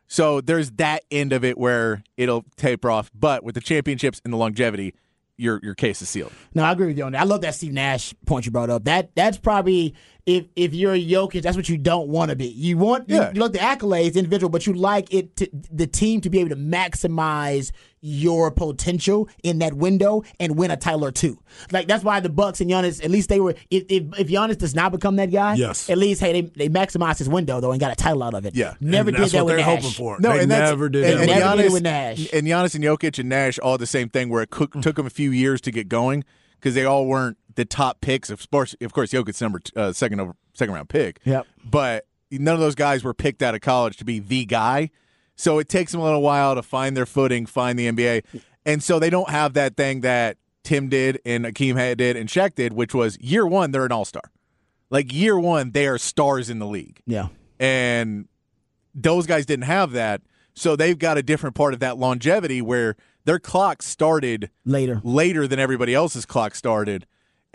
So 0.07 0.41
there's 0.41 0.71
that 0.71 1.03
end 1.09 1.33
of 1.33 1.43
it 1.43 1.57
where 1.57 2.03
it'll 2.17 2.43
taper 2.57 2.91
off. 2.91 3.09
But 3.13 3.43
with 3.43 3.55
the 3.55 3.61
championships 3.61 4.21
and 4.23 4.33
the 4.33 4.37
longevity, 4.37 4.93
your 5.37 5.59
your 5.63 5.75
case 5.75 6.01
is 6.01 6.09
sealed. 6.09 6.31
No, 6.53 6.63
I 6.63 6.71
agree 6.71 6.87
with 6.87 6.97
you 6.97 7.03
on 7.05 7.11
that. 7.13 7.21
I 7.21 7.25
love 7.25 7.41
that 7.41 7.55
Steve 7.55 7.73
Nash 7.73 8.13
point 8.25 8.45
you 8.45 8.51
brought 8.51 8.69
up. 8.69 8.85
That 8.85 9.15
that's 9.15 9.37
probably 9.37 9.95
if 10.25 10.45
if 10.55 10.73
you're 10.73 10.93
a 10.93 11.03
Jokic, 11.03 11.43
that's 11.43 11.55
what 11.55 11.69
you 11.69 11.77
don't 11.77 12.07
want 12.07 12.29
to 12.29 12.35
be. 12.35 12.47
You 12.47 12.77
want 12.77 13.07
yeah. 13.07 13.27
you, 13.29 13.35
you 13.35 13.41
like 13.41 13.51
the 13.51 13.59
accolades 13.59 14.15
individual, 14.15 14.49
but 14.49 14.65
you 14.65 14.73
like 14.73 15.13
it 15.13 15.35
to, 15.37 15.49
the 15.71 15.85
team 15.85 16.21
to 16.21 16.29
be 16.29 16.39
able 16.39 16.49
to 16.49 16.55
maximize 16.55 17.71
your 18.01 18.49
potential 18.51 19.29
in 19.43 19.59
that 19.59 19.73
window 19.73 20.23
and 20.39 20.57
win 20.57 20.71
a 20.71 20.77
title 20.77 21.05
or 21.05 21.11
two. 21.11 21.39
Like 21.71 21.87
that's 21.87 22.03
why 22.03 22.19
the 22.21 22.29
Bucks 22.29 22.59
and 22.59 22.69
Giannis, 22.69 23.03
at 23.03 23.11
least 23.11 23.29
they 23.29 23.39
were. 23.39 23.55
If 23.69 23.83
if, 23.89 24.19
if 24.19 24.27
Giannis 24.27 24.57
does 24.57 24.73
not 24.73 24.91
become 24.91 25.15
that 25.17 25.31
guy, 25.31 25.55
yes. 25.55 25.89
At 25.91 25.99
least 25.99 26.21
hey, 26.21 26.41
they 26.41 26.67
they 26.67 26.69
maximized 26.69 27.19
his 27.19 27.29
window 27.29 27.59
though 27.59 27.71
and 27.71 27.79
got 27.79 27.91
a 27.91 27.95
title 27.95 28.23
out 28.23 28.33
of 28.33 28.47
it. 28.47 28.55
Yeah, 28.55 28.73
never 28.79 29.11
did 29.11 29.29
that 29.29 29.45
with 29.45 29.57
Nash. 29.57 29.65
Hoping 29.65 29.91
for. 29.91 30.19
No, 30.19 30.33
they 30.33 30.39
and 30.39 30.49
never 30.49 30.89
did. 30.89 31.05
And, 31.05 31.29
and, 31.29 31.41
Giannis, 31.43 31.57
did 31.57 31.73
with 31.73 31.83
Nash 31.83 32.33
and 32.33 32.47
Giannis 32.47 32.73
and 32.73 32.83
Jokic 32.83 33.19
and 33.19 33.29
Nash 33.29 33.59
all 33.59 33.77
the 33.77 33.85
same 33.85 34.09
thing. 34.09 34.29
Where 34.29 34.41
it 34.41 34.51
took 34.51 34.95
them 34.95 35.05
a 35.05 35.11
few 35.11 35.29
years 35.29 35.61
to 35.61 35.71
get 35.71 35.87
going 35.87 36.23
because 36.55 36.73
they 36.73 36.83
all 36.83 37.05
weren't 37.05 37.37
the 37.55 37.65
top 37.65 38.01
picks. 38.01 38.29
Of 38.29 38.49
course, 38.51 38.75
of 38.81 38.93
course, 38.93 39.11
Jokic's 39.11 39.41
number 39.41 39.61
uh, 39.75 39.93
second 39.93 40.19
over 40.19 40.35
second 40.53 40.73
round 40.73 40.89
pick. 40.89 41.19
Yep. 41.23 41.47
But 41.63 42.07
none 42.31 42.53
of 42.53 42.59
those 42.59 42.75
guys 42.75 43.03
were 43.03 43.13
picked 43.13 43.41
out 43.41 43.55
of 43.55 43.61
college 43.61 43.97
to 43.97 44.05
be 44.05 44.19
the 44.19 44.45
guy. 44.45 44.91
So 45.35 45.59
it 45.59 45.67
takes 45.67 45.91
them 45.91 46.01
a 46.01 46.03
little 46.03 46.21
while 46.21 46.55
to 46.55 46.61
find 46.61 46.95
their 46.95 47.05
footing, 47.05 47.45
find 47.45 47.77
the 47.77 47.87
NBA. 47.91 48.23
And 48.65 48.81
so 48.81 48.99
they 48.99 49.09
don't 49.09 49.29
have 49.29 49.53
that 49.53 49.75
thing 49.75 50.01
that 50.01 50.37
Tim 50.63 50.89
did 50.89 51.21
and 51.25 51.45
Akeem 51.45 51.75
had 51.75 51.97
did 51.97 52.15
and 52.15 52.29
Shaq 52.29 52.55
did, 52.55 52.73
which 52.73 52.93
was 52.93 53.19
year 53.19 53.45
one, 53.45 53.71
they're 53.71 53.85
an 53.85 53.91
all 53.91 54.05
star. 54.05 54.23
Like 54.89 55.13
year 55.13 55.37
one, 55.37 55.71
they 55.71 55.87
are 55.87 55.97
stars 55.97 56.49
in 56.49 56.59
the 56.59 56.65
league. 56.65 57.01
Yeah. 57.05 57.27
And 57.59 58.27
those 58.93 59.25
guys 59.25 59.45
didn't 59.45 59.65
have 59.65 59.91
that. 59.91 60.21
So 60.53 60.75
they've 60.75 60.97
got 60.97 61.17
a 61.17 61.23
different 61.23 61.55
part 61.55 61.73
of 61.73 61.81
that 61.81 61.97
longevity 61.97 62.61
where 62.61 62.95
their 63.25 63.39
clock 63.39 63.81
started 63.81 64.49
later 64.63 65.01
later 65.03 65.47
than 65.47 65.59
everybody 65.59 65.93
else's 65.93 66.25
clock 66.25 66.55
started 66.55 67.05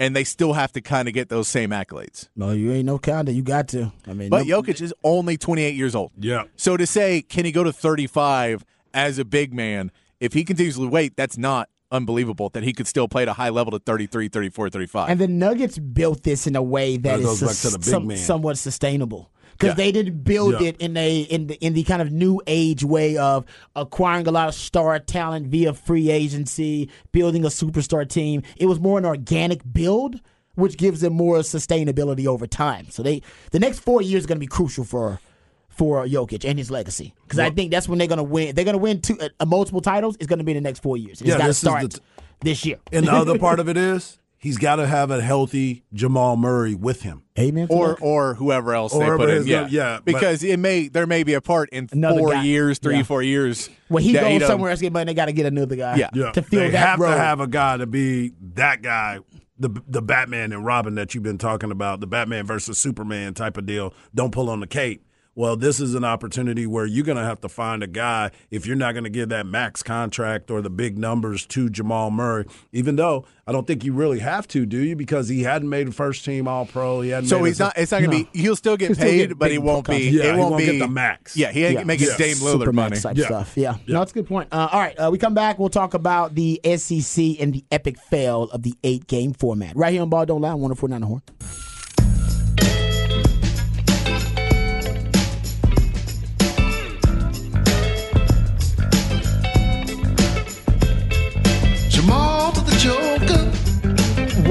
and 0.01 0.17
they 0.17 0.25
still 0.25 0.55
have 0.55 0.73
to 0.73 0.81
kind 0.81 1.07
of 1.07 1.15
get 1.15 1.29
those 1.29 1.47
same 1.47 1.71
accolades. 1.71 2.29
No, 2.35 2.51
you 2.53 2.73
ain't 2.73 2.87
no 2.87 2.99
kinda. 2.99 3.33
You 3.33 3.43
got 3.43 3.69
to. 3.69 3.93
I 4.09 4.15
mean, 4.15 4.31
but 4.31 4.47
no, 4.47 4.63
Jokic 4.63 4.81
is 4.81 4.95
only 5.05 5.37
28 5.37 5.75
years 5.77 5.95
old. 5.95 6.11
Yeah. 6.19 6.45
So 6.57 6.77
to 6.77 6.87
say, 6.87 7.21
can 7.23 7.45
he 7.45 7.53
go 7.53 7.63
to 7.63 7.73
35 7.73 8.65
as 8.95 9.19
a 9.19 9.25
big 9.27 9.53
man? 9.53 9.93
If 10.19 10.33
he 10.33 10.43
continues 10.43 10.77
to 10.77 10.89
wait, 10.89 11.17
that's 11.17 11.37
not 11.37 11.69
unbelievable 11.93 12.49
that 12.51 12.63
he 12.63 12.73
could 12.73 12.87
still 12.87 13.09
play 13.09 13.23
at 13.23 13.29
a 13.29 13.35
high 13.35 13.51
level 13.51 13.73
to 13.73 13.79
33, 13.79 14.29
34, 14.29 14.71
35. 14.71 15.11
And 15.11 15.21
the 15.21 15.29
Nuggets 15.29 15.79
built 15.79 16.23
this 16.23 16.47
in 16.47 16.57
a 16.57 16.63
way 16.63 16.97
that, 16.97 17.21
that 17.21 17.21
is 17.21 17.39
su- 17.39 17.79
some, 17.81 18.17
somewhat 18.17 18.57
sustainable 18.59 19.31
because 19.61 19.77
yeah. 19.79 19.85
they 19.85 19.93
didn't 19.93 20.25
build 20.25 20.59
yeah. 20.61 20.69
it 20.69 20.77
in 20.79 20.97
a 20.97 21.21
in 21.21 21.47
the 21.49 21.55
in 21.57 21.75
the 21.75 21.85
kind 21.85 22.01
of 22.01 22.11
new 22.11 22.41
age 22.47 22.83
way 22.83 23.19
of 23.19 23.45
acquiring 23.77 24.27
a 24.27 24.31
lot 24.31 24.49
of 24.49 24.55
star 24.55 24.99
talent 24.99 25.49
via 25.49 25.75
free 25.75 26.11
agency, 26.11 26.89
building 27.13 27.45
a 27.45 27.49
superstar 27.49 28.09
team. 28.09 28.43
It 28.57 28.67
was 28.67 28.81
more 28.81 28.99
an 28.99 29.05
organic 29.05 29.61
build, 29.71 30.21
which 30.55 30.79
gives 30.79 31.03
them 31.03 31.13
more 31.13 31.39
sustainability 31.39 32.27
over 32.27 32.47
time. 32.47 32.89
So 32.91 33.03
they 33.03 33.21
the 33.51 33.61
next 33.61 33.81
four 33.81 34.01
years 34.01 34.25
are 34.25 34.29
going 34.29 34.37
to 34.37 34.41
be 34.41 34.47
crucial 34.47 34.85
for 34.85 35.21
for 35.69 36.07
Jokic 36.07 36.49
and 36.49 36.59
his 36.59 36.71
legacy 36.71 37.15
because 37.25 37.39
I 37.39 37.51
think 37.51 37.71
that's 37.71 37.89
when 37.89 37.99
they're 37.99 38.09
going 38.09 38.19
to 38.19 38.25
win. 38.25 38.55
They're 38.55 38.65
going 38.65 38.75
to 38.75 38.79
win 38.79 39.03
two 39.03 39.19
uh, 39.21 39.45
multiple 39.45 39.83
titles. 39.83 40.17
It's 40.17 40.27
going 40.27 40.39
to 40.39 40.45
be 40.45 40.53
in 40.53 40.63
the 40.63 40.67
next 40.67 40.81
four 40.83 40.97
years. 40.97 41.21
It's 41.21 41.29
yeah, 41.29 41.39
got 41.39 41.47
to 41.49 41.55
start 41.55 41.91
t- 41.91 42.01
this 42.41 42.65
year. 42.65 42.79
And 42.93 43.07
the 43.07 43.13
other 43.13 43.39
part 43.39 43.61
of 43.61 43.69
it 43.69 43.77
is 43.77 44.20
he's 44.41 44.59
got 44.59 44.77
to 44.77 44.87
have 44.87 45.11
a 45.13 45.21
healthy 45.21 45.85
Jamal 45.93 46.37
Murray 46.37 46.75
with 46.75 47.03
him. 47.03 47.23
Amen. 47.39 47.69
Or 47.71 47.97
or 48.01 48.35
whoever 48.35 48.75
else 48.75 48.93
or 48.93 49.05
they 49.05 49.17
put 49.17 49.31
in. 49.31 49.47
Yeah, 49.47 49.69
yeah. 49.71 50.01
Because 50.05 50.43
it 50.43 50.59
may 50.59 50.89
there 50.89 51.07
may 51.07 51.23
be 51.23 51.35
a 51.35 51.41
part 51.41 51.69
in 51.71 51.87
four 51.87 52.33
guy. 52.33 52.43
years, 52.43 52.79
three 52.79 52.97
yeah. 52.97 53.03
four 53.05 53.23
years. 53.23 53.71
When 53.89 54.03
he 54.03 54.13
goes 54.13 54.45
somewhere 54.47 54.71
else, 54.71 54.83
but 54.83 55.07
they 55.07 55.15
got 55.15 55.27
to 55.27 55.33
get 55.33 55.47
another 55.47 55.77
guy. 55.77 55.97
Yeah, 55.97 56.11
yeah. 56.13 56.33
To 56.33 56.43
fill 56.43 56.61
they 56.61 56.71
that 56.71 56.79
have 56.79 56.99
road. 56.99 57.13
to 57.13 57.19
have 57.19 57.41
a 57.41 57.47
guy 57.47 57.77
to 57.77 57.87
be 57.87 58.33
that 58.55 58.83
guy. 58.83 59.21
The, 59.59 59.69
the 59.87 60.01
Batman 60.01 60.53
and 60.53 60.65
Robin 60.65 60.95
that 60.95 61.15
you've 61.15 61.23
been 61.23 61.37
talking 61.37 61.71
about, 61.71 62.01
the 62.01 62.07
Batman 62.07 62.47
versus 62.47 62.79
Superman 62.79 63.35
type 63.35 63.59
of 63.59 63.67
deal. 63.67 63.93
Don't 64.15 64.33
pull 64.33 64.49
on 64.49 64.61
the 64.61 64.67
cape 64.67 65.05
well, 65.35 65.57
this 65.57 65.81
is 65.81 65.95
an 65.95 66.05
opportunity 66.05 66.67
where 66.67 66.85
you're 66.85 67.05
going 67.05 67.17
to 67.17 67.25
have 67.25 67.41
to 67.43 67.49
find 67.49 67.83
a 67.83 67.87
guy 67.87 68.31
if 68.51 68.67
you're 68.67 68.77
not 68.77 68.93
going 68.93 69.05
to 69.05 69.11
give 69.11 69.29
that 69.29 69.47
max 69.47 69.83
contract 69.83 70.51
or 70.51 70.61
the 70.61 70.71
big 70.71 70.99
numbers 70.99 71.47
to 71.47 71.71
Jamal 71.71 72.11
Murray. 72.11 72.47
Even 72.73 72.97
though 72.97 73.25
I 73.47 73.53
don't 73.53 73.67
think 73.67 73.85
you 73.85 73.93
really 73.93 74.19
have 74.19 74.49
to, 74.49 74.67
do 74.67 74.79
you? 74.79 74.97
Because 74.97 75.29
he 75.29 75.43
hadn't 75.43 75.69
made 75.69 75.89
a 75.89 75.93
first 75.93 76.25
team 76.25 76.49
All 76.49 76.67
Pro. 76.67 77.01
He 77.01 77.11
hadn't. 77.11 77.29
So 77.29 77.43
he's 77.45 77.61
not. 77.61 77.79
It's 77.79 77.93
not 77.93 78.03
going 78.03 78.11
to 78.11 78.19
no. 78.19 78.29
be. 78.33 78.39
He'll 78.39 78.57
still 78.57 78.77
get 78.77 78.89
he'll 78.89 78.97
paid, 78.97 79.19
still 79.19 79.29
get 79.29 79.39
but 79.39 79.51
he 79.51 79.59
won't 79.59 79.87
be. 79.87 80.11
Yeah, 80.11 80.25
it 80.25 80.37
won't, 80.37 80.53
won't 80.53 80.59
be 80.59 80.67
get 80.67 80.79
the 80.81 80.89
max. 80.89 81.37
Yeah, 81.37 81.53
he 81.53 81.65
ain't 81.65 81.79
yeah. 81.79 81.85
making 81.85 82.09
yeah. 82.09 82.17
Dame 82.17 82.37
Lillard 82.37 82.73
money 82.75 82.99
type 82.99 83.17
yeah. 83.17 83.27
stuff. 83.27 83.53
Yeah. 83.57 83.77
yeah, 83.87 83.95
no, 83.95 83.99
that's 84.01 84.11
a 84.11 84.15
good 84.15 84.27
point. 84.27 84.49
Uh, 84.53 84.69
all 84.71 84.81
right, 84.81 84.97
uh, 84.97 85.11
we 85.13 85.19
come 85.19 85.35
back. 85.35 85.59
We'll 85.59 85.69
talk 85.69 85.95
about 85.95 86.35
the 86.35 86.61
SEC 86.77 87.41
and 87.41 87.53
the 87.53 87.65
epic 87.71 87.99
fail 87.99 88.45
of 88.45 88.63
the 88.63 88.75
eight 88.83 89.07
game 89.07 89.33
format 89.33 89.77
right 89.77 89.93
here 89.93 90.03
on 90.03 90.11
Ball 90.11 90.27
Don't 90.27 90.41
Lie. 90.41 90.55
One 90.55 90.75
four 90.75 90.89
nine 90.89 91.01
the 91.01 91.70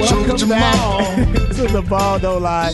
horn. 0.07 0.49
back. 0.49 1.27
this 1.47 1.59
is 1.59 1.71
the 1.71 1.81
ball 1.81 2.19
don't 2.19 2.41
lie. 2.41 2.71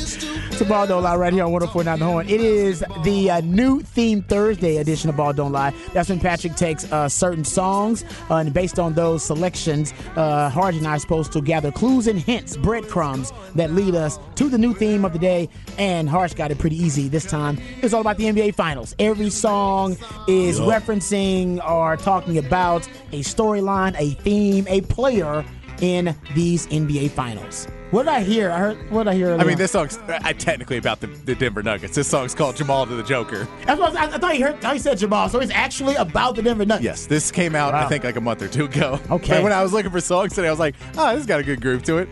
It's 0.56 0.62
a 0.62 0.66
ball 0.66 0.88
don't 0.88 1.04
lie 1.04 1.18
right 1.18 1.34
here 1.34 1.44
on 1.44 1.52
104.9 1.52 2.00
The 2.00 2.06
Horn. 2.06 2.30
It 2.30 2.40
is 2.40 2.82
the 3.04 3.30
uh, 3.30 3.42
new 3.42 3.82
theme 3.82 4.22
Thursday 4.22 4.78
edition 4.78 5.10
of 5.10 5.18
Ball 5.18 5.34
Don't 5.34 5.52
Lie. 5.52 5.74
That's 5.92 6.08
when 6.08 6.22
Patrick 6.22 6.56
takes 6.56 6.90
uh, 6.94 7.10
certain 7.10 7.44
songs, 7.44 8.06
uh, 8.30 8.36
and 8.36 8.54
based 8.54 8.80
on 8.80 8.94
those 8.94 9.22
selections, 9.22 9.94
uh, 10.16 10.50
and 10.56 10.88
I 10.88 10.96
are 10.96 11.00
supposed 11.00 11.34
to 11.34 11.42
gather 11.42 11.74
clues 11.74 12.08
and 12.08 12.18
hints, 12.18 12.56
breadcrumbs 12.56 13.34
that 13.56 13.72
lead 13.72 13.96
us 13.96 14.18
to 14.36 14.48
the 14.48 14.58
new 14.58 14.74
theme 14.74 15.04
of 15.04 15.12
the 15.12 15.20
day. 15.20 15.50
And 15.78 16.08
Harge 16.08 16.36
got 16.36 16.52
it 16.52 16.58
pretty 16.58 16.82
easy 16.82 17.10
this 17.10 17.26
time. 17.26 17.58
It's 17.82 17.94
all 17.94 18.00
about 18.00 18.16
the 18.16 18.24
NBA 18.24 18.56
Finals. 18.56 18.96
Every 18.98 19.32
song 19.32 19.98
is 20.30 20.58
yep. 20.58 20.70
referencing 20.70 21.62
or 21.70 21.98
talking 21.98 22.38
about 22.38 22.88
a 23.12 23.24
storyline, 23.24 23.94
a 24.00 24.12
theme, 24.22 24.66
a 24.70 24.80
player 24.80 25.44
in 25.82 26.16
these 26.34 26.68
NBA 26.68 27.12
Finals. 27.12 27.68
What 27.92 28.04
did 28.04 28.14
I 28.14 28.24
hear? 28.24 28.52
I 28.52 28.58
heard. 28.58 28.92
What 28.92 29.04
did 29.04 29.12
I 29.12 29.16
hear? 29.16 29.36
I 29.36 29.44
mean, 29.44 29.58
this 29.58 29.72
song's 29.72 29.98
uh, 29.98 30.34
technically 30.34 30.78
about 30.78 31.00
the, 31.00 31.08
the, 31.08 31.36
Denver 31.36 31.64
Nuggets. 31.64 31.96
This 31.96 32.08
song's 32.08 32.34
called 32.34 32.56
Jamal 32.56 32.86
to 32.88 32.96
the 32.96 33.04
Joker. 33.04 33.48
That's 33.66 33.80
what 33.80 33.96
I, 33.96 34.06
I 34.06 34.18
thought 34.18 34.38
you 34.38 34.46
heard. 34.46 34.66
I 34.66 34.78
said 34.78 34.98
Jamal, 34.98 35.30
so 35.30 35.40
it's 35.40 35.52
actually 35.52 35.96
about 35.96 36.36
the 36.36 36.42
Denver 36.42 36.66
Nuggets. 36.66 36.84
Yes, 36.84 37.06
this 37.06 37.32
came 37.32 37.56
out 37.56 37.74
wow. 37.74 37.86
I 37.86 37.90
think 37.90 38.04
like 38.04 38.16
a 38.16 38.22
month 38.22 38.42
or 38.42 38.48
two 38.48 38.66
ago. 38.66 39.00
Okay. 39.12 39.36
But 39.36 39.44
when 39.44 39.54
I 39.54 39.62
was 39.64 39.72
looking 39.72 39.92
for 39.92 40.02
songs 40.02 40.34
today, 40.34 40.48
I 40.48 40.52
was 40.52 40.60
like, 40.60 40.76
oh, 40.98 41.10
this 41.12 41.20
has 41.20 41.26
got 41.26 41.40
a 41.40 41.44
good 41.44 41.62
groove 41.62 41.84
to 41.84 42.00
it. 42.00 42.10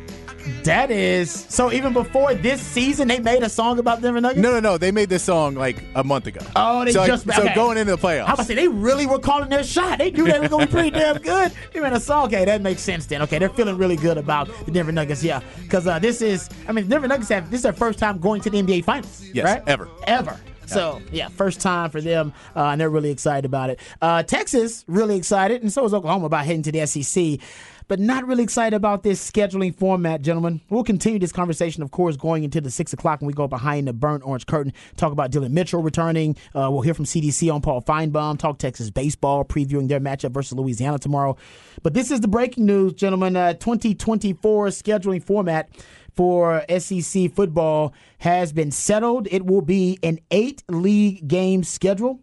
That 0.63 0.91
is 0.91 1.31
so. 1.31 1.71
Even 1.71 1.93
before 1.93 2.33
this 2.33 2.61
season, 2.61 3.07
they 3.07 3.19
made 3.19 3.43
a 3.43 3.49
song 3.49 3.79
about 3.79 4.01
Denver 4.01 4.19
Nuggets. 4.19 4.41
No, 4.41 4.51
no, 4.51 4.59
no. 4.59 4.77
They 4.77 4.91
made 4.91 5.09
this 5.09 5.23
song 5.23 5.55
like 5.55 5.83
a 5.95 6.03
month 6.03 6.27
ago. 6.27 6.45
Oh, 6.55 6.83
they 6.83 6.91
so, 6.91 7.05
just 7.05 7.25
like, 7.25 7.39
okay. 7.39 7.49
so 7.49 7.55
going 7.55 7.77
into 7.77 7.95
the 7.95 7.97
playoffs. 7.97 8.25
How 8.25 8.33
about 8.33 8.45
say 8.45 8.55
they 8.55 8.67
really 8.67 9.05
were 9.05 9.19
calling 9.19 9.49
their 9.49 9.63
shot? 9.63 9.99
They 9.99 10.11
knew 10.11 10.25
they 10.25 10.39
were 10.39 10.49
going 10.49 10.67
to 10.67 10.67
be 10.67 10.71
pretty 10.71 10.91
damn 10.91 11.17
good. 11.17 11.51
They 11.71 11.79
made 11.79 11.93
a 11.93 11.99
song. 11.99 12.27
Okay, 12.27 12.45
that 12.45 12.61
makes 12.61 12.81
sense 12.81 13.05
then. 13.05 13.21
Okay, 13.21 13.39
they're 13.39 13.49
feeling 13.49 13.77
really 13.77 13.95
good 13.95 14.17
about 14.17 14.49
the 14.65 14.71
Denver 14.71 14.91
Nuggets. 14.91 15.23
Yeah, 15.23 15.41
because 15.61 15.87
uh, 15.87 15.99
this 15.99 16.21
is. 16.21 16.49
I 16.67 16.71
mean, 16.71 16.87
Denver 16.87 17.07
Nuggets 17.07 17.29
have 17.29 17.49
this 17.49 17.59
is 17.59 17.63
their 17.63 17.73
first 17.73 17.99
time 17.99 18.19
going 18.19 18.41
to 18.41 18.49
the 18.49 18.61
NBA 18.61 18.83
Finals. 18.83 19.23
Yes, 19.33 19.45
right? 19.45 19.63
ever, 19.67 19.89
ever. 20.07 20.39
So 20.65 21.01
yeah, 21.11 21.29
first 21.29 21.61
time 21.61 21.89
for 21.89 22.01
them, 22.01 22.33
uh, 22.55 22.67
and 22.67 22.81
they're 22.81 22.89
really 22.89 23.11
excited 23.11 23.45
about 23.45 23.69
it. 23.69 23.79
Uh, 24.01 24.23
Texas 24.23 24.83
really 24.87 25.17
excited, 25.17 25.61
and 25.61 25.71
so 25.71 25.85
is 25.85 25.93
Oklahoma 25.93 26.25
about 26.25 26.45
heading 26.45 26.63
to 26.63 26.71
the 26.71 26.85
SEC 26.85 27.39
but 27.87 27.99
not 27.99 28.25
really 28.25 28.43
excited 28.43 28.75
about 28.75 29.03
this 29.03 29.29
scheduling 29.29 29.75
format, 29.75 30.21
gentlemen. 30.21 30.61
We'll 30.69 30.83
continue 30.83 31.19
this 31.19 31.31
conversation, 31.31 31.83
of 31.83 31.91
course, 31.91 32.17
going 32.17 32.43
into 32.43 32.61
the 32.61 32.71
six 32.71 32.93
o'clock 32.93 33.21
when 33.21 33.27
we 33.27 33.33
go 33.33 33.47
behind 33.47 33.87
the 33.87 33.93
burnt 33.93 34.23
orange 34.25 34.45
curtain. 34.45 34.73
Talk 34.95 35.11
about 35.11 35.31
Dillon 35.31 35.53
Mitchell 35.53 35.81
returning. 35.81 36.35
Uh, 36.55 36.69
we'll 36.71 36.81
hear 36.81 36.93
from 36.93 37.05
CDC 37.05 37.53
on 37.53 37.61
Paul 37.61 37.81
Finebaum. 37.81 38.37
Talk 38.37 38.57
Texas 38.57 38.89
baseball, 38.89 39.43
previewing 39.43 39.87
their 39.87 39.99
matchup 39.99 40.31
versus 40.31 40.57
Louisiana 40.57 40.99
tomorrow. 40.99 41.37
But 41.81 41.93
this 41.93 42.11
is 42.11 42.21
the 42.21 42.27
breaking 42.27 42.65
news, 42.65 42.93
gentlemen. 42.93 43.35
Uh, 43.35 43.53
2024 43.53 44.67
scheduling 44.67 45.23
format 45.23 45.69
for 46.15 46.63
SEC 46.77 47.33
football 47.33 47.93
has 48.19 48.53
been 48.53 48.71
settled. 48.71 49.27
It 49.31 49.45
will 49.45 49.61
be 49.61 49.99
an 50.03 50.19
eight 50.31 50.63
league 50.69 51.27
game 51.27 51.63
schedule. 51.63 52.19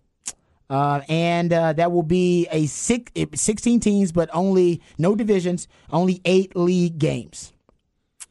Uh, 0.70 1.00
and 1.08 1.52
uh, 1.52 1.72
that 1.72 1.90
will 1.90 2.04
be 2.04 2.46
a 2.52 2.66
six, 2.66 3.10
16 3.34 3.80
teams, 3.80 4.12
but 4.12 4.30
only 4.32 4.80
no 4.98 5.16
divisions, 5.16 5.66
only 5.90 6.20
eight 6.24 6.54
league 6.54 6.96
games. 6.96 7.52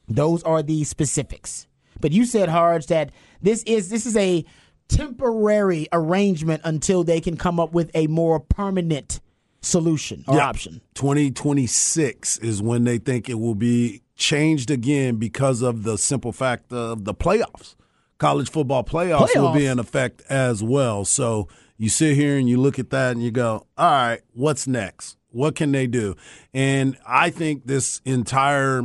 Those 0.07 0.41
are 0.43 0.63
the 0.63 0.85
specifics. 0.85 1.67
But 1.99 2.13
you 2.13 2.23
said, 2.25 2.47
Harge, 2.47 2.87
that 2.87 3.11
this 3.41 3.61
is 3.63 3.89
this 3.89 4.05
is 4.05 4.15
a 4.15 4.45
temporary 4.87 5.87
arrangement 5.91 6.61
until 6.63 7.03
they 7.03 7.19
can 7.19 7.35
come 7.35 7.59
up 7.59 7.73
with 7.73 7.91
a 7.93 8.07
more 8.07 8.39
permanent 8.39 9.19
solution 9.61 10.23
or 10.25 10.39
option. 10.39 10.81
2026 10.95 12.37
is 12.39 12.61
when 12.61 12.85
they 12.85 12.97
think 12.97 13.29
it 13.29 13.35
will 13.35 13.53
be 13.53 14.01
changed 14.15 14.71
again 14.71 15.17
because 15.17 15.61
of 15.61 15.83
the 15.83 15.97
simple 15.97 16.31
fact 16.31 16.71
of 16.71 17.03
the 17.03 17.13
playoffs. 17.13 17.75
College 18.17 18.49
football 18.49 18.83
playoffs, 18.83 19.27
playoffs. 19.27 19.41
will 19.41 19.53
be 19.53 19.65
in 19.65 19.77
effect 19.79 20.21
as 20.29 20.63
well. 20.63 21.05
So 21.05 21.47
you 21.79 21.87
sit 21.87 22.15
here 22.15 22.37
and 22.37 22.47
you 22.47 22.57
look 22.57 22.77
at 22.77 22.89
that 22.89 23.13
and 23.13 23.23
you 23.23 23.31
go, 23.31 23.65
all 23.77 23.91
right, 23.91 24.19
what's 24.33 24.67
next? 24.67 25.17
What 25.31 25.55
can 25.55 25.71
they 25.71 25.87
do? 25.87 26.15
And 26.53 26.97
I 27.07 27.29
think 27.29 27.65
this 27.65 28.01
entire 28.03 28.83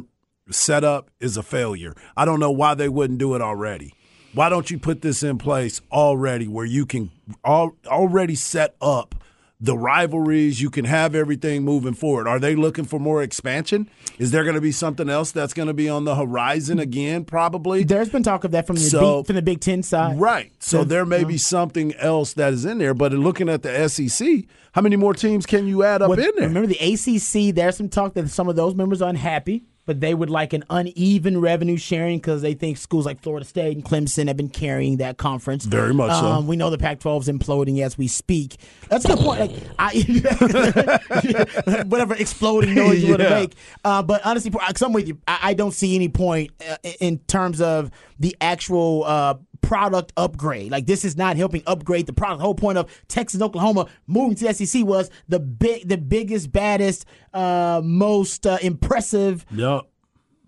setup 0.49 1.11
is 1.19 1.37
a 1.37 1.43
failure. 1.43 1.95
I 2.17 2.25
don't 2.25 2.39
know 2.39 2.53
why 2.53 2.75
they 2.75 2.89
wouldn't 2.89 3.19
do 3.19 3.35
it 3.35 3.43
already. 3.43 3.95
Why 4.33 4.49
don't 4.49 4.71
you 4.71 4.79
put 4.79 5.03
this 5.03 5.25
in 5.25 5.39
place 5.39 5.81
already 5.91 6.47
where 6.47 6.65
you 6.65 6.87
can 6.87 7.11
already 7.45 8.37
set 8.37 8.77
up 8.81 9.17
the 9.65 9.79
rivalries, 9.79 10.61
you 10.61 10.69
can 10.69 10.85
have 10.85 11.15
everything 11.15 11.63
moving 11.63 11.95
forward. 11.95 12.29
Are 12.29 12.39
they 12.39 12.55
looking 12.55 12.85
for 12.85 13.01
more 13.01 13.23
expansion? 13.23 13.89
Is 14.19 14.31
there 14.31 14.45
going 14.45 14.57
to 14.57 14.61
be 14.61 14.73
something 14.73 15.09
else 15.09 15.33
that's 15.33 15.55
going 15.55 15.69
to 15.69 15.75
be 15.75 15.89
on 15.89 16.05
the 16.05 16.15
horizon 16.15 16.79
again? 16.79 17.25
Probably. 17.25 17.83
There's 17.83 18.11
been 18.11 18.23
talk 18.23 18.45
of 18.45 18.51
that 18.51 18.67
from 18.67 18.77
the 18.77 18.83
so, 18.83 19.23
big, 19.23 19.27
from 19.27 19.37
the 19.37 19.43
Big 19.43 19.61
Ten 19.61 19.83
side, 19.83 20.21
right? 20.21 20.53
So 20.59 20.85
there 20.85 21.07
may 21.07 21.25
be 21.25 21.39
something 21.39 21.95
else 21.95 22.35
that 22.35 22.53
is 22.53 22.67
in 22.67 22.79
there. 22.79 22.93
But 22.93 23.13
looking 23.13 23.49
at 23.49 23.63
the 23.63 23.89
SEC, 23.89 24.45
how 24.73 24.83
many 24.83 24.97
more 24.97 25.15
teams 25.15 25.47
can 25.47 25.67
you 25.67 25.83
add 25.83 26.03
up 26.03 26.11
in 26.11 26.19
there? 26.19 26.49
Remember 26.49 26.67
the 26.67 26.79
ACC? 26.79 27.55
There's 27.55 27.79
some 27.79 27.89
talk 27.89 28.15
that 28.15 28.29
some 28.29 28.49
of 28.49 28.57
those 28.57 28.75
members 28.75 29.01
are 29.01 29.09
unhappy 29.09 29.65
but 29.87 30.01
they 30.01 30.15
would 30.15 30.31
like 30.31 30.53
an 30.53 30.65
uneven 30.71 31.41
revenue 31.41 31.77
sharing 31.77 32.19
because 32.19 32.43
they 32.43 32.55
think 32.55 32.79
schools 32.79 33.07
like 33.07 33.21
Florida 33.21 33.45
State 33.45 33.77
and 33.77 33.85
Clemson 33.85 34.29
have 34.29 34.37
been 34.37 34.49
carrying 34.49 34.99
that 34.99 35.17
conference. 35.17 35.65
Very 35.65 35.95
much 35.95 36.11
um, 36.11 36.45
so. 36.45 36.49
We 36.49 36.57
know 36.57 36.71
the 36.71 36.79
Pac-12 36.79 37.23
is 37.23 37.29
imploding 37.29 37.83
as 37.83 37.99
we 37.99 38.09
speak. 38.09 38.57
That's 38.89 39.05
a 39.05 39.09
good 39.09 39.19
point. 39.19 39.41
Like, 39.41 39.51
I, 39.79 41.83
whatever 41.87 42.15
exploding 42.15 42.75
noise 42.75 43.03
you 43.03 43.09
yeah. 43.09 43.11
want 43.11 43.23
to 43.23 43.31
make. 43.31 43.55
Uh, 43.85 44.03
but 44.03 44.25
honestly, 44.25 44.53
I'm 44.61 44.93
with 44.93 45.09
you. 45.09 45.19
I, 45.29 45.39
I 45.43 45.55
don't 45.55 45.73
see 45.73 45.95
any 45.95 46.09
point 46.09 46.51
uh, 46.69 46.77
in 47.01 47.19
terms 47.19 47.61
of 47.61 47.91
the 48.19 48.37
actual. 48.41 49.05
Uh, 49.05 49.35
product 49.65 50.13
upgrade. 50.17 50.71
Like 50.71 50.87
this 50.87 51.05
is 51.05 51.17
not 51.17 51.37
helping 51.37 51.63
upgrade 51.67 52.07
the 52.07 52.13
product. 52.13 52.39
The 52.39 52.45
whole 52.45 52.55
point 52.55 52.79
of 52.79 52.91
Texas 53.09 53.41
Oklahoma 53.41 53.87
moving 54.07 54.37
to 54.37 54.45
the 54.45 54.55
SEC 54.55 54.85
was 54.85 55.11
the 55.29 55.41
big, 55.41 55.89
the 55.89 55.99
biggest, 55.99 56.53
baddest, 56.53 57.07
uh, 57.33 57.81
most 57.83 58.47
uh, 58.47 58.59
impressive 58.63 59.45
yep. 59.51 59.83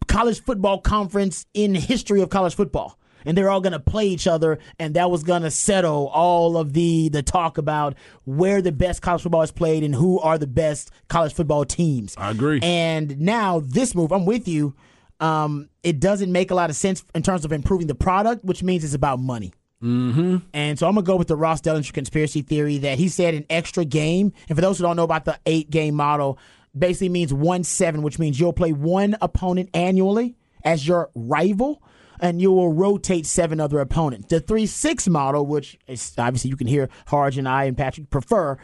college 0.06 0.42
football 0.42 0.80
conference 0.80 1.46
in 1.54 1.74
history 1.74 2.20
of 2.20 2.30
college 2.30 2.54
football. 2.54 2.98
And 3.24 3.36
they're 3.36 3.50
all 3.50 3.60
going 3.60 3.72
to 3.72 3.80
play 3.80 4.06
each 4.06 4.28
other, 4.28 4.60
and 4.78 4.94
that 4.94 5.10
was 5.10 5.24
going 5.24 5.42
to 5.42 5.50
settle 5.50 6.06
all 6.14 6.56
of 6.56 6.74
the 6.74 7.08
the 7.08 7.24
talk 7.24 7.58
about 7.58 7.96
where 8.24 8.62
the 8.62 8.70
best 8.70 9.02
college 9.02 9.22
football 9.22 9.42
is 9.42 9.50
played 9.50 9.82
and 9.82 9.96
who 9.96 10.20
are 10.20 10.38
the 10.38 10.46
best 10.46 10.92
college 11.08 11.34
football 11.34 11.64
teams. 11.64 12.14
I 12.16 12.30
agree. 12.30 12.60
And 12.62 13.18
now 13.18 13.58
this 13.64 13.96
move, 13.96 14.12
I'm 14.12 14.26
with 14.26 14.46
you 14.46 14.76
um, 15.20 15.68
it 15.82 16.00
doesn't 16.00 16.30
make 16.30 16.50
a 16.50 16.54
lot 16.54 16.70
of 16.70 16.76
sense 16.76 17.04
in 17.14 17.22
terms 17.22 17.44
of 17.44 17.52
improving 17.52 17.86
the 17.86 17.94
product, 17.94 18.44
which 18.44 18.62
means 18.62 18.84
it's 18.84 18.94
about 18.94 19.18
money. 19.18 19.52
Mm-hmm. 19.82 20.38
And 20.54 20.78
so 20.78 20.88
I'm 20.88 20.94
gonna 20.94 21.04
go 21.04 21.16
with 21.16 21.28
the 21.28 21.36
Ross 21.36 21.60
Dellenger 21.60 21.92
conspiracy 21.92 22.42
theory 22.42 22.78
that 22.78 22.98
he 22.98 23.08
said 23.08 23.34
an 23.34 23.44
extra 23.50 23.84
game. 23.84 24.32
And 24.48 24.56
for 24.56 24.62
those 24.62 24.78
who 24.78 24.84
don't 24.84 24.96
know 24.96 25.04
about 25.04 25.26
the 25.26 25.38
eight 25.46 25.70
game 25.70 25.94
model, 25.94 26.38
basically 26.76 27.10
means 27.10 27.32
one 27.32 27.62
seven, 27.62 28.02
which 28.02 28.18
means 28.18 28.40
you'll 28.40 28.52
play 28.52 28.72
one 28.72 29.16
opponent 29.20 29.70
annually 29.74 30.36
as 30.64 30.86
your 30.88 31.10
rival, 31.14 31.82
and 32.20 32.40
you 32.40 32.50
will 32.52 32.72
rotate 32.72 33.26
seven 33.26 33.60
other 33.60 33.78
opponents. 33.78 34.28
The 34.28 34.40
three 34.40 34.66
six 34.66 35.08
model, 35.08 35.46
which 35.46 35.78
is 35.86 36.12
obviously 36.16 36.50
you 36.50 36.56
can 36.56 36.66
hear 36.66 36.88
Harge 37.06 37.36
and 37.36 37.48
I 37.48 37.64
and 37.64 37.76
Patrick 37.76 38.08
prefer, 38.08 38.58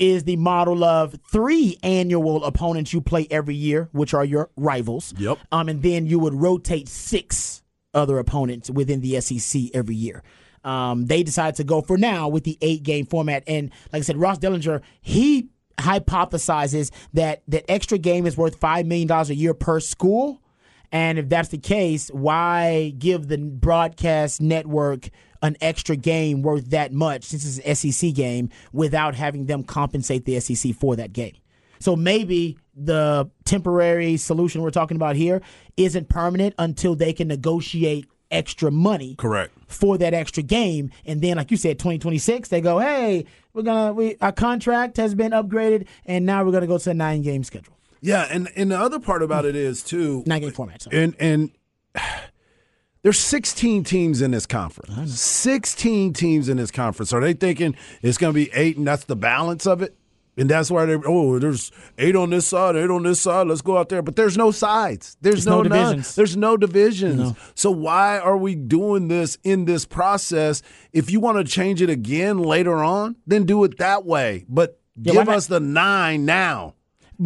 is 0.00 0.24
the 0.24 0.36
model 0.36 0.82
of 0.82 1.14
three 1.30 1.78
annual 1.82 2.42
opponents 2.44 2.92
you 2.92 3.00
play 3.00 3.28
every 3.30 3.54
year, 3.54 3.88
which 3.92 4.14
are 4.14 4.24
your 4.24 4.50
rivals. 4.56 5.14
Yep. 5.18 5.38
Um, 5.52 5.68
and 5.68 5.82
then 5.82 6.06
you 6.06 6.18
would 6.18 6.34
rotate 6.34 6.88
six 6.88 7.62
other 7.92 8.18
opponents 8.18 8.70
within 8.70 9.00
the 9.00 9.20
SEC 9.20 9.62
every 9.74 9.94
year. 9.94 10.22
Um, 10.64 11.06
they 11.06 11.22
decided 11.22 11.56
to 11.56 11.64
go 11.64 11.82
for 11.82 11.96
now 11.96 12.28
with 12.28 12.44
the 12.44 12.58
eight 12.60 12.82
game 12.82 13.06
format. 13.06 13.44
And 13.46 13.70
like 13.92 14.00
I 14.00 14.02
said, 14.02 14.16
Ross 14.16 14.38
Dellenger, 14.38 14.82
he 15.00 15.50
hypothesizes 15.78 16.90
that 17.14 17.42
that 17.48 17.70
extra 17.70 17.98
game 17.98 18.26
is 18.26 18.36
worth 18.36 18.58
$5 18.58 18.86
million 18.86 19.10
a 19.10 19.24
year 19.32 19.54
per 19.54 19.80
school. 19.80 20.42
And 20.92 21.18
if 21.18 21.28
that's 21.28 21.50
the 21.50 21.58
case, 21.58 22.08
why 22.08 22.94
give 22.98 23.28
the 23.28 23.38
broadcast 23.38 24.40
network 24.40 25.10
an 25.42 25.56
extra 25.60 25.96
game 25.96 26.42
worth 26.42 26.70
that 26.70 26.92
much 26.92 27.24
since 27.24 27.58
it's 27.58 27.84
an 27.84 27.92
SEC 27.92 28.14
game 28.14 28.50
without 28.72 29.14
having 29.14 29.46
them 29.46 29.62
compensate 29.64 30.24
the 30.24 30.38
SEC 30.40 30.74
for 30.74 30.96
that 30.96 31.12
game. 31.12 31.34
So 31.80 31.96
maybe 31.96 32.58
the 32.74 33.30
temporary 33.44 34.16
solution 34.16 34.62
we're 34.62 34.70
talking 34.70 34.96
about 34.96 35.16
here 35.16 35.40
isn't 35.76 36.08
permanent 36.08 36.54
until 36.58 36.94
they 36.94 37.12
can 37.12 37.28
negotiate 37.28 38.06
extra 38.30 38.70
money 38.70 39.16
correct 39.16 39.52
for 39.66 39.98
that 39.98 40.14
extra 40.14 40.40
game 40.40 40.88
and 41.04 41.20
then 41.20 41.36
like 41.36 41.50
you 41.50 41.56
said 41.56 41.80
2026 41.80 42.48
they 42.48 42.60
go 42.60 42.78
hey 42.78 43.24
we're 43.52 43.62
gonna 43.62 43.92
we 43.92 44.16
our 44.20 44.30
contract 44.30 44.96
has 44.96 45.16
been 45.16 45.32
upgraded 45.32 45.84
and 46.06 46.24
now 46.24 46.44
we're 46.44 46.52
gonna 46.52 46.64
go 46.64 46.78
to 46.78 46.90
a 46.90 46.94
nine 46.94 47.22
game 47.22 47.42
schedule 47.42 47.76
yeah 48.00 48.28
and 48.30 48.48
and 48.54 48.70
the 48.70 48.78
other 48.78 49.00
part 49.00 49.24
about 49.24 49.44
it 49.44 49.56
is 49.56 49.82
too 49.82 50.22
nine 50.26 50.42
game 50.42 50.52
format 50.52 50.80
sorry. 50.82 51.02
and 51.02 51.16
and 51.18 51.50
there's 53.02 53.18
16 53.18 53.84
teams 53.84 54.20
in 54.20 54.30
this 54.30 54.46
conference. 54.46 55.20
16 55.20 56.12
teams 56.12 56.48
in 56.48 56.56
this 56.58 56.70
conference. 56.70 57.12
Are 57.12 57.20
they 57.20 57.32
thinking 57.32 57.74
it's 58.02 58.18
going 58.18 58.32
to 58.32 58.34
be 58.34 58.50
eight 58.52 58.76
and 58.76 58.86
that's 58.86 59.04
the 59.04 59.16
balance 59.16 59.66
of 59.66 59.82
it? 59.82 59.96
And 60.36 60.48
that's 60.48 60.70
why 60.70 60.86
they 60.86 60.94
oh, 60.94 61.38
there's 61.38 61.70
eight 61.98 62.16
on 62.16 62.30
this 62.30 62.46
side, 62.46 62.76
eight 62.76 62.88
on 62.88 63.02
this 63.02 63.20
side. 63.20 63.46
Let's 63.46 63.60
go 63.60 63.76
out 63.76 63.88
there. 63.88 64.00
But 64.00 64.16
there's 64.16 64.38
no 64.38 64.52
sides. 64.52 65.16
There's 65.20 65.44
no, 65.44 65.58
no 65.58 65.64
divisions. 65.64 66.14
There's 66.14 66.36
no 66.36 66.56
divisions. 66.56 67.18
No. 67.18 67.36
So 67.54 67.70
why 67.70 68.18
are 68.18 68.36
we 68.36 68.54
doing 68.54 69.08
this 69.08 69.36
in 69.42 69.64
this 69.64 69.84
process? 69.84 70.62
If 70.92 71.10
you 71.10 71.20
want 71.20 71.38
to 71.38 71.44
change 71.44 71.82
it 71.82 71.90
again 71.90 72.38
later 72.38 72.76
on, 72.76 73.16
then 73.26 73.44
do 73.44 73.64
it 73.64 73.78
that 73.78 74.06
way. 74.06 74.46
But 74.48 74.80
yeah, 74.96 75.12
give 75.12 75.28
us 75.28 75.46
the 75.46 75.60
nine 75.60 76.24
now 76.24 76.74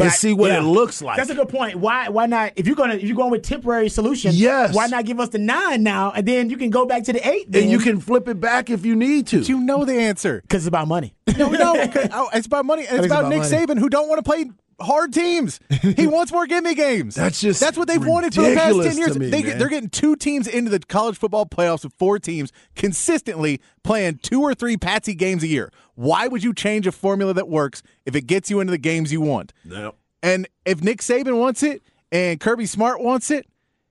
and 0.03 0.13
see 0.13 0.33
what 0.33 0.51
yeah, 0.51 0.59
it 0.59 0.63
looks 0.63 1.01
like. 1.01 1.17
That's 1.17 1.31
a 1.31 1.35
good 1.35 1.49
point. 1.49 1.77
Why 1.77 2.09
why 2.09 2.27
not 2.27 2.53
if 2.57 2.67
you're 2.67 2.77
gonna 2.77 2.95
if 2.95 3.05
you're 3.05 3.17
going 3.17 3.31
with 3.31 3.43
temporary 3.43 3.89
solution, 3.89 4.33
yes. 4.35 4.75
why 4.75 4.87
not 4.87 5.05
give 5.05 5.21
us 5.21 5.29
the 5.31 5.39
nine 5.39 5.83
now 5.83 6.13
and 6.13 6.27
then 6.27 6.51
you 6.51 6.57
can 6.57 6.71
go 6.71 6.87
back 6.87 7.05
to 7.05 7.13
the 7.13 7.27
eight 7.27 7.51
then. 7.51 7.65
And 7.65 7.71
you 7.71 7.79
can 7.79 8.01
flip 8.01 8.29
it 8.29 8.41
back 8.41 8.71
if 8.71 8.85
you 8.85 8.97
need 8.97 9.27
to. 9.29 9.39
But 9.39 9.49
you 9.49 9.61
know 9.61 9.85
the 9.85 9.95
answer. 9.95 10.41
Because 10.43 10.63
it's 10.63 10.69
about 10.69 10.89
money. 10.89 11.15
No, 11.39 11.51
no, 11.51 11.75
oh, 12.13 12.31
it's 12.33 12.47
about 12.47 12.65
money 12.65 12.87
and 12.87 12.99
it's 12.99 13.07
about, 13.07 13.21
about, 13.21 13.29
Nick 13.31 13.51
money. 13.51 13.67
Saban 13.67 13.79
who 13.79 13.89
don't 13.89 14.09
want 14.09 14.19
to 14.19 14.29
play 14.29 14.51
hard 14.81 15.13
teams. 15.13 15.61
He 15.69 16.07
wants 16.07 16.33
more 16.33 16.47
gimme 16.47 16.75
games. 16.75 17.15
That's 17.15 17.41
just 17.41 17.61
that's 17.61 17.77
what 17.77 17.89
they've 17.89 18.05
wanted 18.05 18.35
for 18.35 18.43
the 18.43 18.55
past 18.55 18.83
ten 18.83 18.97
years. 18.97 19.19
Me, 19.19 19.31
they, 19.31 19.43
they're 19.43 19.69
getting 19.69 19.91
two 19.91 20.17
teams 20.17 20.47
into 20.47 20.71
the 20.71 20.79
college 20.81 21.17
football 21.17 21.47
playoffs 21.47 21.85
with 21.85 21.93
four 21.95 22.19
teams 22.19 22.53
consistently 22.75 23.61
playing 23.83 24.19
two 24.19 24.43
or 24.43 24.55
three 24.55 24.77
patsy 24.77 25.15
games 25.15 25.43
a 25.43 25.47
year. 25.47 25.71
Why 25.95 26.27
would 26.29 26.43
you 26.43 26.53
change 26.55 26.87
a 26.87 26.93
formula 26.93 27.35
that 27.35 27.49
works 27.49 27.83
if 28.05 28.15
it 28.17 28.23
gets 28.27 28.51
you 28.51 28.61
into 28.61 28.71
the 28.71 28.79
games 28.79 29.13
you 29.13 29.21
want? 29.21 29.53
No. 29.65 29.95
And 30.23 30.49
if 30.65 30.83
Nick 30.83 31.01
Saban 31.01 31.39
wants 31.39 31.63
it 31.63 31.83
and 32.11 32.41
Kirby 32.41 32.67
Smart 32.67 33.01
wants 33.01 33.31
it, 33.31 33.47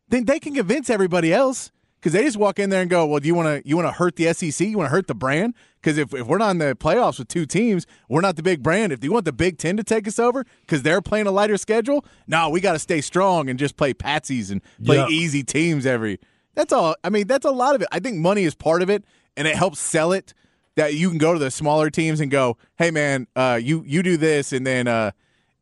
then 0.10 0.26
they 0.26 0.40
can 0.40 0.54
convince 0.54 0.90
everybody 0.90 1.34
else 1.34 1.72
because 2.00 2.14
they 2.14 2.24
just 2.24 2.38
walk 2.38 2.60
in 2.60 2.70
there 2.70 2.82
and 2.82 2.90
go, 2.90 3.06
"Well, 3.06 3.20
do 3.20 3.28
you 3.28 3.36
want 3.36 3.64
to 3.64 3.68
you 3.68 3.76
want 3.76 3.88
to 3.88 3.94
hurt 3.94 4.16
the 4.16 4.34
SEC? 4.34 4.68
You 4.68 4.78
want 4.78 4.88
to 4.88 4.92
hurt 4.92 5.08
the 5.08 5.16
brand? 5.16 5.54
Because 5.84 5.98
if, 5.98 6.14
if 6.14 6.26
we're 6.26 6.38
not 6.38 6.52
in 6.52 6.60
the 6.60 6.76
playoffs 6.76 7.20
with 7.20 7.28
two 7.28 7.46
teams, 7.46 7.86
we're 8.08 8.22
not 8.22 8.38
the 8.38 8.44
big 8.44 8.64
brand. 8.64 8.94
If 8.94 9.04
you 9.04 9.12
want 9.12 9.26
the 9.26 9.34
Big 9.34 9.58
Ten 9.58 9.76
to 9.76 9.84
take 9.84 10.08
us 10.08 10.18
over 10.18 10.46
because 10.62 10.82
they're 10.82 11.02
playing 11.02 11.28
a 11.28 11.32
lighter 11.32 11.58
schedule, 11.58 12.06
no, 12.26 12.50
we 12.50 12.62
got 12.62 12.74
to 12.74 12.80
stay 12.80 13.02
strong 13.02 13.50
and 13.50 13.60
just 13.60 13.76
play 13.76 13.94
patsies 13.94 14.50
and 14.50 14.62
play 14.86 14.98
yep. 14.98 15.10
easy 15.10 15.44
teams 15.44 15.86
every. 15.86 16.20
That's 16.56 16.72
all. 16.72 16.96
I 17.04 17.10
mean, 17.10 17.28
that's 17.28 17.46
a 17.46 17.52
lot 17.52 17.76
of 17.76 17.82
it. 17.82 17.90
I 17.92 18.00
think 18.00 18.18
money 18.18 18.46
is 18.46 18.56
part 18.56 18.82
of 18.82 18.90
it, 18.90 19.04
and 19.36 19.46
it 19.46 19.56
helps 19.56 19.80
sell 19.80 20.14
it. 20.14 20.34
That 20.76 20.96
you 20.96 21.10
can 21.10 21.20
go 21.20 21.34
to 21.34 21.40
the 21.40 21.52
smaller 21.52 21.92
teams 21.92 22.20
and 22.20 22.32
go, 22.32 22.58
"Hey, 22.78 22.90
man, 22.90 23.28
uh, 23.36 23.60
you 23.62 23.84
you 23.86 24.02
do 24.02 24.18
this, 24.18 24.54
and 24.54 24.66
then." 24.66 24.88
Uh, 24.88 25.12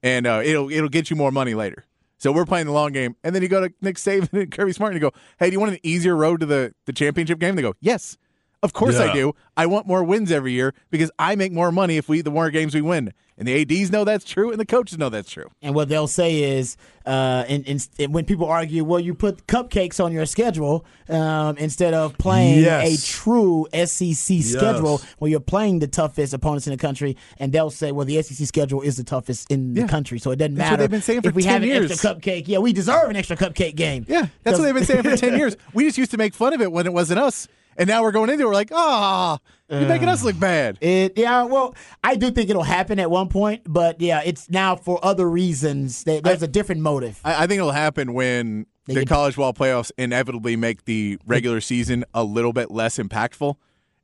and 0.04 0.26
uh, 0.26 0.42
it'll 0.44 0.72
it'll 0.72 0.90
get 0.90 1.10
you 1.10 1.16
more 1.16 1.32
money 1.32 1.54
later. 1.54 1.86
So 2.18 2.32
we're 2.32 2.46
playing 2.46 2.68
the 2.68 2.72
long 2.72 2.92
game, 2.92 3.16
and 3.24 3.34
then 3.34 3.42
you 3.42 3.48
go 3.48 3.68
to 3.68 3.74
Nick 3.82 3.96
Saban 3.98 4.32
and 4.34 4.52
Kirby 4.52 4.74
Smart, 4.74 4.94
and 4.94 5.02
you 5.02 5.10
go, 5.10 5.16
"Hey, 5.40 5.48
do 5.48 5.54
you 5.54 5.60
want 5.60 5.74
an 5.74 5.80
easier 5.84 6.16
road 6.16 6.40
to 6.42 6.46
the 6.46 6.74
the 6.86 6.94
championship 6.94 7.40
game?" 7.40 7.56
They 7.56 7.62
go, 7.62 7.76
"Yes, 7.80 8.18
of 8.64 8.74
course 8.74 8.96
yeah. 8.96 9.06
I 9.06 9.14
do. 9.14 9.34
I 9.58 9.66
want 9.66 9.88
more 9.88 10.04
wins 10.04 10.32
every 10.32 10.54
year 10.54 10.74
because 10.90 11.12
I 11.20 11.36
make 11.36 11.52
more 11.52 11.72
money 11.72 11.98
if 11.98 12.10
we 12.10 12.22
the 12.22 12.32
more 12.32 12.50
games 12.50 12.74
we 12.74 12.82
win." 12.82 13.14
And 13.42 13.48
the 13.48 13.60
ads 13.60 13.92
know 13.92 14.04
that's 14.04 14.24
true, 14.24 14.52
and 14.52 14.60
the 14.60 14.68
coaches 14.68 15.00
know 15.00 15.10
that's 15.10 15.32
true. 15.32 15.50
And 15.64 15.74
what 15.74 15.90
they'll 15.90 16.06
say 16.06 16.44
is, 16.44 16.78
uh, 17.08 17.44
and, 17.50 17.68
and, 17.68 17.90
and 17.98 18.14
when 18.14 18.24
people 18.24 18.46
argue, 18.46 18.84
well, 18.84 19.00
you 19.00 19.16
put 19.16 19.48
cupcakes 19.48 20.04
on 20.04 20.12
your 20.12 20.28
schedule 20.28 20.86
um, 21.10 21.58
instead 21.58 21.96
of 21.96 22.16
playing 22.20 22.60
yes. 22.60 22.88
a 22.88 23.12
true 23.12 23.66
SEC 23.74 24.06
yes. 24.06 24.52
schedule 24.52 25.02
where 25.18 25.32
you're 25.32 25.40
playing 25.40 25.80
the 25.80 25.88
toughest 25.88 26.36
opponents 26.36 26.68
in 26.68 26.72
the 26.72 26.78
country, 26.78 27.18
and 27.40 27.52
they'll 27.52 27.72
say, 27.72 27.92
well, 27.92 28.06
the 28.06 28.22
SEC 28.22 28.46
schedule 28.46 28.82
is 28.82 28.98
the 28.98 29.04
toughest 29.04 29.50
in 29.50 29.76
yeah. 29.76 29.84
the 29.84 29.90
country, 29.90 30.20
so 30.20 30.30
it 30.30 30.36
doesn't 30.36 30.54
that's 30.54 30.70
matter. 30.70 30.84
they've 30.84 30.92
been 30.92 31.02
saying 31.02 31.22
for 31.24 31.30
if 31.30 31.34
we 31.34 31.42
10 31.42 31.52
have 31.52 31.64
years. 31.64 31.86
an 31.86 31.92
extra 31.94 32.14
cupcake. 32.14 32.48
Yeah, 32.48 32.60
we 32.60 32.74
deserve 32.74 33.10
an 33.10 33.16
extra 33.16 33.36
cupcake 33.36 33.76
game. 33.76 34.06
Yeah, 34.08 34.28
that's 34.44 34.60
what 34.60 34.66
they've 34.66 34.76
been 34.76 34.86
saying 34.86 35.02
for 35.02 35.18
ten 35.18 35.36
years. 35.36 35.58
We 35.74 35.86
just 35.86 35.98
used 35.98 36.12
to 36.12 36.18
make 36.18 36.36
fun 36.36 36.54
of 36.54 36.62
it 36.62 36.72
when 36.72 36.86
it 36.86 36.94
wasn't 36.94 37.20
us. 37.20 37.48
And 37.78 37.88
now 37.88 38.04
we're 38.04 38.12
going 38.12 38.30
into 38.30 38.44
it, 38.44 38.48
we're 38.48 38.54
like, 38.54 38.72
ah, 38.74 39.40
oh, 39.70 39.80
you're 39.80 39.88
making 39.88 40.10
us 40.10 40.24
look 40.24 40.38
bad. 40.40 40.78
It, 40.82 41.18
yeah, 41.18 41.44
well, 41.44 41.76
I 42.04 42.16
do 42.16 42.32
think 42.32 42.50
it'll 42.50 42.64
happen 42.64 43.00
at 43.00 43.10
one 43.10 43.30
point, 43.30 43.64
but 43.66 44.02
yeah, 44.02 44.22
it's 44.24 44.50
now 44.50 44.76
for 44.76 45.04
other 45.04 45.30
reasons. 45.30 46.04
There's 46.04 46.44
I, 46.44 46.46
a 46.46 46.48
different 46.48 46.82
motive. 46.82 47.20
I, 47.24 47.44
I, 47.44 47.48
think 47.48 47.60
it'll 47.60 47.72
happen 47.72 48.14
when 48.14 48.66
they 48.86 48.96
the 48.96 49.06
college 49.06 49.36
ball 49.36 49.54
playoffs 49.54 49.92
inevitably 49.98 50.56
make 50.56 50.86
the 50.86 51.18
regular 51.26 51.62
season 51.62 52.04
a 52.14 52.24
little 52.24 52.54
bit 52.54 52.72
less 52.72 52.98
impactful, 52.98 53.56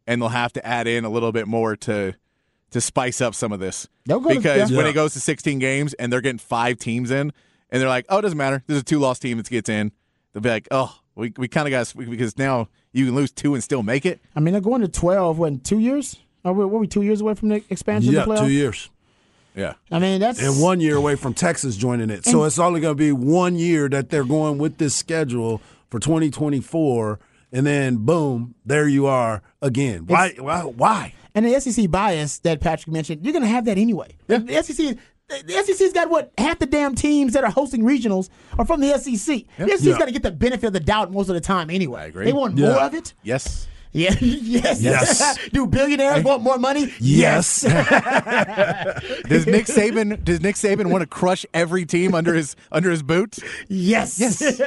and 0.05 0.22
they'll 0.22 0.30
have 0.30 0.53
to 0.53 0.65
add 0.65 0.88
in 0.88 1.03
a 1.03 1.09
little 1.09 1.32
bit 1.32 1.47
more 1.47 1.76
to 1.76 2.15
to 2.72 2.82
spice 2.82 3.22
up 3.22 3.34
some 3.34 3.51
of 3.51 3.59
this. 3.59 3.88
because 4.36 4.68
to, 4.68 4.74
yeah. 4.74 4.78
when 4.78 4.88
it 4.88 4.93
goes 4.93 5.13
to 5.13 5.22
16 5.22 5.59
games 5.59 5.93
and 5.93 6.11
they're 6.11 6.22
getting 6.22 6.38
five 6.38 6.78
teams 6.78 7.11
in, 7.11 7.32
and 7.70 7.82
they're 7.82 7.89
like, 7.89 8.05
oh, 8.09 8.20
it 8.20 8.22
doesn't 8.22 8.38
matter. 8.38 8.63
There's 8.68 8.82
a 8.82 8.84
two 8.84 8.99
loss 8.99 9.20
team 9.20 9.38
that 9.38 9.49
gets 9.49 9.70
in. 9.70 9.91
They'll 10.34 10.41
be 10.41 10.49
like, 10.49 10.68
oh, 10.72 10.99
we, 11.18 11.34
we 11.36 11.47
kind 11.47 11.68
of 11.68 11.72
got 11.72 11.93
because 11.97 12.38
now 12.38 12.70
you 12.93 13.05
can 13.05 13.15
lose 13.15 13.32
two 13.32 13.55
and 13.55 13.63
still 13.63 13.84
make 13.84 14.05
it. 14.05 14.22
I 14.36 14.39
mean, 14.39 14.53
they're 14.53 14.61
going 14.61 14.82
to 14.82 14.88
twelve. 14.88 15.39
When 15.39 15.59
two 15.59 15.80
years? 15.80 16.18
Are 16.45 16.53
we, 16.53 16.63
were 16.63 16.80
we 16.80 16.88
two 16.88 17.01
years 17.01 17.20
away 17.20 17.34
from 17.34 17.49
the 17.49 17.63
expansion? 17.70 18.13
Yeah, 18.13 18.26
the 18.26 18.36
two 18.36 18.51
years. 18.51 18.89
Yeah. 19.55 19.74
I 19.91 19.97
mean, 19.97 20.22
that's 20.22 20.39
and 20.41 20.61
one 20.61 20.80
year 20.80 20.95
away 20.95 21.15
from 21.15 21.34
Texas 21.34 21.76
joining 21.76 22.11
it. 22.11 22.26
So 22.26 22.43
it's 22.43 22.59
only 22.59 22.80
going 22.80 22.95
to 22.95 22.97
be 22.97 23.11
one 23.11 23.55
year 23.55 23.89
that 23.89 24.09
they're 24.09 24.24
going 24.24 24.59
with 24.59 24.78
this 24.78 24.95
schedule 24.95 25.61
for 25.89 25.99
2024, 25.99 27.20
and 27.51 27.65
then 27.65 27.97
boom, 27.97 28.53
there 28.65 28.88
you 28.88 29.07
are 29.07 29.41
again. 29.61 30.05
Why? 30.05 30.36
Why? 30.38 30.61
Why? 30.61 31.13
And 31.34 31.45
the 31.45 31.59
SEC 31.59 31.89
bias 31.89 32.39
that 32.39 32.61
Patrick 32.61 32.93
mentioned, 32.93 33.26
you're 33.26 33.34
going 33.34 33.43
to 33.43 33.49
have 33.49 33.65
that 33.65 33.78
anyway. 33.78 34.15
Yeah. 34.28 34.38
The 34.38 34.61
SEC 34.63 34.97
the 35.30 35.63
SEC's 35.65 35.93
got 35.93 36.09
what 36.09 36.32
half 36.38 36.59
the 36.59 36.65
damn 36.65 36.95
teams 36.95 37.34
that 37.34 37.43
are 37.43 37.51
hosting 37.51 37.82
regionals 37.82 38.30
are 38.57 38.65
from 38.65 38.80
the 38.80 38.97
SEC. 38.97 39.43
Yep. 39.57 39.67
The 39.67 39.69
SEC's 39.69 39.86
yeah. 39.86 39.97
got 39.97 40.05
to 40.05 40.11
get 40.11 40.23
the 40.23 40.32
benefit 40.32 40.67
of 40.67 40.73
the 40.73 40.80
doubt 40.80 41.11
most 41.11 41.30
of 41.30 41.36
the 41.36 41.41
time 41.41 41.69
anyway. 41.69 42.01
I 42.01 42.05
agree. 42.05 42.25
They 42.25 42.34
want 42.34 42.57
yeah. 42.57 42.69
more 42.69 42.82
of 42.82 42.93
it. 42.93 43.13
Yes. 43.23 43.67
Yeah. 43.98 44.16
yes. 44.22 44.82
Yes. 44.82 45.50
Do 45.54 45.66
billionaires 45.66 46.24
want 46.24 46.43
more 46.43 46.60
money? 46.60 46.93
Yes. 47.00 47.62
does 47.64 49.48
Nick 49.48 49.66
Saban 49.66 50.24
does 50.24 50.39
Nick 50.39 50.56
Saban 50.56 50.91
want 50.91 51.02
to 51.02 51.08
crush 51.08 51.45
every 51.54 51.86
team 51.86 52.14
under 52.14 52.36
his 52.36 52.56
under 52.72 52.91
his 52.91 53.02
boots? 53.02 53.39
Yes. 53.68 54.20
Yes. 54.20 54.60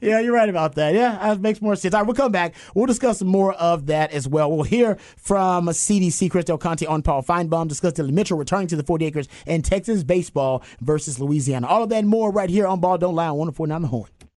yeah, 0.00 0.20
you're 0.20 0.34
right 0.34 0.50
about 0.50 0.74
that. 0.74 0.94
Yeah, 0.94 1.16
that 1.16 1.40
makes 1.40 1.62
more 1.62 1.76
sense. 1.76 1.94
All 1.94 2.00
right, 2.00 2.06
we'll 2.06 2.14
come 2.14 2.32
back. 2.32 2.54
We'll 2.74 2.86
discuss 2.86 3.22
more 3.22 3.54
of 3.54 3.86
that 3.86 4.12
as 4.12 4.28
well. 4.28 4.52
We'll 4.52 4.64
hear 4.64 4.96
from 5.16 5.66
CDC 5.66 6.30
Chris 6.30 6.44
Del 6.44 6.58
Conte 6.58 6.84
on 6.84 7.00
Paul 7.00 7.22
Finebaum, 7.22 7.68
discuss 7.68 7.94
Dillon 7.94 8.14
Mitchell 8.14 8.36
returning 8.36 8.66
to 8.68 8.76
the 8.76 8.82
40 8.82 9.06
acres 9.06 9.28
and 9.46 9.64
Texas 9.64 10.04
baseball 10.04 10.62
versus 10.80 11.18
Louisiana. 11.18 11.66
All 11.66 11.82
of 11.82 11.88
that 11.88 11.98
and 11.98 12.08
more 12.08 12.30
right 12.30 12.50
here 12.50 12.66
on 12.66 12.80
Ball 12.80 12.98
Don't 12.98 13.14
Lie 13.14 13.28
on 13.28 13.50
104.9 13.50 13.80
The 13.80 13.86
Horn. 13.86 14.08